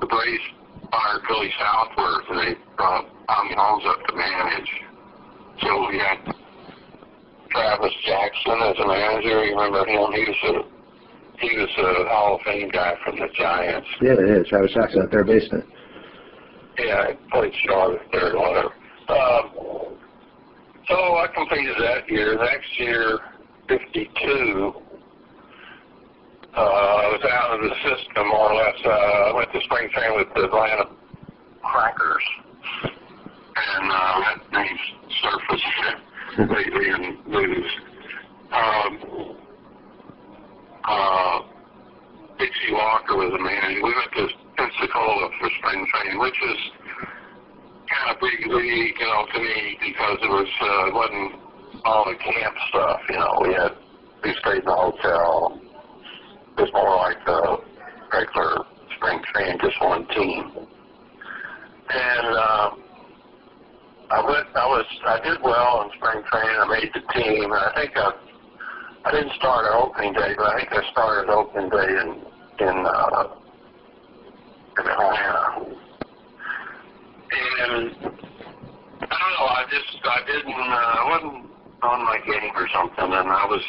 the 0.00 0.06
Braves 0.06 0.59
fired 0.90 1.22
Billy 1.28 1.50
Southworth, 1.58 2.24
and 2.30 2.38
they 2.38 2.60
brought 2.76 3.06
Tommy 3.28 3.54
Holmes 3.56 3.84
up 3.86 4.06
to 4.06 4.14
manage. 4.14 4.70
So 5.62 5.88
we 5.88 5.98
had 5.98 6.34
Travis 7.50 7.94
Jackson 8.06 8.58
as 8.62 8.76
a 8.78 8.86
manager. 8.86 9.44
You 9.44 9.56
remember 9.58 9.86
him? 9.86 10.12
He 10.12 10.24
was 10.24 10.36
a 10.44 10.80
he 11.40 11.56
was 11.56 11.70
a 11.78 12.08
Hall 12.08 12.36
of 12.36 12.42
Fame 12.42 12.68
guy 12.68 12.94
from 13.04 13.16
the 13.18 13.28
Giants. 13.34 13.88
Yeah, 14.02 14.14
yeah, 14.26 14.42
Travis 14.48 14.72
Jackson, 14.74 15.08
third 15.10 15.26
baseman. 15.26 15.64
Yeah, 16.78 17.08
I 17.08 17.18
played 17.32 17.52
Charlotte 17.64 18.02
third, 18.12 18.34
whatever. 18.36 18.72
Um, 19.08 19.96
so 20.86 20.94
I 20.94 21.26
completed 21.34 21.76
that 21.78 22.08
year. 22.08 22.36
Next 22.36 22.78
year, 22.78 23.18
52, 23.68 24.74
uh, 24.76 24.89
I 26.56 27.08
was 27.12 27.22
out 27.30 27.54
of 27.54 27.60
the 27.62 27.74
system 27.82 28.28
more 28.28 28.52
or 28.52 28.54
less. 28.54 28.74
Uh, 28.84 28.90
I 28.90 29.32
went 29.34 29.52
to 29.52 29.60
spring 29.62 29.88
training 29.92 30.16
with 30.16 30.28
the 30.34 30.44
Atlanta 30.44 30.90
Crackers. 31.62 32.24
And 33.56 33.90
uh, 33.90 34.20
that 34.20 34.52
name 34.52 34.78
surfaced 35.22 36.50
lately 36.50 36.88
in 36.88 37.18
news. 37.26 37.70
Um, 38.52 39.36
uh, 40.84 41.40
Dixie 42.38 42.72
Walker 42.72 43.16
was 43.16 43.32
a 43.34 43.42
manager. 43.42 43.82
We 43.82 43.94
went 43.94 44.12
to 44.16 44.26
Pensacola 44.56 45.28
for 45.38 45.50
spring 45.58 45.86
training, 45.92 46.18
which 46.20 46.34
was 46.42 46.58
kind 47.90 48.10
of 48.10 48.20
big 48.20 48.46
league, 48.46 48.94
you 48.98 49.06
know, 49.06 49.26
to 49.32 49.38
me 49.38 49.78
because 49.80 50.18
it 50.22 50.30
was 50.30 50.48
uh, 50.62 50.88
it 50.88 50.94
wasn't 50.94 51.32
all 51.84 52.04
the 52.06 52.16
camp 52.16 52.54
stuff. 52.70 53.00
You 53.08 53.18
know, 53.18 53.38
we 53.42 53.54
had 53.54 53.76
we 54.24 54.34
stayed 54.40 54.60
in 54.60 54.64
the 54.64 54.74
hotel. 54.74 55.60
It 56.58 56.62
was 56.62 56.72
more 56.72 56.96
like 56.96 57.18
a 57.26 57.56
regular 58.12 58.64
spring 58.96 59.20
training, 59.32 59.58
just 59.62 59.80
one 59.80 60.06
team. 60.08 60.52
And 61.90 62.36
uh, 62.36 62.70
I 64.10 64.24
went. 64.24 64.46
I 64.54 64.66
was. 64.66 64.86
I 65.06 65.20
did 65.22 65.42
well 65.42 65.82
in 65.82 65.90
spring 65.98 66.22
training. 66.30 66.56
I 66.58 66.66
made 66.68 66.90
the 66.94 67.00
team. 67.14 67.52
I 67.52 67.72
think 67.74 67.92
I. 67.96 68.12
I 69.04 69.10
didn't 69.12 69.32
start 69.34 69.64
on 69.64 69.88
opening 69.88 70.12
day, 70.12 70.34
but 70.36 70.46
I 70.46 70.58
think 70.58 70.72
I 70.72 70.90
started 70.92 71.32
opening 71.32 71.70
day 71.70 71.88
in 71.88 72.08
in 72.66 72.76
uh, 72.86 73.24
in 74.78 74.86
Atlanta. 74.86 75.76
And 77.30 77.96
I 79.00 79.16
don't 79.18 79.32
know. 79.34 79.46
I 79.46 79.64
just 79.70 80.04
I 80.04 80.20
didn't. 80.26 80.52
Uh, 80.52 80.94
I 80.98 81.04
wasn't 81.10 81.50
on 81.82 82.04
my 82.04 82.18
game 82.26 82.50
or 82.54 82.68
something, 82.74 83.04
and 83.04 83.28
I 83.30 83.46
was. 83.46 83.62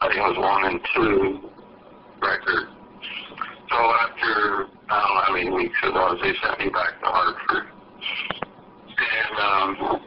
I 0.00 0.08
think 0.08 0.20
it 0.20 0.28
was 0.28 0.38
one 0.38 0.64
and 0.64 0.80
two 0.94 1.50
record. 2.22 2.68
So 3.70 3.76
after 3.76 4.66
I 4.88 5.00
don't 5.00 5.14
know 5.14 5.22
how 5.26 5.32
many 5.32 5.50
weeks 5.50 5.76
it 5.82 5.92
was, 5.92 6.18
they 6.22 6.32
sent 6.42 6.58
me 6.60 6.68
back 6.70 7.00
to 7.00 7.06
Hartford. 7.06 7.66
And 8.96 9.38
um, 9.40 10.00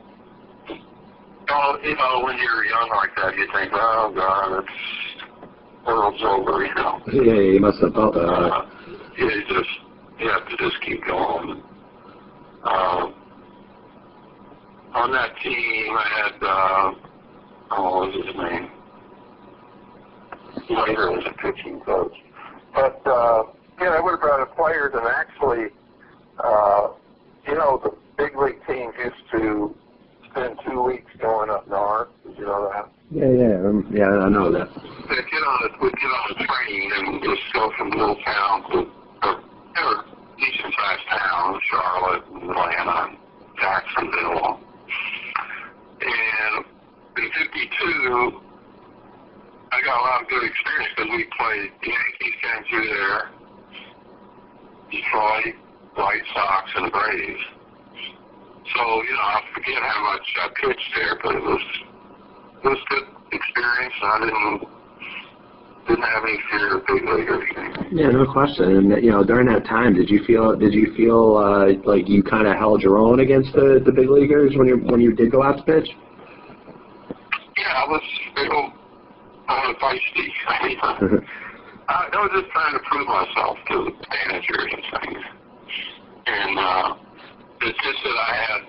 oh, 1.49 1.77
you 1.83 1.95
know, 1.95 2.21
when 2.23 2.37
you're 2.37 2.65
young 2.65 2.89
like 2.89 3.15
that, 3.17 3.35
you 3.35 3.47
think, 3.53 3.71
oh 3.73 4.11
God, 4.15 4.63
it's 4.63 5.09
world's 5.85 6.23
over, 6.23 6.65
you 6.65 6.73
know. 6.75 7.01
Yeah, 7.13 7.51
he 7.51 7.59
must 7.59 7.79
have 7.81 7.93
felt 7.93 8.13
that. 8.13 8.21
Uh, 8.21 8.65
you 9.17 9.29
just 9.47 9.69
you 10.19 10.29
have 10.29 10.47
to 10.47 10.57
just 10.57 10.81
keep 10.85 11.05
going. 11.05 11.61
Um, 12.63 13.13
on 14.93 15.11
that 15.11 15.35
team, 15.43 15.95
I 15.97 16.07
had 16.23 16.43
uh, 16.43 16.91
oh, 17.71 17.83
what 17.83 18.07
was 18.07 18.25
his 18.25 18.35
name? 18.35 18.71
Later 20.69 21.11
was 21.11 21.25
a 21.25 21.33
pitching 21.33 21.79
coach, 21.81 22.13
but 22.73 23.01
uh, 23.05 23.43
yeah, 23.81 23.89
I 23.89 23.99
would 24.01 24.11
have 24.11 24.21
brought 24.21 24.41
a 24.41 24.45
players 24.45 24.93
and 24.93 25.07
actually, 25.07 25.67
uh, 26.43 26.89
you 27.47 27.55
know, 27.55 27.81
the 27.83 27.95
big 28.17 28.37
league 28.37 28.59
teams 28.67 28.93
used 29.03 29.15
to 29.31 29.75
spend 30.29 30.59
two 30.67 30.83
weeks 30.83 31.11
going 31.19 31.49
up 31.49 31.67
north. 31.67 32.09
Did 32.25 32.37
you 32.37 32.45
know 32.45 32.69
that? 32.71 32.89
Yeah, 33.11 33.31
yeah, 33.31 33.57
um, 33.65 33.89
yeah, 33.89 34.05
I 34.05 34.29
know 34.29 34.51
that. 34.51 34.69
They'd 34.69 35.25
get 35.31 35.41
on 35.41 35.69
a, 35.69 35.81
would 35.81 35.93
get 35.93 36.05
on 36.05 36.31
a 36.31 36.45
train 36.45 36.91
and 36.93 37.23
just 37.23 37.41
go 37.53 37.71
from 37.75 37.89
little 37.89 38.17
towns 38.23 38.65
to, 38.71 38.77
or, 39.23 39.41
or 39.41 40.05
decent 40.37 40.73
sized 40.77 41.07
towns, 41.09 41.57
Charlotte, 41.71 42.23
Atlanta, 42.29 43.17
Jacksonville. 43.59 44.59
And 46.01 46.65
in 47.17 47.29
52, 47.31 48.41
I 49.71 49.81
got 49.85 49.99
a 49.99 50.01
lot 50.01 50.21
of 50.23 50.27
good 50.29 50.43
experience 50.43 50.93
because 50.97 51.11
we 51.13 51.25
played 51.37 51.69
Yankees 51.85 52.35
came 52.41 52.63
through 52.69 52.87
there, 52.89 53.29
Detroit, 54.89 55.55
White 55.95 56.25
Sox, 56.33 56.71
and 56.75 56.85
the 56.87 56.91
Braves. 56.91 57.43
So, 58.75 58.81
you 59.03 59.13
know, 59.13 59.29
I 59.29 59.41
forget 59.53 59.81
how 59.81 60.03
much 60.03 60.25
I 60.41 60.47
pitched 60.61 60.91
there, 60.95 61.19
but 61.21 61.35
it 61.35 61.43
was 61.43 61.61
it 62.63 62.67
was 62.67 62.81
good 62.89 63.05
experience. 63.31 63.93
and 64.01 64.09
I 64.09 64.19
didn't 64.25 64.69
didn't 65.87 66.03
have 66.03 66.23
any 66.23 66.39
fear 66.49 66.77
of 66.77 66.85
big 66.85 67.03
league 67.03 67.29
or 67.29 67.41
anything. 67.41 67.97
Yeah, 67.97 68.09
no 68.09 68.31
question. 68.31 68.75
And 68.75 69.03
you 69.03 69.11
know, 69.11 69.23
during 69.23 69.47
that 69.47 69.65
time, 69.65 69.93
did 69.93 70.09
you 70.09 70.23
feel 70.25 70.55
did 70.55 70.73
you 70.73 70.93
feel 70.95 71.37
uh, 71.37 71.73
like 71.85 72.09
you 72.09 72.23
kind 72.23 72.47
of 72.47 72.57
held 72.57 72.81
your 72.81 72.97
own 72.97 73.19
against 73.19 73.53
the 73.53 73.81
the 73.85 73.91
big 73.91 74.09
leaguers 74.09 74.53
when 74.55 74.67
you 74.67 74.77
when 74.77 74.99
you 74.99 75.13
did 75.13 75.31
go 75.31 75.43
out 75.43 75.57
to 75.57 75.63
pitch? 75.63 75.89
Yeah, 77.57 77.73
I 77.73 77.87
was 77.87 78.01
real 78.35 78.78
I 79.49 79.67
was 79.67 79.75
feisty. 79.81 80.29
I, 80.47 80.67
mean, 80.67 80.77
I, 81.89 82.05
I 82.13 82.17
was 82.21 82.31
just 82.37 82.51
trying 82.53 82.73
to 82.77 82.83
prove 82.85 83.07
myself 83.09 83.57
to 83.73 83.75
managers 84.13 84.69
and 84.77 84.83
things. 85.01 85.25
And 86.27 86.59
uh, 86.59 86.95
it's 87.61 87.79
just 87.81 87.99
that 88.05 88.13
I 88.13 88.33
had 88.45 88.61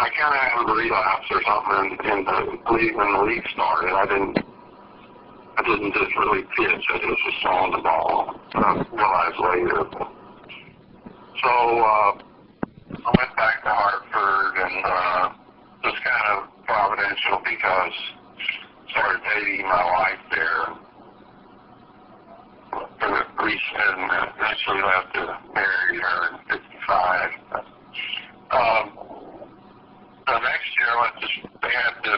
I 0.00 0.10
kind 0.10 0.30
of 0.30 0.42
had 0.42 0.62
a 0.62 0.74
relapse 0.74 1.26
or 1.30 1.42
something 1.42 1.98
in, 2.06 2.18
in 2.18 2.24
the 2.24 2.72
league 2.72 2.94
when 2.94 3.12
the 3.14 3.22
league 3.26 3.46
started. 3.54 3.94
I 3.94 4.06
didn't 4.06 4.38
I 5.58 5.62
didn't 5.62 5.94
just 5.94 6.14
really 6.18 6.42
pitch. 6.54 6.84
I 6.90 6.98
just 6.98 7.22
was 7.22 7.34
throwing 7.42 7.72
the 7.72 7.82
ball. 7.82 8.40
And 8.54 8.64
I 8.64 8.74
realized 8.90 9.38
later. 9.38 9.86
So 11.42 11.50
uh, 11.50 12.10
I 12.94 13.10
went 13.18 13.34
back 13.38 13.62
to 13.62 13.70
Hartford 13.70 14.54
and 14.66 14.84
uh, 14.86 15.30
was 15.82 15.98
kind 16.02 16.26
of 16.30 16.66
providential 16.66 17.42
because 17.42 18.17
started 18.90 19.20
dating 19.34 19.66
my 19.66 19.84
wife 19.84 20.22
there. 20.30 20.78
And 23.00 24.10
eventually 24.36 24.82
left 24.82 25.14
to 25.14 25.38
marry 25.54 25.98
her 25.98 26.18
in 26.30 26.38
55. 26.48 27.30
Um, 28.50 28.84
the 30.26 30.38
next 30.38 30.68
year, 30.76 30.92
I 30.92 31.10
to, 31.20 31.28
they 31.62 31.72
had 31.72 31.94
to, 32.04 32.14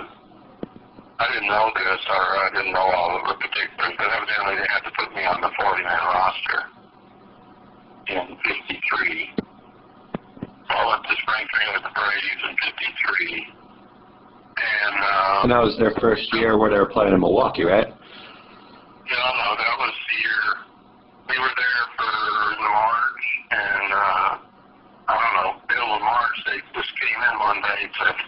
I 1.19 1.33
didn't 1.33 1.49
know 1.49 1.71
this, 1.75 2.01
or 2.11 2.23
I 2.39 2.51
didn't 2.55 2.73
know 2.73 2.81
all 2.81 3.17
of 3.19 3.23
the 3.29 3.35
particulars, 3.47 3.95
but 3.99 4.09
evidently 4.11 4.55
they 4.59 4.69
had 4.69 4.83
to 4.85 4.93
put 4.99 5.15
me 5.15 5.25
on 5.25 5.41
the 5.41 5.51
40-man 5.55 6.05
roster 6.11 6.61
in 8.09 8.37
53. 8.43 9.35
So 10.67 10.75
I 10.75 10.87
went 10.87 11.05
to 11.05 11.15
spring 11.23 11.47
training 11.55 11.75
with 11.75 11.85
the 11.87 11.95
Braves 11.95 12.43
in 12.49 12.55
53. 12.59 13.60
And, 14.57 14.97
uh, 14.99 15.41
And 15.43 15.53
that 15.53 15.63
was 15.63 15.77
their 15.79 15.93
first 16.01 16.33
year 16.35 16.59
where 16.59 16.71
they 16.71 16.79
were 16.79 16.91
playing 16.91 17.13
in 17.15 17.21
Milwaukee, 17.21 17.65
right? 17.65 17.89
know, 17.89 19.31
no, 19.43 19.49
that 19.59 19.75
was 19.79 19.95
the 19.95 20.17
year 20.23 20.45
we 21.31 21.37
were 21.39 21.55
there 21.55 21.85
for 21.99 22.15
March, 22.63 23.25
and, 23.51 23.89
uh, 23.93 24.31
I 25.11 25.15
don't 25.15 25.35
know, 25.39 25.51
Bill 25.67 25.89
and 25.95 26.05
March, 26.05 26.37
they 26.47 26.59
just 26.75 26.91
came 26.99 27.19
in 27.19 27.35
one 27.39 27.59
day 27.63 27.79
and 27.87 27.95
said, 27.99 28.19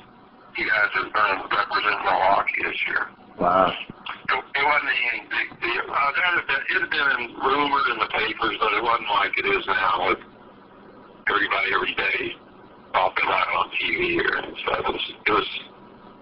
you 0.58 0.66
guys 0.68 0.90
are 1.00 1.08
going 1.10 1.32
to 1.38 1.48
represent 1.48 1.98
Milwaukee 2.04 2.62
this 2.62 2.78
year. 2.86 3.02
Wow. 3.38 3.72
It, 3.72 4.38
it 4.38 4.64
wasn't 4.64 4.92
any 4.92 5.24
big 5.30 5.48
deal. 5.62 5.84
Uh, 5.88 6.10
that 6.14 6.30
had 6.36 6.46
been, 6.46 6.62
it 6.62 6.78
had 6.84 6.90
been 6.92 7.22
rumored 7.40 7.86
in 7.90 7.98
the 7.98 8.10
papers, 8.12 8.54
but 8.60 8.70
it 8.74 8.82
wasn't 8.82 9.10
like 9.10 9.32
it 9.38 9.46
is 9.48 9.64
now 9.66 10.08
with 10.12 10.22
everybody 11.26 11.68
every 11.74 11.94
day 11.94 12.36
talking 12.92 13.24
about 13.24 13.46
it 13.48 13.54
on 13.56 13.66
TV 13.80 14.20
or 14.20 14.36
and 14.36 14.56
stuff. 14.62 14.84
It 14.84 14.92
was, 14.92 15.06
it 15.26 15.32
was 15.32 15.48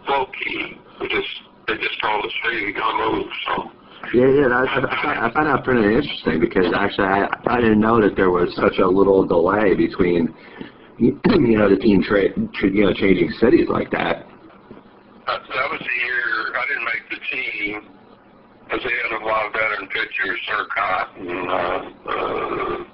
low 0.08 0.26
key. 0.26 0.78
We 1.00 1.08
just, 1.08 1.28
they 1.66 1.76
just 1.76 2.00
told 2.02 2.24
us, 2.24 2.32
hey, 2.44 2.58
you 2.60 2.74
got 2.74 2.92
to 2.92 3.12
move, 3.12 3.26
so. 3.46 3.70
Yeah, 4.14 4.26
yeah, 4.28 4.48
that, 4.48 4.66
I, 4.66 5.26
I, 5.28 5.32
find- 5.32 5.46
that 5.46 5.62
pretty 5.62 5.84
interesting 5.94 6.40
because 6.40 6.72
actually 6.74 7.06
I, 7.06 7.28
I 7.46 7.60
didn't 7.60 7.80
know 7.80 8.00
that 8.00 8.16
there 8.16 8.30
was 8.30 8.54
such 8.56 8.78
a 8.78 8.86
little 8.86 9.26
delay 9.26 9.74
between, 9.74 10.34
you 10.98 11.20
know, 11.24 11.68
the 11.68 11.76
team 11.76 12.02
trade, 12.02 12.32
you 12.62 12.84
know, 12.84 12.94
changing 12.94 13.30
cities 13.38 13.68
like 13.68 13.90
that. 13.92 14.26
That, 15.26 15.42
that 15.46 15.70
was 15.70 15.78
the 15.78 15.96
year 16.04 16.56
I 16.56 16.64
didn't 16.66 16.84
make 16.84 17.04
the 17.10 17.20
team 17.30 17.94
because 18.64 18.80
they 18.84 18.90
had 18.90 19.22
a 19.22 19.24
lot 19.24 19.46
of 19.46 19.52
veteran 19.52 19.88
pitchers, 19.88 20.40
Surkont 20.48 21.18
and 21.18 21.50
uh, 21.50 22.10
uh, 22.10 22.84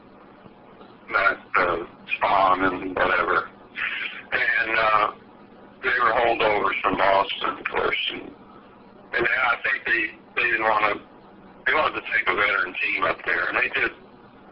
Matt 1.10 1.38
uh, 1.56 1.76
Spahn 2.18 2.66
and 2.66 2.96
whatever. 2.96 3.48
And 4.32 4.78
uh, 4.78 5.12
they 5.86 5.98
were 6.02 6.12
holdovers 6.18 6.80
from 6.82 6.98
Boston, 6.98 7.64
course. 7.70 8.04
And, 8.12 8.22
and 9.14 9.26
I 9.26 9.54
think 9.62 9.86
they, 9.86 10.02
they 10.34 10.50
didn't 10.50 10.66
want 10.66 10.98
to, 10.98 11.02
they 11.66 11.74
wanted 11.74 12.00
to 12.00 12.06
take 12.10 12.26
a 12.26 12.34
veteran 12.34 12.74
team 12.74 13.04
up 13.04 13.18
there. 13.24 13.48
And 13.48 13.56
they 13.56 13.70
did, 13.70 13.92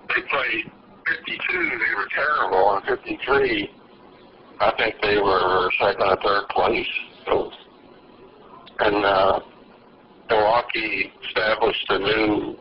they 0.09 0.23
played 0.31 0.71
52, 1.27 1.39
they 1.51 1.95
were 1.99 2.09
terrible. 2.15 2.79
In 2.79 2.83
53, 2.87 3.71
I 4.61 4.73
think 4.79 4.95
they 5.03 5.19
were 5.19 5.71
second 5.81 6.03
or 6.03 6.17
third 6.23 6.49
place. 6.51 6.87
So, 7.27 7.51
and 8.79 9.05
uh, 9.05 9.41
Milwaukee 10.31 11.13
established 11.27 11.87
a 11.89 11.99
new 11.99 12.57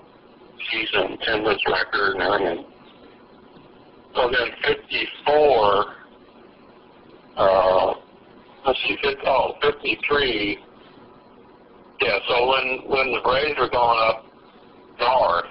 season 0.71 1.13
attendance 1.13 1.61
record 1.67 2.15
and 2.15 2.21
everything. 2.23 2.65
So 4.15 4.29
then 4.31 4.49
54, 4.63 5.85
uh, 7.37 7.93
let's 8.65 8.79
see, 8.87 8.97
50, 9.03 9.21
oh, 9.25 9.53
53, 9.61 10.59
yeah, 12.01 12.19
so 12.27 12.49
when, 12.49 12.81
when 12.89 13.13
the 13.13 13.21
Braves 13.23 13.57
were 13.57 13.69
going 13.69 13.99
up 14.09 14.25
north, 14.99 15.45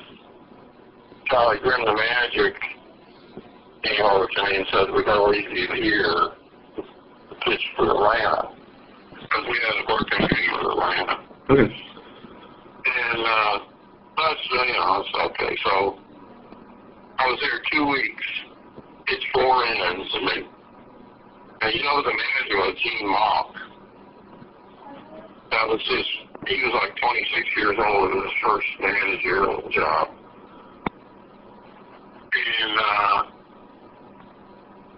Charlie 1.26 1.58
Grimm, 1.62 1.84
the 1.84 1.94
manager, 1.94 2.52
came 3.84 4.04
over 4.04 4.26
to 4.26 4.42
me 4.44 4.56
and 4.56 4.66
said, 4.70 4.92
we're 4.92 5.04
going 5.04 5.16
to 5.16 5.38
leave 5.38 5.50
you 5.50 5.66
here 5.82 6.28
to 6.76 7.34
pitch 7.44 7.64
for 7.76 7.88
Atlanta. 7.88 8.52
Because 9.12 9.44
we 9.48 9.58
had 9.64 9.76
a 9.80 9.92
working 9.92 10.28
game 10.28 10.52
with 10.52 10.72
Atlanta. 10.72 11.24
Okay. 11.50 11.74
And 12.84 13.20
uh, 13.24 13.58
that's, 14.16 14.40
you 14.50 14.74
know, 14.74 15.04
it's 15.04 15.32
okay. 15.32 15.56
So 15.64 15.98
I 17.18 17.26
was 17.28 17.38
there 17.40 17.60
two 17.72 17.86
weeks. 17.86 18.26
It's 19.06 19.24
four 19.32 19.64
innings. 19.64 20.08
And, 20.14 20.28
they, 20.28 20.51
and 21.62 21.74
you 21.74 21.82
know, 21.82 22.02
the 22.02 22.10
manager 22.10 22.56
was 22.58 22.76
Gene 22.82 23.08
Mauch. 23.08 23.54
That 25.50 25.68
was 25.68 25.80
his, 25.86 26.06
he 26.48 26.58
was 26.62 26.74
like 26.74 26.96
26 26.96 27.56
years 27.56 27.76
old. 27.78 28.10
Was 28.10 28.24
his 28.24 28.38
first 28.42 28.66
managerial 28.80 29.70
job. 29.70 30.08
And 32.32 32.78
uh, 32.80 33.22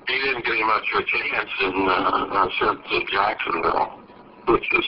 he 0.09 0.15
didn't 0.15 0.45
get 0.45 0.55
much 0.65 0.87
of 0.95 1.01
a 1.01 1.05
chance 1.05 1.51
and 1.61 1.89
uh, 1.91 2.49
sent 2.61 2.81
to 2.85 3.13
Jacksonville, 3.13 4.01
which 4.49 4.65
is 4.73 4.87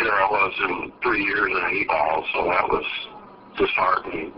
here 0.00 0.12
I 0.12 0.28
was 0.30 0.54
in 0.68 0.92
three 1.02 1.24
years 1.24 1.50
in 1.50 1.76
eight 1.76 1.88
ball, 1.88 2.24
so 2.32 2.44
that 2.44 2.68
was 2.68 2.84
disheartening. 3.58 4.32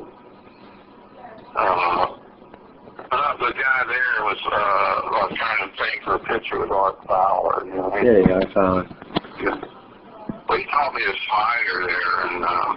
Uh, 1.54 2.06
but 2.96 3.38
the 3.38 3.52
guy 3.52 3.84
there 3.86 4.19
was 4.30 4.38
uh, 4.46 4.54
I 4.54 5.26
was 5.26 5.34
trying 5.34 5.60
to 5.66 5.70
think 5.76 5.96
for 6.06 6.14
a 6.14 6.22
picture 6.22 6.60
with 6.62 6.70
Art 6.70 6.98
Fowler. 7.06 7.66
You 7.66 7.74
know, 7.74 7.90
Yeah, 7.98 8.22
yeah, 8.22 8.38
I 8.38 8.54
found 8.54 8.86
it. 8.86 8.88
yeah. 9.42 9.58
Well, 10.46 10.58
he 10.58 10.64
taught 10.70 10.94
me 10.94 11.02
a 11.02 11.14
slider 11.26 11.78
there, 11.86 12.14
and 12.30 12.38
uh, 12.46 12.70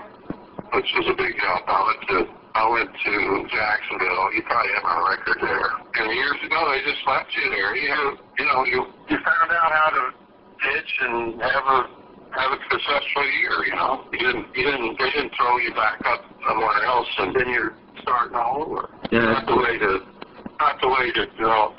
which 0.74 0.90
was 0.98 1.06
a 1.14 1.16
big 1.18 1.38
help. 1.38 1.64
I 1.70 1.80
went 1.86 2.02
to 2.10 2.18
I 2.54 2.64
went 2.70 2.90
to 2.90 3.14
Jacksonville. 3.50 4.30
You 4.34 4.42
probably 4.46 4.74
have 4.78 4.84
my 4.86 4.98
record 5.10 5.38
there. 5.42 5.70
And 5.98 6.14
years 6.14 6.38
ago, 6.46 6.70
they 6.70 6.82
just 6.86 7.02
left 7.08 7.30
you 7.34 7.50
there. 7.50 7.76
You 7.76 7.90
have, 7.90 8.14
you 8.38 8.46
know, 8.46 8.66
you 8.66 8.80
you 9.10 9.18
found 9.22 9.50
out 9.54 9.72
how 9.74 9.90
to 9.90 10.04
pitch 10.62 10.92
and 11.02 11.42
have 11.42 11.66
a 11.66 11.80
have 12.38 12.52
a 12.54 12.60
successful 12.70 13.26
year. 13.42 13.66
You 13.70 13.76
know, 13.78 14.06
you 14.14 14.20
didn't 14.26 14.48
you 14.58 14.64
didn't 14.70 14.98
they 14.98 15.10
didn't 15.18 15.34
throw 15.38 15.58
you 15.58 15.74
back 15.74 16.02
up 16.06 16.26
somewhere 16.48 16.82
else, 16.86 17.10
and 17.20 17.34
then 17.36 17.50
you're 17.50 17.74
starting 18.02 18.36
all 18.38 18.62
over. 18.70 18.90
Yeah. 19.12 19.34
Not 19.34 19.46
the 19.48 19.58
way 19.58 19.78
to 19.78 20.02
not 20.64 20.80
the 20.82 20.88
way 20.88 21.12
to 21.12 21.26
develop. 21.36 21.76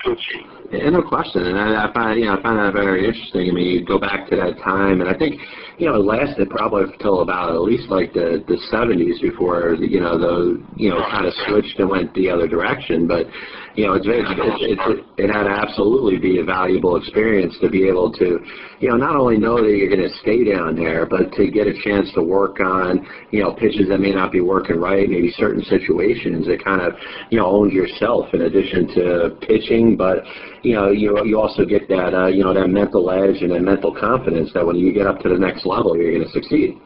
Yeah, 0.71 0.89
no 0.89 1.01
question, 1.01 1.41
and 1.41 1.57
I, 1.57 1.89
I 1.89 1.93
find 1.93 2.19
you 2.19 2.25
know 2.25 2.37
I 2.37 2.41
find 2.41 2.59
that 2.59 2.73
very 2.73 3.07
interesting. 3.07 3.49
I 3.49 3.53
mean, 3.53 3.67
you 3.67 3.85
go 3.85 3.97
back 3.97 4.29
to 4.29 4.35
that 4.35 4.61
time, 4.63 5.01
and 5.01 5.09
I 5.09 5.17
think 5.17 5.41
you 5.77 5.87
know 5.87 5.95
it 5.95 6.05
lasted 6.05 6.49
probably 6.49 6.83
until 6.83 7.21
about 7.21 7.53
at 7.53 7.61
least 7.61 7.89
like 7.89 8.13
the 8.13 8.43
the 8.47 8.57
seventies 8.71 9.19
before 9.19 9.75
you 9.75 9.99
know 9.99 10.17
the 10.17 10.63
you 10.75 10.89
know 10.89 11.01
kind 11.11 11.25
of 11.25 11.33
switched 11.47 11.79
and 11.79 11.89
went 11.89 12.13
the 12.13 12.29
other 12.29 12.47
direction. 12.47 13.07
But 13.07 13.27
you 13.75 13.85
know 13.85 13.93
it's 13.93 14.05
very 14.05 14.21
it, 14.21 14.79
it, 14.79 15.05
it, 15.17 15.29
had 15.29 15.47
absolutely 15.47 16.17
be 16.17 16.39
a 16.39 16.43
valuable 16.43 16.95
experience 16.95 17.55
to 17.61 17.69
be 17.69 17.87
able 17.87 18.11
to 18.13 18.39
you 18.79 18.89
know 18.89 18.95
not 18.95 19.15
only 19.15 19.37
know 19.37 19.57
that 19.57 19.75
you're 19.75 19.89
going 19.89 20.07
to 20.07 20.15
stay 20.21 20.43
down 20.45 20.75
there, 20.75 21.05
but 21.05 21.31
to 21.33 21.51
get 21.51 21.67
a 21.67 21.73
chance 21.83 22.11
to 22.13 22.23
work 22.23 22.59
on 22.61 23.05
you 23.31 23.43
know 23.43 23.53
pitches 23.53 23.89
that 23.89 23.99
may 23.99 24.11
not 24.11 24.31
be 24.31 24.39
working 24.39 24.79
right, 24.79 25.09
maybe 25.09 25.31
certain 25.37 25.63
situations 25.63 26.47
that 26.47 26.63
kind 26.63 26.81
of 26.81 26.93
you 27.29 27.37
know 27.37 27.47
owned 27.47 27.73
yourself 27.73 28.27
in 28.33 28.43
addition 28.43 28.87
to 28.95 29.37
pitching, 29.41 29.97
but 29.97 30.23
you 30.65 30.73
know, 30.73 30.89
you 30.89 31.23
you 31.23 31.39
also 31.39 31.63
get 31.63 31.87
that 31.89 32.13
uh, 32.13 32.25
you 32.25 32.43
know 32.43 32.53
that 32.53 32.67
mental 32.67 33.11
edge 33.11 33.41
and 33.41 33.51
that 33.51 33.61
mental 33.61 33.93
confidence 33.93 34.49
that 34.53 34.65
when 34.65 34.75
you 34.75 34.91
get 34.91 35.05
up 35.05 35.19
to 35.21 35.29
the 35.29 35.37
next 35.37 35.65
level, 35.65 35.95
you're 35.95 36.11
going 36.11 36.25
to 36.25 36.31
succeed. 36.31 36.81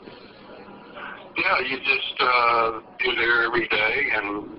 Yeah, 1.37 1.59
you 1.63 1.77
just 1.79 2.15
uh, 2.19 2.81
you're 2.99 3.15
there 3.15 3.45
every 3.45 3.67
day, 3.69 3.95
and 4.13 4.49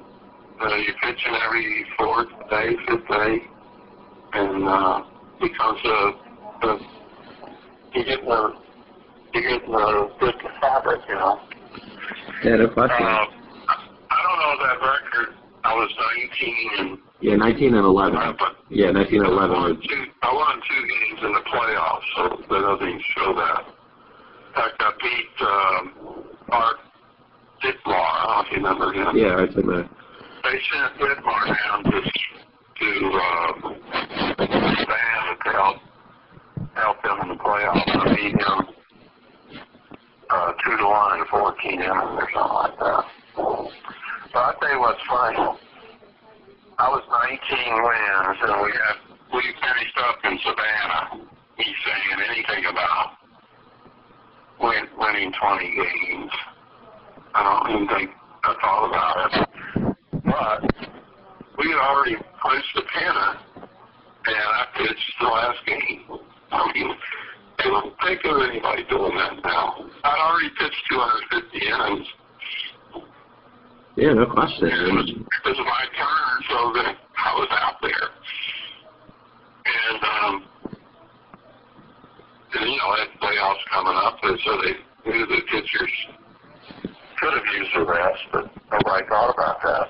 uh, 0.62 0.77
you're 0.77 0.97
pitching 1.03 1.37
every 1.45 1.85
fourth 1.99 2.29
day, 2.49 2.73
fifth 2.89 3.09
day, 3.09 3.37
and 4.33 4.66
uh, 4.66 5.03
becomes 5.39 5.81
a, 5.85 6.66
a 6.66 6.79
you 7.95 8.05
get 8.05 8.25
the 8.25 8.55
you 9.35 9.43
get 9.43 9.66
the 9.66 10.11
good 10.18 10.35
fabric, 10.62 11.03
you 11.09 11.14
know. 11.14 11.41
Yeah, 12.43 12.57
no 12.57 12.68
question. 12.68 13.07
Uh, 13.07 13.27
I 14.11 14.18
don't 14.25 14.39
know 14.41 14.66
that 14.66 14.81
record. 14.81 15.35
I 15.62 15.75
was 15.75 15.91
19 16.41 16.71
and 16.79 16.99
Yeah, 17.21 17.37
19 17.37 17.75
and 17.75 17.85
11. 17.85 18.18
Yeah, 18.71 18.91
19 18.93 19.21
and 19.21 19.29
11. 19.29 19.51
won 19.51 19.77
two, 19.77 20.05
I 20.23 20.33
won 20.33 20.57
two 20.64 20.83
games 20.89 21.21
in 21.23 21.33
the 21.33 21.45
playoffs, 21.53 22.09
so 22.16 22.23
that 22.49 22.61
doesn't 22.61 23.03
show 23.14 23.35
that. 23.35 23.64
In 24.49 24.55
fact, 24.55 24.77
I 24.81 24.93
beat 25.03 25.47
um, 25.47 26.25
Art 26.49 26.77
Ditmar. 27.62 27.93
I 27.93 28.25
don't 28.25 28.33
know 28.33 28.41
if 28.41 28.51
you 28.51 28.57
remember 28.57 28.93
him. 28.93 29.16
Yeah, 29.16 29.37
I 29.37 29.47
that. 29.47 29.89
They 30.43 30.59
sent 30.73 30.97
Ditmar 30.97 31.47
down 31.47 31.85
to 31.85 32.01
to 32.81 32.91
uh, 33.12 33.53
Savannah 34.81 35.37
to 35.45 35.51
help 35.53 35.77
help 36.75 37.03
them 37.03 37.18
in 37.23 37.29
the 37.29 37.35
playoffs. 37.35 37.85
I 37.87 38.14
beat 38.16 38.33
him 38.33 38.75
uh, 40.31 40.53
two 40.64 40.77
to 40.77 40.87
one 40.87 41.21
in 41.21 41.27
14 41.27 41.73
innings 41.73 41.87
or 41.93 42.29
something 42.33 42.55
like 42.55 42.79
that. 42.79 43.05
But 44.33 44.39
I'll 44.39 44.55
tell 44.61 44.73
you 44.73 44.81
what's 44.81 45.01
funny. 45.07 45.70
I 46.81 46.89
was 46.89 47.05
19 47.12 47.37
wins, 47.85 48.39
and 48.41 48.64
we 48.64 48.72
had 48.72 48.97
we 49.37 49.43
finished 49.61 49.99
up 50.01 50.16
in 50.24 50.39
Savannah. 50.41 51.28
Me 51.59 51.66
saying 51.85 52.20
anything 52.24 52.64
about 52.72 53.20
win, 54.59 54.89
winning 54.97 55.31
20 55.31 55.76
games. 55.76 56.33
I 57.35 57.45
don't 57.45 57.76
even 57.76 57.89
think 57.89 58.11
I 58.45 58.55
thought 58.64 58.89
about 58.89 59.16
it. 59.28 59.47
But 60.24 60.89
we 61.59 61.68
had 61.68 61.85
already 61.85 62.16
punched 62.41 62.72
the 62.74 62.83
pennant, 62.97 63.41
and 63.61 64.49
I 64.57 64.64
pitched 64.78 65.12
the 65.20 65.26
last 65.26 65.59
game. 65.66 66.01
I 66.51 66.72
mean, 66.72 66.97
I 67.59 67.64
don't 67.64 67.95
think 68.01 68.24
of 68.24 68.41
anybody 68.41 68.85
doing 68.89 69.16
that 69.18 69.37
now. 69.45 69.85
I'd 70.03 70.33
already 70.33 70.49
pitched 70.57 70.83
250 70.89 71.61
innings. 71.61 72.09
Yeah, 73.97 74.12
no 74.14 74.26
question. 74.26 74.68
It 74.68 74.95
was, 74.95 75.11
it 75.11 75.45
was 75.45 75.59
my 75.59 75.84
turn, 75.99 76.34
so 76.49 76.72
that 76.78 76.97
I 77.18 77.34
was 77.34 77.49
out 77.51 77.76
there. 77.82 78.09
And, 79.66 80.03
um, 80.05 80.45
and 82.55 82.70
you 82.70 82.78
know, 82.78 82.97
that 82.97 83.09
playoffs 83.20 83.64
coming 83.70 83.95
up, 83.95 84.18
and 84.22 84.38
so 84.45 84.51
they 84.62 85.11
knew 85.11 85.26
the 85.26 85.41
pitchers 85.51 85.91
could 87.20 87.34
have 87.34 87.45
used 87.59 87.70
the 87.74 87.84
rest, 87.84 88.22
but 88.32 88.51
nobody 88.70 89.07
thought 89.09 89.34
about 89.34 89.61
that. 89.62 89.88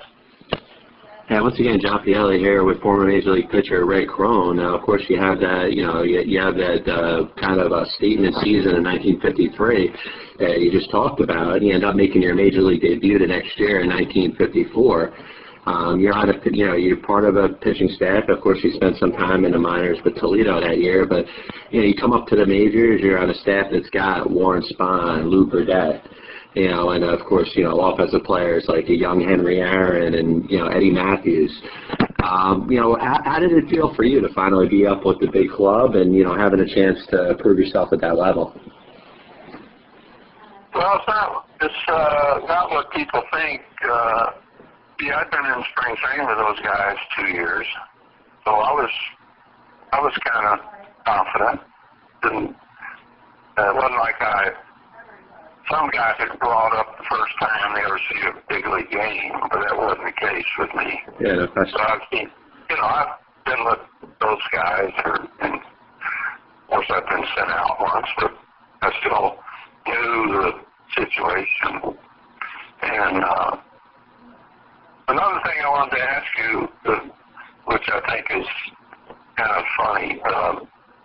Yeah, 1.31 1.39
once 1.39 1.57
again, 1.61 1.79
John 1.79 2.03
Pielli 2.03 2.39
here 2.39 2.65
with 2.65 2.81
former 2.81 3.05
Major 3.07 3.31
League 3.31 3.49
pitcher 3.49 3.85
Ray 3.85 4.05
Crone. 4.05 4.57
Now, 4.57 4.75
of 4.75 4.81
course, 4.81 5.01
you 5.07 5.17
have 5.17 5.39
that, 5.39 5.71
you 5.71 5.81
know, 5.81 6.03
you, 6.03 6.19
you 6.27 6.41
have 6.41 6.55
that 6.55 6.83
uh, 6.91 7.31
kind 7.39 7.61
of 7.61 7.71
a 7.71 7.85
statement 7.95 8.35
season 8.43 8.75
in 8.75 8.83
1953 8.83 9.95
that 10.39 10.59
you 10.59 10.69
just 10.69 10.91
talked 10.91 11.21
about. 11.21 11.61
You 11.61 11.73
end 11.73 11.85
up 11.85 11.95
making 11.95 12.21
your 12.21 12.35
Major 12.35 12.59
League 12.59 12.81
debut 12.81 13.17
the 13.17 13.27
next 13.27 13.57
year 13.57 13.79
in 13.79 13.87
1954. 13.87 15.13
Um, 15.67 16.01
you're 16.01 16.11
on 16.11 16.27
a, 16.27 16.33
you 16.51 16.65
know, 16.65 16.75
you're 16.75 16.97
part 16.97 17.23
of 17.23 17.37
a 17.37 17.47
pitching 17.47 17.87
staff. 17.95 18.27
Of 18.27 18.41
course, 18.41 18.59
you 18.61 18.73
spent 18.73 18.97
some 18.97 19.13
time 19.13 19.45
in 19.45 19.53
the 19.53 19.59
minors 19.59 19.99
with 20.03 20.17
Toledo 20.17 20.59
that 20.59 20.79
year, 20.79 21.05
but 21.05 21.23
you 21.69 21.79
know, 21.79 21.87
you 21.87 21.95
come 21.95 22.11
up 22.11 22.27
to 22.27 22.35
the 22.35 22.45
majors. 22.45 22.99
You're 22.99 23.19
on 23.19 23.29
a 23.29 23.35
staff 23.35 23.67
that's 23.71 23.89
got 23.91 24.29
Warren 24.29 24.63
Spahn, 24.69 25.31
Lew 25.31 25.47
Burdette, 25.47 26.03
you 26.53 26.67
know, 26.67 26.89
and 26.89 27.03
of 27.03 27.25
course, 27.25 27.49
you 27.55 27.63
know, 27.63 27.79
offensive 27.79 28.23
players 28.23 28.65
like 28.67 28.89
a 28.89 28.95
young 28.95 29.21
Henry 29.21 29.59
Aaron 29.59 30.15
and 30.15 30.49
you 30.49 30.57
know 30.57 30.67
Eddie 30.67 30.91
Mathews. 30.91 31.51
Um, 32.23 32.69
you 32.69 32.79
know, 32.79 32.97
how, 32.99 33.21
how 33.23 33.39
did 33.39 33.51
it 33.51 33.69
feel 33.69 33.93
for 33.95 34.03
you 34.03 34.21
to 34.21 34.29
finally 34.33 34.67
be 34.67 34.85
up 34.85 35.05
with 35.05 35.19
the 35.19 35.27
big 35.27 35.49
club 35.49 35.95
and 35.95 36.13
you 36.13 36.23
know 36.23 36.35
having 36.35 36.59
a 36.59 36.67
chance 36.67 36.99
to 37.11 37.35
prove 37.39 37.57
yourself 37.57 37.93
at 37.93 38.01
that 38.01 38.17
level? 38.17 38.53
Well, 40.73 40.95
it's 40.95 41.07
not, 41.07 41.47
it's 41.61 41.73
uh, 41.87 42.39
not 42.47 42.71
what 42.71 42.91
people 42.91 43.21
think. 43.33 43.61
Uh, 43.83 44.31
yeah, 45.01 45.17
I've 45.17 45.31
been 45.31 45.45
in 45.45 45.63
spring 45.71 45.95
training 45.97 46.27
with 46.27 46.37
those 46.37 46.59
guys 46.63 46.95
two 47.17 47.27
years, 47.27 47.65
so 48.45 48.51
I 48.51 48.71
was, 48.71 48.89
I 49.91 49.99
was 49.99 50.13
kind 50.31 50.47
of 50.47 50.59
confident. 51.05 51.61
Didn't, 52.23 52.55
it 53.57 53.75
wasn't 53.75 53.99
like 53.99 54.15
I 54.21 54.51
some 55.71 55.89
guys 55.89 56.15
had 56.19 56.37
brought 56.39 56.75
up 56.75 56.97
the 56.97 57.03
first 57.09 57.33
time 57.39 57.75
they 57.75 57.81
ever 57.81 57.99
see 58.11 58.19
a 58.27 58.33
big 58.49 58.67
league 58.67 58.91
game, 58.91 59.31
but 59.49 59.61
that 59.61 59.77
wasn't 59.77 60.03
the 60.03 60.11
case 60.11 60.45
with 60.59 60.69
me. 60.75 61.01
Yeah, 61.19 61.33
no 61.33 61.47
question. 61.47 61.77
So 61.77 61.83
I've 61.83 62.01
seen, 62.11 62.29
you 62.69 62.75
know, 62.75 62.83
I've 62.83 63.15
been 63.45 63.63
with 63.65 63.79
those 64.19 64.43
guys, 64.51 64.91
or, 65.05 65.27
and 65.41 65.55
of 65.55 66.67
course 66.69 66.87
I've 66.89 67.07
been 67.07 67.25
sent 67.35 67.49
out 67.49 67.77
once, 67.79 68.07
but 68.19 68.31
I 68.81 68.91
still 68.99 69.37
knew 69.87 70.33
the 70.33 70.51
situation. 70.95 71.97
And 72.83 73.23
uh, 73.23 73.57
another 75.07 75.39
thing 75.45 75.55
I 75.63 75.69
wanted 75.69 75.95
to 75.95 76.03
ask 76.03 76.27
you, 76.37 76.67
which 77.65 77.87
I 77.87 78.01
think 78.11 78.41
is 78.41 78.47
kind 79.37 79.51
of 79.51 79.63
funny, 79.77 80.21
uh, 80.25 80.55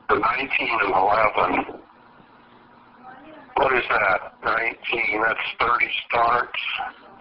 the 0.09 0.19
19 0.19 0.49
and 0.61 0.95
11. 1.67 1.86
What 3.57 3.73
is 3.75 3.85
that? 3.89 4.35
19. 4.45 5.23
That's 5.23 5.39
30 5.61 5.87
starts. 6.09 6.61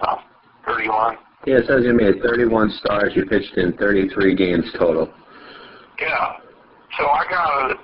Uh, 0.01 0.17
31. 0.65 1.17
Yeah, 1.45 1.57
it 1.57 1.67
says 1.67 1.83
you 1.85 1.93
made 1.93 2.21
31 2.23 2.71
starts. 2.79 3.15
You 3.15 3.25
pitched 3.25 3.55
in 3.57 3.73
33 3.77 4.35
games 4.35 4.65
total. 4.77 5.13
Yeah. 5.99 6.37
So 6.97 7.05
I 7.05 7.25
got 7.29 7.71
a. 7.71 7.75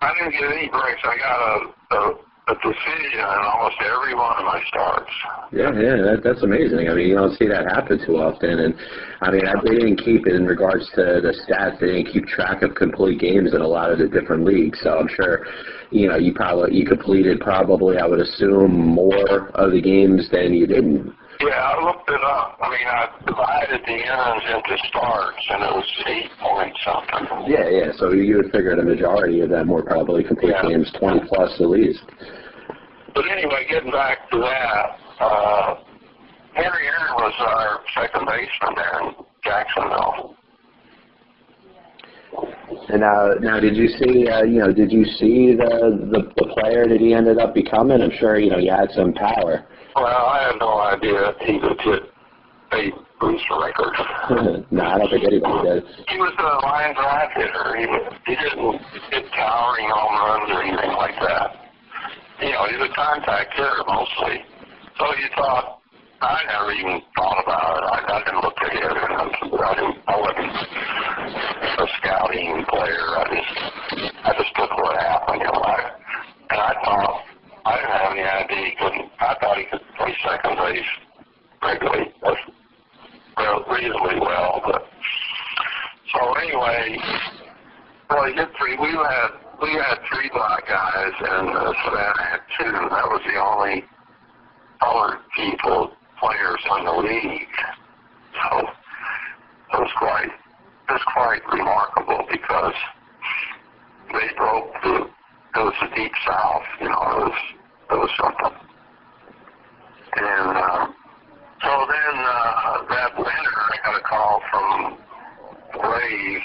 I 0.00 0.14
didn't 0.14 0.32
get 0.32 0.42
any 0.44 0.68
breaks. 0.68 1.00
I 1.02 1.16
got 1.18 1.38
a, 1.42 1.96
a, 1.96 2.14
a 2.48 2.54
decision 2.64 3.20
in 3.20 3.40
almost 3.44 3.76
every 3.84 4.14
one 4.14 4.36
of 4.38 4.44
my 4.44 4.60
starts. 4.68 5.12
Yeah, 5.52 5.72
yeah, 5.76 5.96
that, 6.00 6.20
that's 6.24 6.42
amazing. 6.42 6.88
I 6.88 6.94
mean, 6.94 7.08
you 7.08 7.14
don't 7.14 7.36
see 7.36 7.46
that 7.48 7.68
happen 7.68 8.00
too 8.04 8.16
often. 8.16 8.58
And 8.58 8.74
I 9.20 9.30
mean, 9.30 9.46
I, 9.46 9.54
they 9.62 9.76
didn't 9.76 10.00
keep 10.00 10.26
it 10.26 10.34
in 10.34 10.46
regards 10.46 10.88
to 10.96 11.20
the 11.20 11.36
stats. 11.44 11.80
They 11.80 12.00
didn't 12.00 12.12
keep 12.12 12.26
track 12.26 12.62
of 12.62 12.74
complete 12.74 13.20
games 13.20 13.52
in 13.52 13.60
a 13.60 13.66
lot 13.66 13.90
of 13.90 13.98
the 13.98 14.08
different 14.08 14.44
leagues. 14.44 14.78
So 14.82 14.98
I'm 14.98 15.08
sure, 15.08 15.44
you 15.90 16.08
know, 16.08 16.16
you 16.16 16.32
probably 16.32 16.76
you 16.76 16.86
completed 16.86 17.40
probably 17.40 17.98
I 17.98 18.06
would 18.06 18.20
assume 18.20 18.72
more 18.72 19.48
of 19.54 19.72
the 19.72 19.82
games 19.82 20.28
than 20.30 20.54
you 20.54 20.66
didn't. 20.66 21.12
Yeah, 21.40 21.54
I 21.54 21.84
looked 21.84 22.10
it 22.10 22.20
up. 22.24 22.58
I 22.60 22.68
mean, 22.68 22.86
I 22.88 23.08
divided 23.24 23.80
the 23.86 23.92
innings 23.94 24.42
into 24.50 24.76
starts, 24.88 25.38
and 25.50 25.62
it 25.62 25.70
was 25.70 25.86
eight 26.08 26.30
point 26.40 26.74
something. 26.84 27.46
Yeah, 27.46 27.68
yeah. 27.68 27.92
So 27.96 28.10
you 28.12 28.38
would 28.38 28.50
figure 28.50 28.74
the 28.74 28.82
majority 28.82 29.40
of 29.42 29.50
them 29.50 29.68
were 29.68 29.82
probably 29.84 30.24
complete 30.24 30.50
Yeah. 30.50 30.68
games, 30.68 30.90
20 30.98 31.20
plus 31.28 31.60
at 31.60 31.68
least. 31.68 32.02
But 33.14 33.24
anyway, 33.30 33.66
getting 33.70 33.92
back 33.92 34.28
to 34.30 34.38
that, 34.38 34.98
uh, 35.20 35.74
Henry 36.54 36.86
Aaron 36.86 37.14
was 37.14 37.34
our 37.38 37.80
second 37.94 38.26
baseman 38.26 38.74
there 38.74 39.00
in 39.02 39.14
Jacksonville. 39.44 40.34
And 42.90 43.02
uh, 43.04 43.34
now, 43.40 43.60
did 43.60 43.76
you 43.76 43.88
see, 43.88 44.28
uh, 44.28 44.42
you 44.42 44.58
know, 44.58 44.72
did 44.72 44.90
you 44.92 45.04
see 45.04 45.54
the, 45.54 46.08
the 46.12 46.32
the 46.36 46.54
player 46.54 46.86
that 46.88 47.00
he 47.00 47.14
ended 47.14 47.38
up 47.38 47.54
becoming? 47.54 48.02
I'm 48.02 48.10
sure, 48.18 48.38
you 48.38 48.50
know, 48.50 48.58
he 48.58 48.66
had 48.66 48.90
some 48.92 49.12
power. 49.14 49.64
Well, 49.98 50.30
I 50.30 50.46
have 50.46 50.60
no 50.60 50.78
idea 50.78 51.34
he 51.42 51.58
could 51.58 51.80
hit 51.82 52.02
Babe 52.70 52.94
Ruth's 53.20 53.42
record. 53.50 53.90
no, 54.70 54.82
I 54.86 54.98
don't 54.98 55.10
think 55.10 55.26
anybody 55.26 55.58
did. 55.66 55.82
He 56.06 56.22
was 56.22 56.30
a 56.38 56.54
line 56.62 56.94
drive 56.94 57.34
hitter. 57.34 57.74
He, 57.74 57.86
was, 57.90 58.06
he 58.22 58.38
didn't 58.38 58.78
hit 59.10 59.26
towering 59.34 59.90
home 59.90 60.14
runs 60.22 60.54
or 60.54 60.62
anything 60.62 60.94
like 60.94 61.18
that. 61.18 61.50
You 62.38 62.54
know, 62.54 62.70
he's 62.70 62.78
a 62.78 62.94
contact 62.94 63.58
hitter 63.58 63.82
mostly. 63.90 64.46
So 65.02 65.04
you 65.18 65.26
thought, 65.34 65.82
I 66.22 66.46
never 66.46 66.70
even 66.78 67.02
thought 67.18 67.42
about 67.42 67.82
it. 67.82 67.84
I, 67.90 67.98
I 68.06 68.18
didn't 68.22 68.42
look 68.46 68.54
at 68.54 68.70
it. 68.70 68.86
And 68.86 69.18
I, 69.18 69.74
didn't, 69.74 69.98
I 70.06 70.14
wasn't 70.14 70.54
a 71.74 71.86
scouting 71.98 72.62
player. 72.70 73.06
I 73.18 73.24
just, 73.34 73.50
I 74.22 74.30
just 74.38 74.54
took 74.54 74.70
what 74.78 74.94
happened. 74.94 75.42
You 75.42 75.50
know, 75.50 75.58
I, 75.58 75.90
and 76.54 76.60
I 76.62 76.72
thought, 76.86 77.27
I 77.68 77.76
didn't 77.76 77.92
have 78.00 78.12
any 78.12 78.24
idea 78.24 78.64
he 78.64 78.76
couldn't. 78.80 79.12
I 79.20 79.36
thought 79.40 79.58
he 79.58 79.64
could 79.68 79.84
play 79.98 80.16
second 80.24 80.56
base 80.56 80.88
regularly, 81.60 82.14
reasonably 83.68 84.20
well. 84.20 84.62
But 84.64 84.88
so 86.16 86.32
anyway, 86.32 86.96
well, 88.08 88.24
he 88.24 88.32
did 88.32 88.48
three. 88.56 88.72
We 88.80 88.88
had 88.96 89.30
we 89.60 89.68
had 89.76 90.00
three 90.08 90.30
black 90.32 90.66
guys, 90.66 91.12
and 91.20 91.48
uh, 91.50 91.72
Savannah 91.84 92.24
had 92.24 92.40
two. 92.56 92.72
That 92.72 93.04
was 93.04 93.20
the 93.28 93.36
only 93.36 93.84
colored 94.80 95.20
people 95.36 95.92
players 96.20 96.60
in 96.78 96.84
the 96.86 96.92
league. 96.92 97.58
So 98.32 98.60
it 98.60 99.78
was 99.78 99.92
quite 99.98 100.32
it 100.88 100.92
was 100.92 101.04
quite 101.12 101.44
remarkable 101.52 102.24
because 102.32 102.74
they 104.12 104.28
broke 104.38 104.72
the 104.82 105.10
it 105.56 105.64
was 105.64 105.74
the 105.80 105.96
deep 105.96 106.12
south, 106.26 106.62
you 106.80 106.88
know, 106.88 107.02
it 107.02 107.18
was 107.18 107.57
it 107.90 107.94
was 107.94 108.10
something. 108.20 108.58
And 110.16 110.56
uh, 110.56 110.86
so 111.62 111.86
then 111.88 112.16
uh, 112.16 112.84
that 112.90 113.16
winter, 113.16 113.56
I 113.70 113.76
got 113.84 114.00
a 114.00 114.04
call 114.04 114.42
from 114.50 114.98
Braves. 115.80 116.44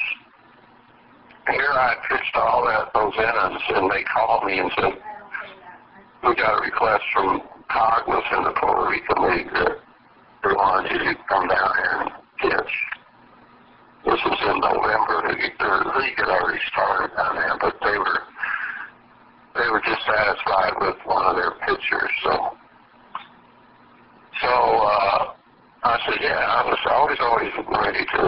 Here 1.50 1.72
I 1.72 1.96
pitched 2.10 2.36
all 2.36 2.66
that 2.66 2.94
those 2.94 3.14
innings, 3.18 3.62
and 3.70 3.91
they 3.91 4.04
called 4.04 4.46
me 4.46 4.60
and 4.60 4.72
said, 4.76 4.94
"We 6.24 6.36
got 6.36 6.60
a 6.60 6.62
request 6.62 7.04
from 7.14 7.41
Caguas 7.70 8.24
in 8.38 8.44
the 8.44 8.52
Puerto 8.52 8.89
Rican 8.89 9.24
League 9.30 9.52
that 9.54 9.78
they 10.44 10.54
wanted 10.54 10.91
you 10.91 11.00
to 11.00 11.16
come 11.28 11.48
down 11.48 11.72
here 11.76 11.98
and 12.02 12.12
pitch." 12.39 12.74
This 14.06 14.20
was 14.26 14.39
in 14.48 14.60
November. 14.60 15.32
The, 15.32 15.36
the 15.36 16.00
league 16.00 16.20
had 16.20 16.28
already 16.28 16.60
started 16.72 17.16
down 17.16 17.36
there, 17.36 17.58
but 17.60 17.76
they 17.84 17.98
were 17.98 18.22
they 19.56 19.70
were 19.70 19.82
dissatisfied 19.82 20.74
with 20.82 20.95
one 21.06 21.26
of 21.26 21.36
their 21.36 21.51
pitchers. 21.62 22.12
So, 22.24 22.58
so 24.41 24.49
uh, 24.49 25.34
I 25.84 25.99
said, 26.06 26.18
yeah, 26.22 26.41
I 26.41 26.66
was 26.66 26.80
always 26.89 27.20
always 27.22 27.51
ready 27.70 28.06
to 28.06 28.22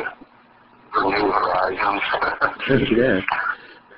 renew 0.94 1.32
horizons. 1.32 2.02
yeah. 2.98 3.22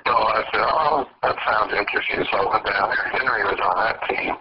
So 0.06 0.14
I 0.16 0.40
said, 0.48 0.64
oh, 0.64 1.04
that 1.20 1.36
sounds 1.44 1.68
interesting. 1.76 2.24
So 2.32 2.38
I 2.40 2.48
went 2.48 2.64
down 2.64 2.88
there. 2.88 3.12
Henry 3.12 3.44
was 3.44 3.60
on 3.60 3.76
that 3.76 4.00
team, 4.08 4.32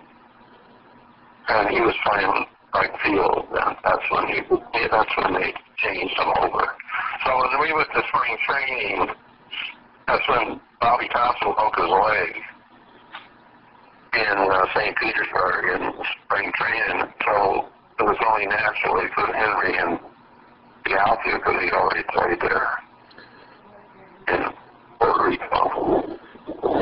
and 1.50 1.68
he 1.68 1.82
was 1.84 1.92
playing 2.08 2.48
right 2.72 2.96
field. 3.04 3.52
And 3.52 3.76
that's 3.84 4.08
when 4.08 4.32
he, 4.32 4.40
that's 4.88 5.12
when 5.20 5.34
they 5.36 5.52
changed 5.76 6.16
him 6.16 6.32
over. 6.40 6.64
So 7.26 7.30
when 7.36 7.52
we 7.60 7.74
went 7.76 7.92
to 7.92 8.02
spring 8.08 8.38
training, 8.48 9.12
that's 10.08 10.24
when 10.30 10.62
Bobby 10.80 11.10
Thomson 11.12 11.52
broke 11.52 11.76
his 11.76 11.92
leg 11.92 12.32
in 14.14 14.38
uh, 14.38 14.66
St. 14.76 14.96
Petersburg 14.98 15.82
in 15.82 15.92
spring 16.26 16.52
training. 16.56 17.12
So 17.26 17.68
it 18.00 18.04
was 18.04 18.18
only 18.28 18.48
natural 18.48 18.96
they 18.96 19.08
put 19.16 19.34
Henry 19.36 19.78
in 19.78 20.00
the 20.86 21.00
outfield 21.00 21.42
because 21.44 21.62
he'd 21.64 21.74
already 21.74 22.04
played 22.14 22.40
there 22.42 22.70
in 24.30 24.42
Puerto 25.00 25.30
Rico. 25.30 26.18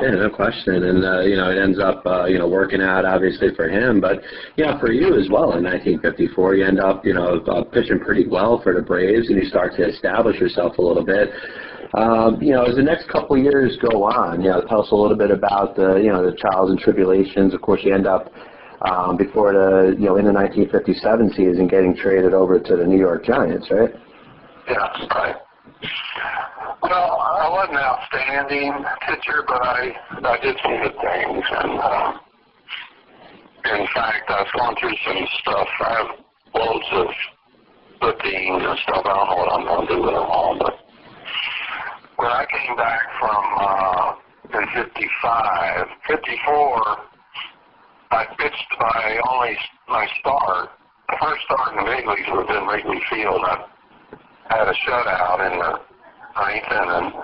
Yeah, 0.02 0.12
no 0.12 0.30
question. 0.30 0.84
And, 0.84 1.04
uh, 1.04 1.22
you 1.22 1.36
know, 1.36 1.50
it 1.50 1.58
ends 1.58 1.80
up, 1.80 2.06
uh, 2.06 2.26
you 2.26 2.38
know, 2.38 2.48
working 2.48 2.82
out 2.82 3.06
obviously 3.06 3.50
for 3.56 3.68
him, 3.70 4.00
but, 4.00 4.22
yeah, 4.56 4.80
for 4.80 4.92
you 4.92 5.18
as 5.18 5.30
well 5.30 5.58
in 5.58 5.64
1954, 5.64 6.56
you 6.56 6.66
end 6.66 6.80
up, 6.80 7.06
you 7.06 7.14
know, 7.14 7.40
uh, 7.48 7.64
pitching 7.64 8.00
pretty 8.00 8.28
well 8.28 8.62
for 8.62 8.74
the 8.74 8.82
Braves 8.82 9.30
and 9.30 9.38
you 9.42 9.46
start 9.46 9.74
to 9.78 9.88
establish 9.88 10.40
yourself 10.40 10.78
a 10.78 10.82
little 10.82 11.04
bit. 11.04 11.30
Um, 11.94 12.42
you 12.42 12.52
know, 12.52 12.64
as 12.64 12.76
the 12.76 12.84
next 12.84 13.08
couple 13.10 13.38
of 13.38 13.44
years 13.44 13.78
go 13.90 14.04
on, 14.04 14.42
you 14.42 14.50
know, 14.50 14.62
tell 14.68 14.82
us 14.82 14.92
a 14.92 14.96
little 14.96 15.18
bit 15.18 15.32
about 15.32 15.76
the, 15.76 15.96
you 15.96 16.12
know, 16.12 16.26
the 16.26 16.36
trials 16.36 16.72
and 16.72 16.80
tribulations. 16.80 17.54
Of 17.54 17.62
course, 17.62 17.82
you 17.84 17.94
end 17.94 18.08
up, 18.08 18.32
um, 18.82 19.18
before 19.18 19.54
the, 19.54 19.96
you 19.98 20.06
know, 20.06 20.18
in 20.18 20.26
the 20.26 20.34
1957 20.34 21.32
season 21.32 21.68
getting 21.68 21.96
traded 21.96 22.34
over 22.34 22.60
to 22.60 22.76
the 22.76 22.86
New 22.86 22.98
York 22.98 23.26
Giants, 23.26 23.68
right? 23.72 23.94
Yeah, 24.68 25.06
right. 25.14 25.36
Well, 26.82 27.18
I 27.18 27.50
wasn't 27.50 27.78
an 27.78 27.84
outstanding 27.84 28.74
pitcher, 29.08 29.44
but 29.48 29.62
I 29.62 29.90
I 30.22 30.38
did 30.42 30.56
some 30.62 30.78
good 30.82 30.94
things, 31.02 31.44
and 31.50 31.80
uh, 31.80 32.14
in 33.74 33.88
fact, 33.94 34.30
I 34.30 34.42
was 34.42 34.52
going 34.54 34.76
through 34.78 34.98
some 35.06 35.28
stuff. 35.42 35.68
I 35.82 35.94
have 35.98 36.12
loads 36.54 36.86
of 36.92 37.08
clippings 38.02 38.62
and 38.62 38.80
stuff. 38.84 39.02
I 39.06 39.18
don't 39.18 39.30
know 39.30 39.38
what 39.38 39.54
I'm 39.54 39.66
going 39.66 39.88
to 39.88 39.94
do 39.96 40.02
with 40.02 40.14
them 40.14 40.30
all, 40.30 40.58
but 40.60 40.85
when 42.18 42.28
I 42.28 42.46
came 42.46 42.76
back 42.76 43.02
from 43.20 43.44
uh, 43.60 44.16
in 44.60 44.68
'55, 44.74 45.88
'54, 46.08 46.98
I 48.12 48.26
pitched 48.38 48.72
my 48.80 49.22
only 49.30 49.58
my 49.90 50.08
start. 50.20 50.70
The 51.10 51.18
first 51.22 51.44
start 51.46 51.78
in 51.78 51.86
the 51.86 51.92
leagues 51.92 52.28
was 52.30 52.48
in 52.50 52.68
Wrigley 52.68 53.02
Field. 53.10 53.42
I 53.46 53.66
had 54.48 54.68
a 54.68 54.74
shutout 54.74 55.52
in 55.52 55.60
the 55.60 55.80
ninth 56.40 56.72
inning. 56.72 57.22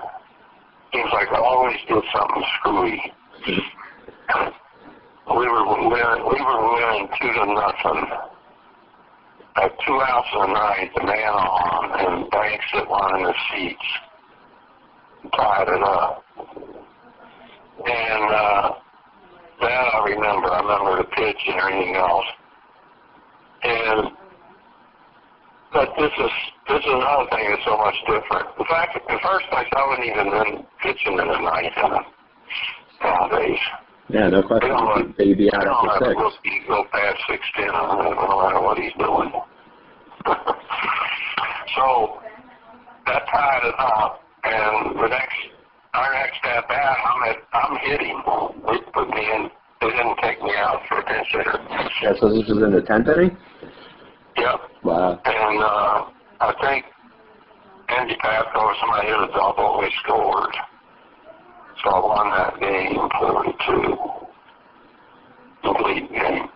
Seems 0.92 1.10
like 1.12 1.28
I 1.32 1.38
always 1.38 1.76
did 1.88 2.04
something 2.14 2.44
screwy. 2.60 3.12
we 3.48 5.46
were 5.48 5.66
winning, 5.88 6.20
we 6.28 6.38
were 6.40 6.74
winning 6.74 7.08
two 7.20 7.32
to 7.32 7.46
nothing. 7.54 8.06
At 9.56 9.72
two 9.86 10.00
outs 10.00 10.28
in 10.34 10.40
the 10.40 10.46
ninth, 10.46 10.92
the 10.96 11.04
man 11.04 11.32
on, 11.32 12.00
and 12.00 12.30
Banks 12.30 12.64
hit 12.72 12.88
one 12.88 13.16
in 13.16 13.22
the 13.24 13.34
seats, 13.52 13.84
tied 15.36 15.68
it 15.68 15.82
up. 15.82 16.24
And 17.84 18.34
uh, 18.34 18.70
that 19.60 19.94
I 19.94 20.04
remember. 20.06 20.50
I 20.50 20.60
remember 20.60 20.96
the 21.02 21.08
pitch 21.08 21.38
and 21.46 21.60
everything 21.60 21.96
else. 21.96 22.26
And 23.62 24.08
but 25.72 25.88
this 25.98 26.10
is 26.18 26.30
this 26.68 26.80
is 26.80 26.86
another 26.92 27.26
thing 27.30 27.48
that's 27.48 27.64
so 27.64 27.76
much 27.78 27.94
different. 28.06 28.48
In 28.58 28.66
fact, 28.66 28.98
in 29.08 29.18
first 29.22 29.46
place, 29.50 29.66
I 29.74 29.86
wouldn't 29.88 30.06
even 30.06 30.30
been 30.30 30.66
pitching 30.82 31.12
in 31.18 31.26
the 31.28 31.38
ninth 31.40 31.72
inning 31.78 32.04
nowadays. 33.02 33.58
Yeah, 34.08 34.28
no 34.28 34.42
They 34.42 34.46
question. 34.48 34.68
don't 34.68 35.16
They'd 35.18 35.38
be 35.38 35.48
they 35.50 35.56
out 35.56 35.64
don't 35.64 35.86
let 35.88 35.98
six. 36.02 36.12
a 36.12 36.14
rookie 36.20 36.60
go 36.68 36.84
past 36.92 37.18
sixth 37.30 37.50
inning, 37.58 37.72
no 37.72 38.42
matter 38.42 38.60
what 38.60 38.78
he's 38.78 38.92
doing. 38.98 39.32
so 41.76 42.18
that 43.06 43.22
tied 43.32 43.64
it 43.64 43.74
up, 43.78 44.21
and 44.44 44.96
the 44.96 45.08
next 45.08 45.36
our 45.94 46.12
next 46.14 46.40
at 46.44 46.68
bat, 46.68 46.96
I'm 47.04 47.22
at 47.30 47.36
I'm 47.52 47.76
hitting. 47.84 48.22
They 48.66 48.78
put 48.92 49.08
me 49.10 49.22
in. 49.34 49.50
They 49.80 49.90
didn't 49.90 50.16
take 50.22 50.40
me 50.42 50.52
out 50.56 50.80
for 50.88 50.98
a 51.00 51.04
pinch 51.04 51.26
hitter. 51.32 51.58
Yeah, 52.02 52.12
so 52.20 52.28
this 52.30 52.48
was 52.48 52.62
in 52.62 52.72
the 52.72 52.82
tenth 52.82 53.08
inning. 53.08 53.36
Yep. 54.36 54.60
Wow. 54.84 55.20
And 55.24 55.58
uh, 55.62 56.06
I 56.40 56.54
think 56.62 56.86
Andy 57.88 58.16
Pafko 58.22 58.56
or 58.56 58.74
somebody 58.80 59.08
hit 59.08 59.18
a 59.18 59.28
double. 59.34 59.80
We 59.80 59.92
scored. 60.02 60.54
So 61.84 61.90
I 61.90 61.98
won 62.00 62.30
that 62.30 62.60
game 62.60 62.96
forty-two. 63.20 63.96
Complete 65.62 66.10
game. 66.10 66.48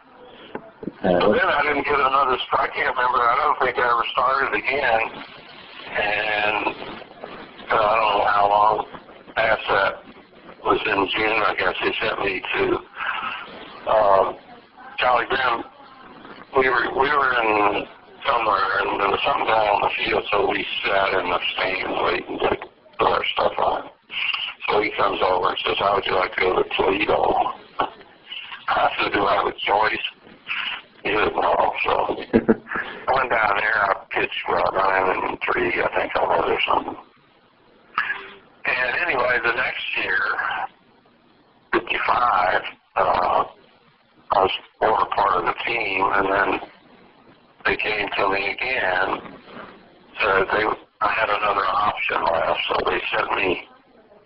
Uh, 1.02 1.20
So 1.20 1.32
then 1.32 1.44
I 1.44 1.62
didn't 1.62 1.84
get 1.84 1.98
another 1.98 2.38
strike. 2.46 2.70
I 2.70 2.74
can't 2.74 2.96
remember. 2.96 3.20
I 3.20 3.36
don't 3.42 3.58
think 3.60 3.76
I 3.76 3.84
ever 3.84 4.04
started 4.12 4.54
again. 4.56 5.02
And 5.92 6.95
uh, 7.70 7.74
I 7.74 7.94
don't 7.96 8.18
know 8.18 8.26
how 8.30 8.46
long 8.48 8.86
past 9.34 9.62
that 9.68 9.94
was 10.64 10.80
in 10.86 11.00
June. 11.14 11.38
I 11.42 11.54
guess 11.58 11.74
they 11.82 11.92
sent 11.98 12.18
me 12.20 12.42
to 12.42 12.62
uh, 13.90 14.32
Jolly 14.98 15.26
Graham. 15.28 15.64
We 16.56 16.68
were 16.68 16.90
we 16.94 17.08
were 17.10 17.32
in 17.42 17.86
somewhere, 18.26 18.70
and 18.82 19.00
there 19.00 19.10
was 19.10 19.22
something 19.26 19.46
down 19.46 19.66
on 19.66 19.80
the 19.82 19.92
field, 19.98 20.24
so 20.30 20.50
we 20.50 20.66
sat 20.86 21.20
in 21.20 21.26
the 21.30 21.40
stands 21.54 21.98
waiting 22.06 22.38
to 22.38 22.50
put 22.98 23.06
our 23.06 23.24
stuff 23.34 23.52
on. 23.58 23.90
So 24.68 24.82
he 24.82 24.90
comes 24.96 25.20
over 25.22 25.50
and 25.50 25.58
says, 25.66 25.78
"How 25.78 25.94
would 25.94 26.06
you 26.06 26.14
like 26.14 26.34
to 26.34 26.40
go 26.40 26.62
to 26.62 26.68
Toledo?" 26.74 27.20
I 28.68 28.90
said, 28.98 29.12
"Do 29.12 29.22
I 29.26 29.42
have 29.42 29.46
a 29.46 29.56
choice?" 29.58 30.06
He 31.02 31.10
said, 31.14 31.34
"No." 31.34 31.54
So 31.82 31.92
I 33.06 33.10
went 33.14 33.30
down 33.30 33.54
there. 33.58 33.78
I 33.78 34.06
pitched 34.10 34.42
well 34.48 34.70
nine 34.74 35.30
and 35.30 35.38
three, 35.46 35.70
I 35.82 35.88
think 35.94 36.14
I 36.14 36.22
was 36.26 36.46
or 36.46 36.60
something. 36.66 36.96
And 38.66 38.96
anyway, 39.06 39.38
the 39.44 39.52
next 39.52 39.84
year, 40.02 40.18
55, 41.72 42.62
uh, 42.96 43.44
I 44.32 44.42
was 44.42 44.50
more 44.80 45.06
part 45.14 45.36
of 45.36 45.44
the 45.46 45.54
team, 45.64 46.02
and 46.02 46.26
then 46.26 46.68
they 47.64 47.76
came 47.76 48.08
to 48.16 48.28
me 48.28 48.50
again. 48.50 49.36
Said 50.20 50.46
they, 50.50 50.64
I 51.00 51.12
had 51.12 51.28
another 51.28 51.64
option 51.64 52.24
left, 52.24 52.60
so 52.68 52.90
they 52.90 53.00
sent 53.14 53.30
me. 53.36 53.68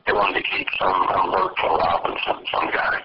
They 0.07 0.13
wanted 0.15 0.43
to 0.43 0.57
keep 0.57 0.67
some 0.79 1.07
Humberto 1.09 1.79
Robinson, 1.79 2.47
some 2.51 2.71
guy, 2.73 3.01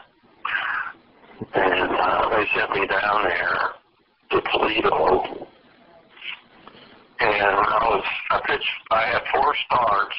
and 1.54 1.92
uh, 1.92 2.30
they 2.30 2.46
sent 2.56 2.72
me 2.72 2.88
down 2.88 3.24
there 3.24 3.60
to 4.32 4.42
Toledo. 4.52 5.48
And 7.20 7.58
I 7.58 7.88
was, 7.90 8.04
I 8.32 8.40
pitched, 8.46 8.70
I 8.92 9.02
had 9.04 9.22
four 9.34 9.54
starts. 9.66 10.16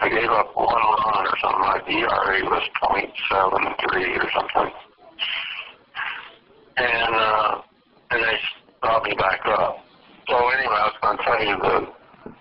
I 0.00 0.08
gave 0.08 0.30
up 0.30 0.54
one 0.54 0.68
run 0.68 1.26
or 1.26 1.36
something. 1.42 1.60
My 1.60 1.82
ERA 1.90 2.44
was 2.46 2.62
.73 2.80 4.16
or 4.16 4.30
something. 4.30 4.72
And, 6.76 7.14
uh, 7.14 7.60
and 8.10 8.22
they 8.22 8.38
brought 8.80 9.02
me 9.02 9.14
back 9.14 9.40
up. 9.46 9.78
So 10.28 10.36
anyway, 10.36 10.76
I 10.78 10.86
was 10.86 10.98
going 11.02 11.18
to 11.18 11.24
tell 11.24 11.42
you 11.42 11.56
the, 11.58 12.32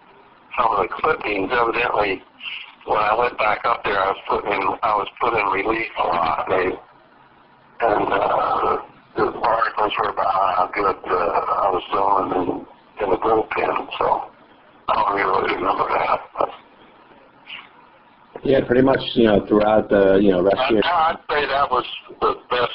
some 0.57 0.69
of 0.69 0.85
the 0.85 0.93
clippings. 1.01 1.49
Evidently, 1.51 2.21
when 2.85 2.99
I 2.99 3.17
went 3.17 3.37
back 3.39 3.65
up 3.65 3.83
there, 3.83 3.97
I 3.97 4.11
was 4.11 4.21
putting 4.29 4.51
in, 4.51 4.61
I 4.83 4.95
was 4.95 5.07
put 5.19 5.33
in 5.33 5.45
relief 5.47 5.89
a 5.97 6.03
lot. 6.03 6.45
They, 6.49 6.67
and, 7.79 8.13
uh, 8.13 8.77
the 9.17 9.33
articles 9.33 9.93
were 9.97 10.09
about 10.09 10.29
how 10.29 10.69
good 10.73 10.85
uh, 10.85 11.17
I 11.17 11.69
was 11.73 11.83
doing 11.89 12.29
in, 12.37 13.03
in 13.03 13.09
the 13.09 13.17
bullpen. 13.17 13.89
So 13.97 14.29
I 14.89 14.93
don't 14.93 15.15
really 15.15 15.55
remember 15.55 15.89
that. 15.89 16.21
But 16.37 16.49
Yeah, 18.43 18.65
pretty 18.65 18.81
much. 18.81 18.99
You 19.13 19.25
know, 19.25 19.45
throughout 19.47 19.89
the 19.89 20.19
you 20.21 20.31
know 20.31 20.43
rest 20.43 20.57
of 20.57 20.71
your 20.71 20.85
I'd 20.85 21.17
say 21.29 21.45
that 21.45 21.69
was 21.69 21.85
the 22.21 22.35
best 22.49 22.71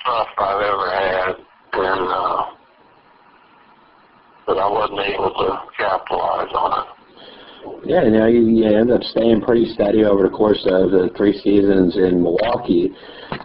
stuff 0.00 0.28
I've 0.38 0.62
ever 0.62 0.90
had, 0.90 1.34
and 1.72 2.08
uh, 2.08 2.42
but 4.46 4.58
I 4.58 4.68
wasn't 4.68 5.00
able 5.00 5.30
to 5.30 5.60
capitalize 5.76 6.52
on 6.54 6.80
it. 6.80 6.94
Yeah, 7.86 8.04
you 8.04 8.10
know, 8.10 8.26
you, 8.26 8.46
you 8.48 8.64
end 8.64 8.90
up 8.90 9.02
staying 9.02 9.40
pretty 9.40 9.72
steady 9.72 10.04
over 10.04 10.22
the 10.22 10.30
course 10.30 10.60
of 10.66 10.90
the 10.90 11.10
three 11.16 11.32
seasons 11.40 11.96
in 11.96 12.22
Milwaukee. 12.22 12.92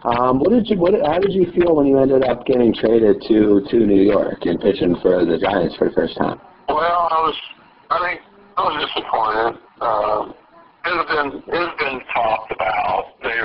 Um, 0.03 0.39
what 0.39 0.51
did 0.51 0.67
you, 0.67 0.77
what, 0.77 0.93
how 1.05 1.19
did 1.19 1.31
you 1.31 1.51
feel 1.51 1.75
when 1.75 1.87
you 1.87 1.97
ended 1.99 2.23
up 2.23 2.45
getting 2.45 2.73
traded 2.73 3.21
to 3.27 3.61
to 3.69 3.77
New 3.85 4.01
York 4.01 4.39
and 4.41 4.59
pitching 4.59 4.95
for 5.01 5.25
the 5.25 5.37
Giants 5.37 5.75
for 5.75 5.89
the 5.89 5.95
first 5.95 6.17
time? 6.17 6.39
Well, 6.67 7.07
I 7.11 7.19
was, 7.19 7.35
I 7.89 7.99
think 7.99 8.21
I 8.57 8.61
was 8.63 8.75
disappointed. 8.87 9.59
Um, 9.81 10.33
has 10.83 11.05
been, 11.07 11.41
has 11.53 11.69
been 11.79 12.01
talked 12.13 12.51
about. 12.51 13.05
They, 13.23 13.39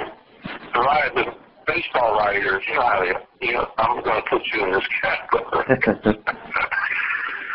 the, 0.75 0.81
the 1.15 1.25
baseball 1.67 2.19
writers, 2.19 2.63
you 2.69 2.75
know 2.75 2.83
how 2.83 3.01
they, 3.01 3.47
you 3.47 3.53
know, 3.55 3.67
I'm 3.79 4.03
going 4.03 4.23
to 4.23 4.31
put 4.31 4.43
you 4.53 4.65
in 4.65 4.73
this 4.73 4.85
category. 5.03 6.25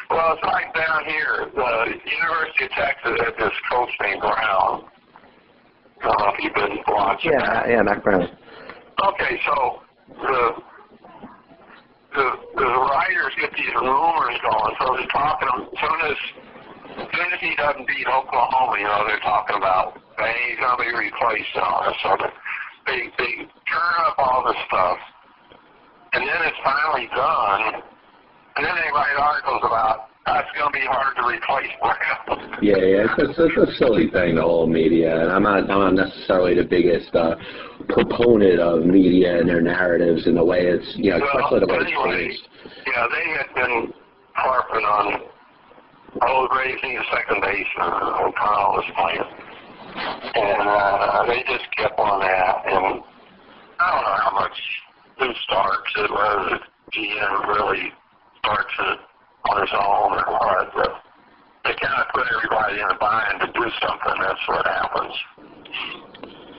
Well, 0.09 0.33
it's 0.33 0.43
like 0.43 0.73
down 0.73 1.05
here. 1.05 1.45
The 1.53 1.85
University 1.85 2.65
of 2.65 2.71
Texas 2.71 3.13
had 3.23 3.33
this 3.37 3.53
coach 3.71 3.89
named 4.01 4.21
Brown. 4.21 4.89
I 6.01 6.07
don't 6.07 6.19
know 6.19 6.33
if 6.33 6.43
you've 6.43 6.53
been 6.55 6.79
watching 6.87 7.31
that. 7.37 7.67
Yeah, 7.67 7.75
yeah, 7.75 7.81
Mack 7.83 8.03
Brown. 8.03 8.23
Okay, 8.23 9.39
so 9.45 9.81
the 10.09 10.51
the 12.15 12.25
the 12.57 12.65
writers 12.65 13.33
get 13.39 13.51
these 13.53 13.69
rumors 13.75 14.39
going. 14.41 14.75
So 14.81 14.97
they're 14.97 15.07
talking. 15.13 15.69
Soon 15.77 15.99
as 16.09 16.17
soon 16.17 16.58
as 17.39 17.49
he 17.49 17.55
doesn't 17.55 17.87
beat 17.87 18.07
Oklahoma, 18.07 18.77
you 18.77 18.85
know, 18.85 19.03
they're 19.07 19.19
talking 19.19 19.57
about 19.57 19.97
hey, 20.17 20.35
he's 20.49 20.59
gonna 20.59 20.81
be 20.81 20.91
replaced 20.91 21.55
and 21.55 21.63
all 21.63 21.83
this. 21.87 21.95
So 22.03 22.17
they 22.85 23.07
they 23.17 23.31
turn 23.67 23.95
up 24.07 24.15
all 24.17 24.43
this 24.45 24.59
stuff, 24.67 24.97
and 26.13 26.23
then 26.23 26.39
it's 26.43 26.57
finally 26.63 27.07
done, 27.15 27.81
and 28.55 28.65
then 28.65 28.75
they 28.75 28.91
write 28.91 29.15
articles 29.17 29.61
about 29.63 30.09
how 30.25 30.39
it's 30.39 30.49
gonna 30.57 30.71
be 30.71 30.85
hard 30.85 31.15
to 31.15 31.23
replace 31.27 31.71
Brown. 31.81 32.59
Yeah, 32.61 32.77
yeah, 32.77 33.07
it's, 33.07 33.15
it's, 33.17 33.39
it's 33.39 33.57
a 33.57 33.75
silly 33.77 34.09
thing, 34.11 34.35
the 34.35 34.41
whole 34.41 34.67
media, 34.67 35.21
and 35.21 35.31
I'm 35.31 35.43
not, 35.43 35.69
I'm 35.71 35.95
not 35.95 36.07
necessarily 36.07 36.55
the 36.55 36.67
biggest 36.67 37.15
uh, 37.15 37.35
proponent 37.87 38.59
of 38.59 38.85
media 38.85 39.39
and 39.39 39.47
their 39.47 39.61
narratives 39.61 40.27
and 40.27 40.35
the 40.35 40.43
way 40.43 40.67
it's, 40.67 40.85
you 40.97 41.11
know, 41.11 41.23
especially 41.23 41.61
the 41.61 41.67
way 41.67 41.77
it's 41.79 41.91
anyway, 41.95 42.27
changed. 42.27 42.47
yeah, 42.85 43.07
they 43.07 43.25
had 43.31 43.55
been 43.55 43.93
harping 44.33 44.83
on 44.83 45.21
oh, 46.21 46.47
raising 46.55 46.97
a 46.97 47.03
second 47.13 47.41
baseman. 47.41 47.93
O'Connell 47.93 48.77
was 48.77 48.89
playing, 48.95 49.29
and 50.35 50.67
uh, 50.67 51.25
they 51.27 51.43
just 51.47 51.65
kept 51.77 51.99
on 51.99 52.21
that. 52.21 52.65
And 52.65 53.03
I 53.79 53.85
don't 53.91 54.03
know 54.03 54.17
how 54.17 54.31
much 54.33 54.57
who 55.19 55.33
starts 55.43 55.91
it, 55.97 56.11
whether 56.11 56.49
the 56.49 56.59
GM 56.91 57.47
really 57.47 57.93
starts 58.39 58.73
it 58.79 58.99
on 59.49 59.61
his 59.61 59.73
own 59.73 60.11
or 60.13 60.25
what, 60.31 60.73
but 60.73 61.03
they 61.65 61.75
kind 61.81 62.01
of 62.01 62.07
put 62.13 62.25
everybody 62.35 62.81
in 62.81 62.89
a 62.89 62.97
bind 62.97 63.41
to 63.41 63.47
do 63.47 63.65
something. 63.81 64.15
That's 64.21 64.47
what 64.47 64.65
happens. 64.65 65.15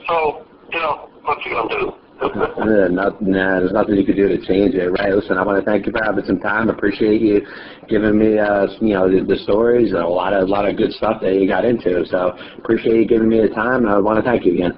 So, 0.07 0.45
you 0.71 0.79
know, 0.79 1.09
what 1.23 1.43
you 1.45 1.51
gonna 1.51 1.69
do? 1.69 1.93
Uh, 2.21 2.87
not, 2.89 3.19
nah, 3.21 3.59
there's 3.59 3.71
nothing 3.71 3.95
you 3.95 4.05
can 4.05 4.15
do 4.15 4.27
to 4.27 4.37
change 4.45 4.75
it, 4.75 4.89
right? 4.89 5.13
Listen, 5.13 5.37
I 5.37 5.43
want 5.43 5.63
to 5.63 5.65
thank 5.65 5.87
you 5.87 5.91
for 5.91 6.03
having 6.03 6.23
some 6.25 6.39
time. 6.39 6.69
Appreciate 6.69 7.19
you 7.19 7.41
giving 7.89 8.17
me, 8.17 8.37
uh, 8.37 8.67
you 8.79 8.93
know, 8.93 9.09
the, 9.09 9.25
the 9.25 9.37
stories 9.37 9.91
and 9.91 10.01
a 10.01 10.07
lot 10.07 10.33
of, 10.33 10.47
a 10.47 10.51
lot 10.51 10.67
of 10.67 10.77
good 10.77 10.91
stuff 10.93 11.19
that 11.21 11.33
you 11.33 11.47
got 11.47 11.65
into. 11.65 12.05
So 12.05 12.37
appreciate 12.59 12.95
you 12.95 13.07
giving 13.07 13.27
me 13.27 13.41
the 13.41 13.49
time. 13.49 13.85
and 13.85 13.89
I 13.89 13.97
want 13.97 14.23
to 14.23 14.23
thank 14.23 14.45
you 14.45 14.53
again. 14.53 14.73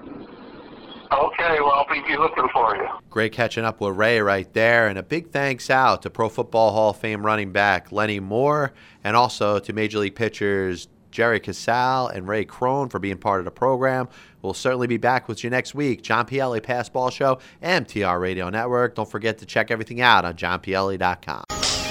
Okay, 1.12 1.60
well, 1.60 1.72
I'll 1.72 1.88
be 1.88 2.02
be 2.08 2.18
looking 2.18 2.48
for 2.52 2.76
you. 2.76 2.88
Great 3.10 3.34
catching 3.34 3.66
up 3.66 3.82
with 3.82 3.96
Ray 3.96 4.20
right 4.20 4.52
there. 4.54 4.88
And 4.88 4.98
a 4.98 5.04
big 5.04 5.30
thanks 5.30 5.70
out 5.70 6.02
to 6.04 6.10
Pro 6.10 6.30
Football 6.30 6.72
Hall 6.72 6.90
of 6.92 6.98
Fame 6.98 7.26
running 7.26 7.52
back 7.52 7.92
Lenny 7.92 8.20
Moore 8.20 8.74
and 9.04 9.16
also 9.16 9.60
to 9.60 9.74
Major 9.74 10.00
League 10.00 10.16
pitchers 10.16 10.88
Jerry 11.12 11.40
Casale 11.40 12.08
and 12.08 12.28
Ray 12.28 12.44
Crone 12.44 12.90
for 12.90 13.00
being 13.00 13.18
part 13.18 13.40
of 13.40 13.46
the 13.46 13.52
program. 13.52 14.10
We'll 14.44 14.54
certainly 14.54 14.86
be 14.86 14.98
back 14.98 15.28
with 15.28 15.44
you 15.44 15.50
next 15.50 15.74
week. 15.74 16.04
John 16.04 16.28
Pielli 16.28 16.62
Passball 16.62 17.12
Show, 17.12 17.40
MTR 17.64 18.20
Radio 18.20 18.50
Network. 18.50 18.94
Don't 18.94 19.10
forget 19.10 19.40
to 19.40 19.46
check 19.46 19.72
everything 19.72 20.02
out 20.02 20.26
on 20.26 20.36
johnpielli.com. 20.36 21.83